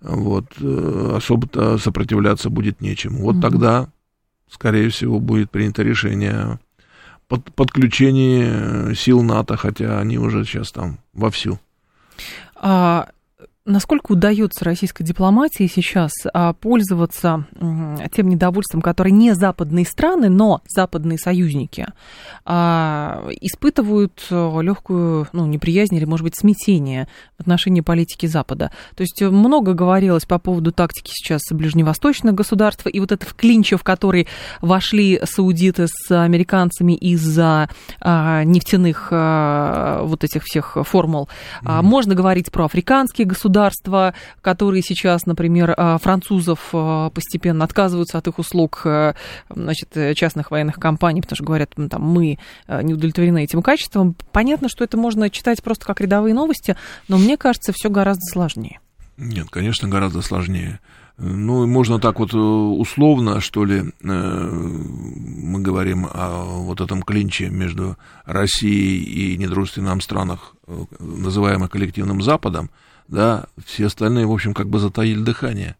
вот, 0.00 0.52
э, 0.60 1.14
особо-то 1.16 1.78
сопротивляться 1.78 2.48
будет 2.48 2.80
нечем. 2.80 3.16
Вот 3.16 3.34
угу. 3.34 3.42
тогда, 3.42 3.88
скорее 4.48 4.88
всего, 4.90 5.18
будет 5.18 5.50
принято 5.50 5.82
решение 5.82 6.60
под 7.28 7.54
подключении 7.54 8.94
сил 8.94 9.22
НАТО, 9.22 9.56
хотя 9.56 10.00
они 10.00 10.18
уже 10.18 10.44
сейчас 10.44 10.72
там 10.72 10.98
вовсю. 11.12 11.58
А, 12.56 13.08
Насколько 13.64 14.12
удается 14.12 14.64
российской 14.64 15.04
дипломатии 15.04 15.70
сейчас 15.72 16.10
а, 16.34 16.52
пользоваться 16.52 17.46
тем 18.12 18.28
недовольством, 18.28 18.82
которое 18.82 19.12
не 19.12 19.36
западные 19.36 19.86
страны, 19.86 20.28
но 20.28 20.62
западные 20.66 21.16
союзники 21.16 21.86
а, 22.44 23.24
испытывают 23.40 24.26
э, 24.30 24.58
легкую 24.62 25.28
ну, 25.32 25.46
неприязнь 25.46 25.94
или, 25.94 26.04
может 26.04 26.24
быть, 26.24 26.36
смятение 26.36 27.06
в 27.38 27.42
отношении 27.42 27.82
политики 27.82 28.26
Запада? 28.26 28.72
То 28.96 29.02
есть 29.02 29.22
много 29.22 29.74
говорилось 29.74 30.24
по 30.24 30.40
поводу 30.40 30.72
тактики 30.72 31.12
сейчас 31.14 31.42
ближневосточных 31.52 32.34
государств, 32.34 32.88
и 32.92 32.98
вот 32.98 33.12
это 33.12 33.24
в 33.24 33.34
клинче, 33.34 33.76
в 33.76 33.84
который 33.84 34.26
вошли 34.60 35.20
саудиты 35.22 35.86
с 35.86 36.10
американцами 36.10 36.94
из-за 36.94 37.68
а, 38.00 38.42
нефтяных 38.42 39.12
вот 39.12 40.24
этих 40.24 40.42
всех 40.42 40.78
формул. 40.82 41.28
Mm-hmm. 41.62 41.82
Можно 41.82 42.14
говорить 42.16 42.50
про 42.50 42.64
африканские 42.64 43.28
государства, 43.28 43.51
государства, 43.52 44.14
которые 44.40 44.82
сейчас, 44.82 45.26
например, 45.26 45.74
а, 45.76 45.98
французов 45.98 46.70
а, 46.72 47.10
постепенно 47.10 47.64
отказываются 47.64 48.18
от 48.18 48.26
их 48.26 48.38
услуг 48.38 48.82
э, 48.84 49.14
значит, 49.50 49.90
частных 50.16 50.50
военных 50.50 50.76
компаний, 50.76 51.20
потому 51.20 51.36
что 51.36 51.44
говорят, 51.44 51.74
там, 51.90 52.02
мы 52.02 52.38
э, 52.66 52.82
не 52.82 52.94
удовлетворены 52.94 53.44
этим 53.44 53.62
качеством. 53.62 54.16
Понятно, 54.32 54.68
что 54.68 54.84
это 54.84 54.96
можно 54.96 55.28
читать 55.28 55.62
просто 55.62 55.84
как 55.84 56.00
рядовые 56.00 56.34
новости, 56.34 56.76
но 57.08 57.18
мне 57.18 57.36
кажется, 57.36 57.72
все 57.74 57.90
гораздо 57.90 58.22
сложнее. 58.32 58.80
Нет, 59.18 59.48
конечно, 59.50 59.88
гораздо 59.88 60.22
сложнее. 60.22 60.80
Ну, 61.18 61.66
можно 61.66 61.98
так 61.98 62.18
вот 62.18 62.32
э, 62.32 62.38
условно, 62.38 63.40
что 63.40 63.64
ли, 63.64 63.84
мы 64.00 65.60
говорим 65.60 66.06
о 66.10 66.44
вот 66.62 66.80
этом 66.80 67.02
клинче 67.02 67.50
между 67.50 67.96
Россией 68.24 69.02
и 69.02 69.36
недружественным 69.36 69.90
нам 69.90 70.00
странах, 70.00 70.54
называемых 70.98 71.70
коллективным 71.70 72.22
Западом, 72.22 72.70
да, 73.12 73.44
все 73.64 73.86
остальные, 73.86 74.26
в 74.26 74.32
общем, 74.32 74.54
как 74.54 74.68
бы 74.68 74.78
затаили 74.78 75.20
дыхание. 75.20 75.76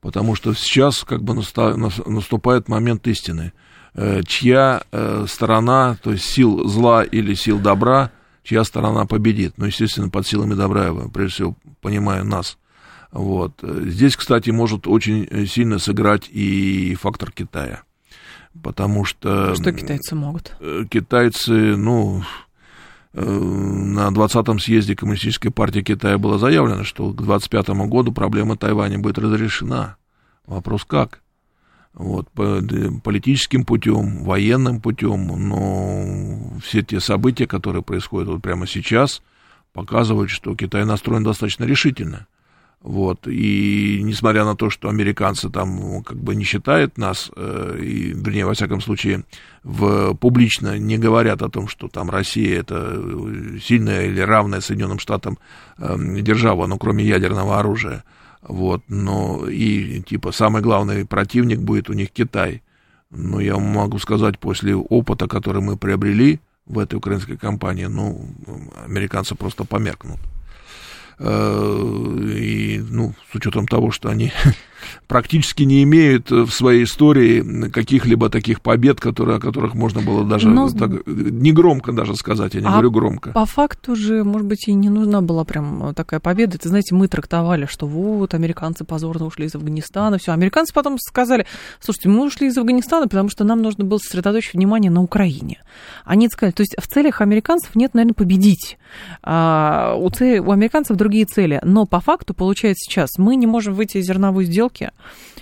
Потому 0.00 0.36
что 0.36 0.54
сейчас 0.54 1.02
как 1.02 1.22
бы 1.22 1.34
наступает 1.34 2.68
момент 2.68 3.06
истины. 3.08 3.52
Э, 3.94 4.22
чья 4.24 4.82
э, 4.92 5.26
сторона, 5.28 5.98
то 6.02 6.12
есть 6.12 6.24
сил 6.24 6.68
зла 6.68 7.02
или 7.02 7.34
сил 7.34 7.58
добра, 7.58 8.12
чья 8.44 8.62
сторона 8.62 9.06
победит. 9.06 9.54
Ну, 9.56 9.66
естественно, 9.66 10.08
под 10.08 10.24
силами 10.24 10.54
добра, 10.54 10.86
я 10.86 10.94
прежде 11.12 11.34
всего 11.34 11.56
понимаю 11.80 12.24
нас. 12.24 12.58
Вот. 13.10 13.54
Здесь, 13.62 14.16
кстати, 14.16 14.50
может 14.50 14.86
очень 14.86 15.48
сильно 15.48 15.80
сыграть 15.80 16.28
и 16.30 16.94
фактор 16.94 17.32
Китая. 17.32 17.82
Потому 18.62 19.04
что... 19.04 19.54
Что 19.56 19.72
китайцы 19.72 20.14
могут? 20.14 20.54
Э, 20.60 20.84
китайцы, 20.88 21.76
ну, 21.76 22.22
Э, 22.22 22.47
на 23.12 24.08
20-м 24.08 24.58
съезде 24.58 24.94
Коммунистической 24.94 25.50
партии 25.50 25.80
Китая 25.80 26.18
было 26.18 26.38
заявлено, 26.38 26.84
что 26.84 27.10
к 27.12 27.22
25 27.22 27.68
году 27.86 28.12
проблема 28.12 28.56
Тайваня 28.56 28.98
будет 28.98 29.18
разрешена. 29.18 29.96
Вопрос 30.46 30.84
как? 30.84 31.20
Вот, 31.94 32.28
политическим 32.30 33.64
путем, 33.64 34.24
военным 34.24 34.80
путем, 34.80 35.26
но 35.48 36.58
все 36.62 36.82
те 36.82 37.00
события, 37.00 37.46
которые 37.46 37.82
происходят 37.82 38.28
вот 38.28 38.40
прямо 38.40 38.66
сейчас, 38.66 39.22
показывают, 39.72 40.30
что 40.30 40.54
Китай 40.54 40.84
настроен 40.84 41.24
достаточно 41.24 41.64
решительно. 41.64 42.26
Вот, 42.80 43.26
и 43.26 44.00
несмотря 44.04 44.44
на 44.44 44.54
то, 44.54 44.70
что 44.70 44.88
американцы 44.88 45.50
там 45.50 46.02
как 46.04 46.16
бы 46.16 46.36
не 46.36 46.44
считают 46.44 46.96
нас, 46.96 47.28
э, 47.34 47.76
и, 47.82 48.12
вернее, 48.12 48.46
во 48.46 48.54
всяком 48.54 48.80
случае, 48.80 49.24
в, 49.64 50.14
публично 50.14 50.78
не 50.78 50.96
говорят 50.96 51.42
о 51.42 51.48
том, 51.48 51.66
что 51.66 51.88
там 51.88 52.08
Россия 52.08 52.60
это 52.60 53.02
сильная 53.60 54.06
или 54.06 54.20
равная 54.20 54.60
Соединенным 54.60 55.00
Штатам 55.00 55.38
э, 55.76 55.96
держава, 56.20 56.66
ну, 56.68 56.78
кроме 56.78 57.04
ядерного 57.04 57.58
оружия. 57.58 58.04
Вот, 58.42 58.84
но 58.86 59.48
и, 59.48 60.00
типа, 60.02 60.30
самый 60.30 60.62
главный 60.62 61.04
противник 61.04 61.58
будет 61.58 61.90
у 61.90 61.94
них 61.94 62.12
Китай. 62.12 62.62
Но 63.10 63.40
я 63.40 63.58
могу 63.58 63.98
сказать, 63.98 64.38
после 64.38 64.76
опыта, 64.76 65.26
который 65.26 65.62
мы 65.62 65.76
приобрели 65.76 66.38
в 66.64 66.78
этой 66.78 66.94
украинской 66.94 67.36
кампании, 67.36 67.86
ну, 67.86 68.24
американцы 68.84 69.34
просто 69.34 69.64
померкнут. 69.64 70.20
Э, 71.20 72.18
и, 72.36 72.80
ну, 72.90 73.12
с 73.32 73.34
учетом 73.34 73.66
того, 73.66 73.90
что 73.90 74.08
они 74.08 74.32
практически 75.08 75.64
не 75.64 75.82
имеют 75.82 76.30
в 76.30 76.50
своей 76.50 76.84
истории 76.84 77.68
каких-либо 77.70 78.30
таких 78.30 78.60
побед, 78.60 79.00
которые, 79.00 79.38
о 79.38 79.40
которых 79.40 79.74
можно 79.74 80.00
было 80.00 80.24
даже 80.24 80.48
Но... 80.48 80.70
так, 80.70 81.06
не 81.06 81.52
громко 81.52 81.92
даже 81.92 82.14
сказать, 82.14 82.54
я 82.54 82.60
не 82.60 82.66
а 82.66 82.72
говорю 82.72 82.90
громко. 82.92 83.32
По 83.32 83.46
факту 83.46 83.96
же, 83.96 84.22
может 84.22 84.46
быть, 84.46 84.68
и 84.68 84.74
не 84.74 84.90
нужна 84.90 85.20
была 85.20 85.44
прям 85.44 85.92
такая 85.94 86.20
победа. 86.20 86.56
Это, 86.56 86.68
знаете, 86.68 86.94
мы 86.94 87.08
трактовали, 87.08 87.66
что 87.66 87.86
вот, 87.86 88.34
американцы 88.34 88.84
позорно 88.84 89.26
ушли 89.26 89.46
из 89.46 89.54
Афганистана, 89.54 90.18
все. 90.18 90.32
Американцы 90.32 90.72
потом 90.72 90.98
сказали, 90.98 91.46
слушайте, 91.80 92.10
мы 92.10 92.26
ушли 92.26 92.46
из 92.46 92.56
Афганистана, 92.56 93.08
потому 93.08 93.28
что 93.28 93.42
нам 93.42 93.60
нужно 93.60 93.84
было 93.84 93.98
сосредоточить 93.98 94.54
внимание 94.54 94.90
на 94.90 95.02
Украине. 95.02 95.62
Они 96.04 96.28
сказали, 96.28 96.52
то 96.52 96.62
есть 96.62 96.76
в 96.78 96.86
целях 96.86 97.20
американцев 97.20 97.74
нет, 97.74 97.94
наверное, 97.94 98.14
победить. 98.14 98.78
А, 99.22 99.96
у, 99.98 100.08
цели, 100.10 100.38
у 100.38 100.50
американцев 100.52 100.96
другие 100.96 101.07
цели. 101.08 101.60
Но 101.62 101.86
по 101.86 102.00
факту, 102.00 102.34
получается 102.34 102.84
сейчас, 102.88 103.10
мы 103.18 103.36
не 103.36 103.46
можем 103.46 103.74
выйти 103.74 103.98
из 103.98 104.06
зерновой 104.06 104.44
сделки, 104.44 104.90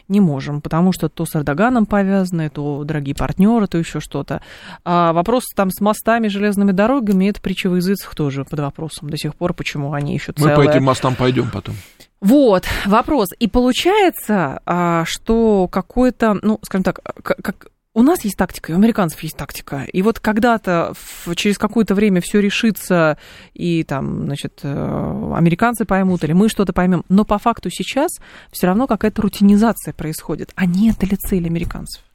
не 0.09 0.21
можем, 0.21 0.61
потому 0.61 0.93
что 0.93 1.09
то 1.09 1.27
с 1.27 1.35
Эрдоганом 1.35 1.87
повязаны, 1.87 2.49
то 2.49 2.85
дорогие 2.85 3.14
партнеры, 3.14 3.67
то 3.67 3.79
еще 3.79 4.01
что-то. 4.01 4.41
А 4.85 5.12
вопрос 5.12 5.45
там 5.55 5.71
с 5.71 5.81
мостами, 5.81 6.29
железными 6.29 6.73
дорогами, 6.73 7.29
это 7.29 7.41
притча 7.41 7.69
в 7.69 7.77
языцах 7.77 8.14
тоже 8.14 8.45
под 8.45 8.61
вопросом 8.61 9.11
до 9.11 9.17
сих 9.17 9.35
пор, 9.35 9.55
почему 9.55 9.93
они 9.93 10.14
еще 10.14 10.33
целые. 10.33 10.57
Мы 10.57 10.64
по 10.64 10.69
этим 10.69 10.85
мостам 10.85 11.14
пойдем 11.17 11.51
потом. 11.51 11.75
Вот, 12.21 12.64
вопрос. 12.87 13.29
И 13.39 13.47
получается, 13.47 14.61
а, 14.64 15.05
что 15.05 15.69
какой-то, 15.69 16.39
ну, 16.41 16.59
скажем 16.62 16.85
так, 16.85 17.01
как, 17.23 17.69
у 17.97 18.03
нас 18.03 18.24
есть 18.24 18.36
тактика, 18.36 18.72
и 18.72 18.74
у 18.74 18.78
американцев 18.78 19.22
есть 19.22 19.38
тактика. 19.38 19.84
И 19.90 20.03
вот 20.03 20.20
когда-то 20.20 20.92
через 21.34 21.57
какое-то 21.57 21.94
время 21.94 22.20
все 22.20 22.40
решится, 22.40 23.16
и 23.55 23.84
там, 23.84 24.26
значит, 24.26 24.61
э, 24.62 25.32
американцы 25.34 25.86
поймут, 25.86 26.22
или 26.22 26.34
мы 26.34 26.51
что-то 26.51 26.74
поймем. 26.74 27.07
Но 27.09 27.24
по 27.24 27.38
факту 27.38 27.70
сейчас 27.70 28.11
все 28.53 28.66
равно 28.66 28.86
какая-то 28.86 29.22
рутинизация 29.22 29.94
происходит. 29.94 30.53
А 30.57 30.66
не 30.66 30.90
это 30.90 31.07
ли 31.07 31.16
цель 31.16 31.47
американцев? 31.47 32.05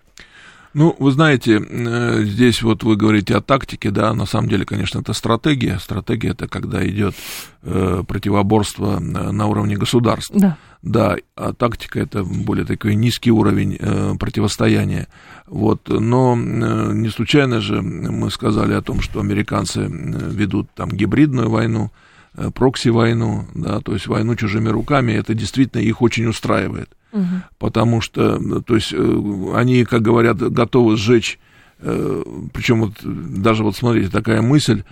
Ну, 0.73 0.95
вы 0.99 1.11
знаете, 1.11 1.61
э, 1.61 2.23
здесь 2.23 2.61
вот 2.61 2.83
вы 2.83 2.95
говорите 2.95 3.35
о 3.35 3.41
тактике, 3.41 3.91
да, 3.91 4.13
на 4.13 4.25
самом 4.25 4.47
деле, 4.47 4.65
конечно, 4.65 4.99
это 4.99 5.13
стратегия. 5.13 5.79
Стратегия 5.79 6.29
это 6.29 6.47
когда 6.47 6.87
идет 6.87 7.13
э, 7.63 8.03
противоборство 8.07 8.99
на 8.99 9.47
уровне 9.47 9.75
государств. 9.75 10.31
Да. 10.33 10.57
Да, 10.81 11.15
а 11.35 11.53
тактика 11.53 11.99
это 11.99 12.23
более 12.23 12.65
такой 12.65 12.95
низкий 12.95 13.31
уровень 13.31 13.77
э, 13.79 14.15
противостояния. 14.19 15.07
Вот, 15.45 15.87
но 15.87 16.33
э, 16.35 16.93
не 16.93 17.09
случайно 17.09 17.61
же 17.61 17.81
мы 17.81 18.31
сказали 18.31 18.73
о 18.73 18.81
том, 18.81 18.99
что 19.01 19.19
американцы 19.19 19.87
ведут 19.87 20.71
там 20.73 20.89
гибридную 20.89 21.51
войну, 21.51 21.91
э, 22.35 22.49
прокси-войну, 22.49 23.45
да, 23.53 23.79
то 23.81 23.93
есть 23.93 24.07
войну 24.07 24.35
чужими 24.35 24.69
руками, 24.69 25.11
это 25.11 25.35
действительно 25.35 25.81
их 25.81 26.01
очень 26.01 26.25
устраивает. 26.25 26.89
Угу. 27.13 27.25
Потому 27.57 28.01
что, 28.01 28.61
то 28.61 28.75
есть, 28.75 28.93
э, 28.93 29.53
они, 29.55 29.83
как 29.85 30.01
говорят, 30.01 30.37
готовы 30.37 30.97
сжечь, 30.97 31.39
э, 31.79 32.23
причем 32.53 32.81
вот 32.81 32.93
даже 33.03 33.63
вот 33.63 33.75
смотрите, 33.75 34.09
такая 34.09 34.41
мысль, 34.41 34.83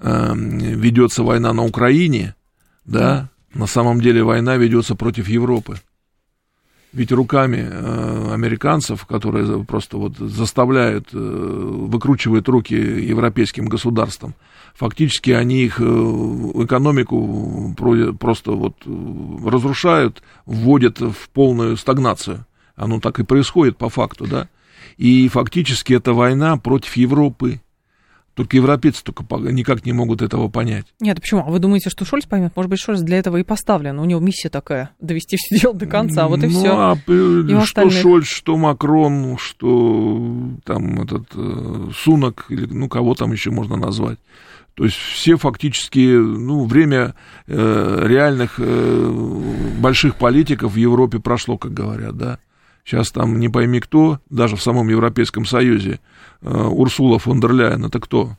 э, 0.00 0.32
ведется 0.34 1.22
война 1.22 1.52
на 1.52 1.64
Украине, 1.64 2.34
да, 2.84 3.28
на 3.54 3.66
самом 3.66 4.00
деле 4.00 4.22
война 4.22 4.56
ведется 4.56 4.94
против 4.94 5.28
Европы. 5.28 5.78
Ведь 6.92 7.12
руками 7.12 7.68
э, 7.70 8.32
американцев, 8.32 9.04
которые 9.04 9.64
просто 9.64 9.98
вот 9.98 10.16
заставляют, 10.16 11.08
э, 11.12 11.18
выкручивают 11.18 12.48
руки 12.48 12.74
европейским 12.74 13.66
государствам, 13.66 14.34
фактически 14.74 15.30
они 15.30 15.64
их 15.64 15.80
э, 15.80 15.84
экономику 15.84 17.74
про, 17.76 18.12
просто 18.12 18.52
вот 18.52 18.74
разрушают, 19.44 20.22
вводят 20.46 21.00
в 21.00 21.28
полную 21.32 21.76
стагнацию. 21.76 22.46
Оно 22.76 23.00
так 23.00 23.18
и 23.18 23.24
происходит 23.24 23.76
по 23.76 23.88
факту, 23.88 24.26
да. 24.26 24.48
И 24.96 25.28
фактически 25.28 25.92
это 25.94 26.12
война 26.12 26.56
против 26.56 26.96
Европы. 26.96 27.60
Только 28.38 28.56
европейцы 28.56 29.02
только 29.02 29.24
никак 29.50 29.84
не 29.84 29.92
могут 29.92 30.22
этого 30.22 30.48
понять. 30.48 30.86
Нет, 31.00 31.20
почему? 31.20 31.40
А 31.40 31.50
вы 31.50 31.58
думаете, 31.58 31.90
что 31.90 32.04
Шольц 32.04 32.24
поймет? 32.24 32.52
Может 32.54 32.70
быть, 32.70 32.78
Шольц 32.78 33.00
для 33.00 33.18
этого 33.18 33.36
и 33.38 33.42
поставлен. 33.42 33.98
У 33.98 34.04
него 34.04 34.20
миссия 34.20 34.48
такая 34.48 34.90
довести 35.00 35.36
все 35.36 35.58
дело 35.58 35.74
до 35.74 35.86
конца. 35.86 36.22
А 36.22 36.28
вот 36.28 36.44
и 36.44 36.46
ну, 36.46 36.52
все. 36.52 36.70
А, 36.72 36.92
и 36.94 37.48
что 37.48 37.58
остальных... 37.58 38.00
Шольц, 38.00 38.26
что 38.28 38.56
Макрон, 38.56 39.38
что 39.38 40.22
там 40.64 41.02
этот 41.02 41.24
э, 41.34 41.90
Сунок, 41.96 42.46
или 42.48 42.66
ну 42.66 42.88
кого 42.88 43.16
там 43.16 43.32
еще 43.32 43.50
можно 43.50 43.74
назвать. 43.74 44.20
То 44.78 44.84
есть 44.84 44.96
все 44.96 45.36
фактически, 45.36 45.98
ну, 45.98 46.64
время 46.64 47.16
э, 47.48 48.04
реальных 48.06 48.60
э, 48.60 49.10
больших 49.80 50.14
политиков 50.14 50.74
в 50.74 50.76
Европе 50.76 51.18
прошло, 51.18 51.58
как 51.58 51.74
говорят, 51.74 52.16
да. 52.16 52.38
Сейчас 52.84 53.10
там 53.10 53.40
не 53.40 53.48
пойми 53.48 53.80
кто, 53.80 54.20
даже 54.30 54.54
в 54.54 54.62
самом 54.62 54.88
Европейском 54.88 55.46
Союзе, 55.46 55.98
э, 56.42 56.48
Урсула 56.48 57.18
фон 57.18 57.40
дер 57.40 57.54
Ляйен, 57.54 57.86
это 57.86 57.98
кто? 57.98 58.36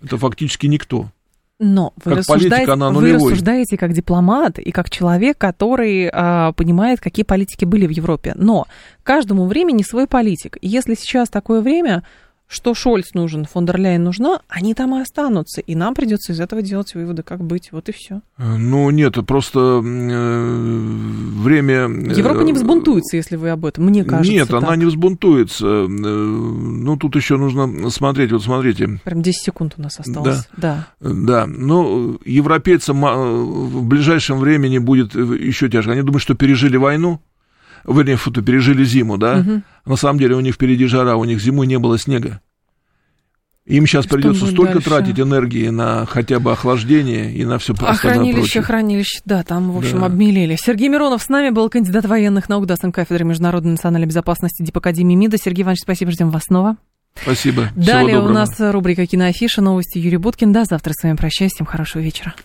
Это 0.00 0.16
фактически 0.16 0.68
никто. 0.68 1.10
Но 1.58 1.92
вы, 2.04 2.10
Как 2.12 2.18
рассуждаете, 2.18 2.54
политик 2.54 2.68
она 2.68 2.90
вы 2.90 3.12
рассуждаете 3.12 3.76
как 3.76 3.92
дипломат 3.92 4.60
и 4.60 4.70
как 4.70 4.90
человек, 4.90 5.38
который 5.38 6.08
а, 6.12 6.52
понимает, 6.52 7.00
какие 7.00 7.24
политики 7.24 7.64
были 7.64 7.88
в 7.88 7.90
Европе. 7.90 8.32
Но 8.36 8.68
каждому 9.02 9.46
времени 9.46 9.82
свой 9.82 10.06
политик. 10.06 10.56
И 10.60 10.68
если 10.68 10.94
сейчас 10.94 11.28
такое 11.28 11.60
время, 11.60 12.04
что 12.50 12.74
Шольц 12.74 13.14
нужен, 13.14 13.44
фон 13.44 13.64
дер 13.64 13.78
Ляйен 13.78 14.02
нужна, 14.02 14.40
они 14.48 14.74
там 14.74 14.96
и 14.96 15.00
останутся. 15.00 15.60
И 15.60 15.76
нам 15.76 15.94
придется 15.94 16.32
из 16.32 16.40
этого 16.40 16.62
делать 16.62 16.94
выводы, 16.94 17.22
как 17.22 17.44
быть. 17.44 17.70
Вот 17.70 17.88
и 17.88 17.92
все. 17.92 18.22
Э, 18.38 18.56
Ну, 18.56 18.90
нет, 18.90 19.14
просто 19.24 19.80
э, 19.82 20.60
время... 21.42 21.88
э, 21.88 22.16
Европа 22.16 22.40
не 22.40 22.52
взбунтуется, 22.52 23.16
если 23.16 23.36
вы 23.36 23.50
об 23.50 23.64
этом. 23.64 23.84
Мне 23.84 24.04
кажется. 24.04 24.32
Нет, 24.32 24.50
она 24.50 24.68
так. 24.68 24.78
не 24.78 24.84
взбунтуется. 24.84 25.64
Э, 25.64 25.86
Ну, 25.86 26.96
тут 26.96 27.14
еще 27.14 27.36
нужно 27.36 27.88
смотреть. 27.90 28.32
Вот 28.32 28.42
смотрите, 28.42 28.98
Прям 29.04 29.22
10 29.22 29.40
секунд 29.40 29.74
у 29.78 29.82
нас 29.82 30.00
осталось. 30.00 30.48
Да. 30.56 30.88
Да, 30.98 31.46
но 31.46 32.18
европейцам 32.24 33.04
а, 33.04 33.16
в 33.16 33.84
ближайшем 33.84 34.40
времени 34.40 34.78
будет 34.78 35.14
еще 35.14 35.68
тяжко. 35.68 35.92
Они 35.92 36.02
думают, 36.02 36.22
что 36.22 36.34
пережили 36.34 36.76
войну, 36.76 37.20
вернее, 37.86 38.16
фу, 38.16 38.30
пережили 38.30 38.84
зиму, 38.84 39.18
да? 39.18 39.36
Мгм. 39.36 39.62
На 39.86 39.96
самом 39.96 40.18
деле 40.18 40.36
у 40.36 40.40
них 40.40 40.54
впереди 40.54 40.86
жара, 40.86 41.16
у 41.16 41.24
них 41.24 41.40
зимой 41.40 41.66
не 41.66 41.78
было 41.78 41.98
снега. 41.98 42.40
Им 43.66 43.86
сейчас 43.86 44.06
Что 44.06 44.14
придется 44.16 44.46
столько 44.46 44.74
дальше? 44.74 44.88
тратить 44.88 45.20
энергии 45.20 45.68
на 45.68 46.04
хотя 46.06 46.40
бы 46.40 46.50
охлаждение 46.50 47.32
и 47.32 47.44
на 47.44 47.58
все 47.58 47.74
А 47.80 47.94
хранилище, 47.94 48.62
хранилище, 48.62 49.20
да, 49.24 49.42
там, 49.44 49.70
в 49.70 49.78
общем, 49.78 50.00
Да. 50.00 50.06
обмелели. 50.06 50.56
Сергей 50.56 50.88
Миронов 50.88 51.22
с 51.22 51.28
нами 51.28 51.50
был 51.50 51.68
кандидат 51.68 52.04
военных 52.06 52.48
наук, 52.48 52.66
ДАСН 52.66 52.90
кафедры 52.90 53.24
международной 53.24 53.72
национальной 53.72 54.08
безопасности 54.08 54.62
Дипакадемии 54.62 55.14
МИДа. 55.14 55.36
Сергей 55.38 55.62
Иванович, 55.62 55.82
спасибо, 55.82 56.10
ждем 56.10 56.30
вас 56.30 56.44
снова. 56.48 56.78
Спасибо. 57.22 57.68
Далее 57.76 58.18
у 58.20 58.28
нас 58.28 58.50
рубрика 58.58 59.04
«Киноафиша», 59.04 59.60
новости 59.60 59.98
Юрий 59.98 60.16
Буткин. 60.16 60.52
До 60.52 60.64
завтра 60.64 60.92
с 60.92 61.02
вами 61.02 61.16
прощаюсь. 61.16 61.52
Всем 61.52 61.66
хорошего 61.66 62.02
вечера. 62.02 62.34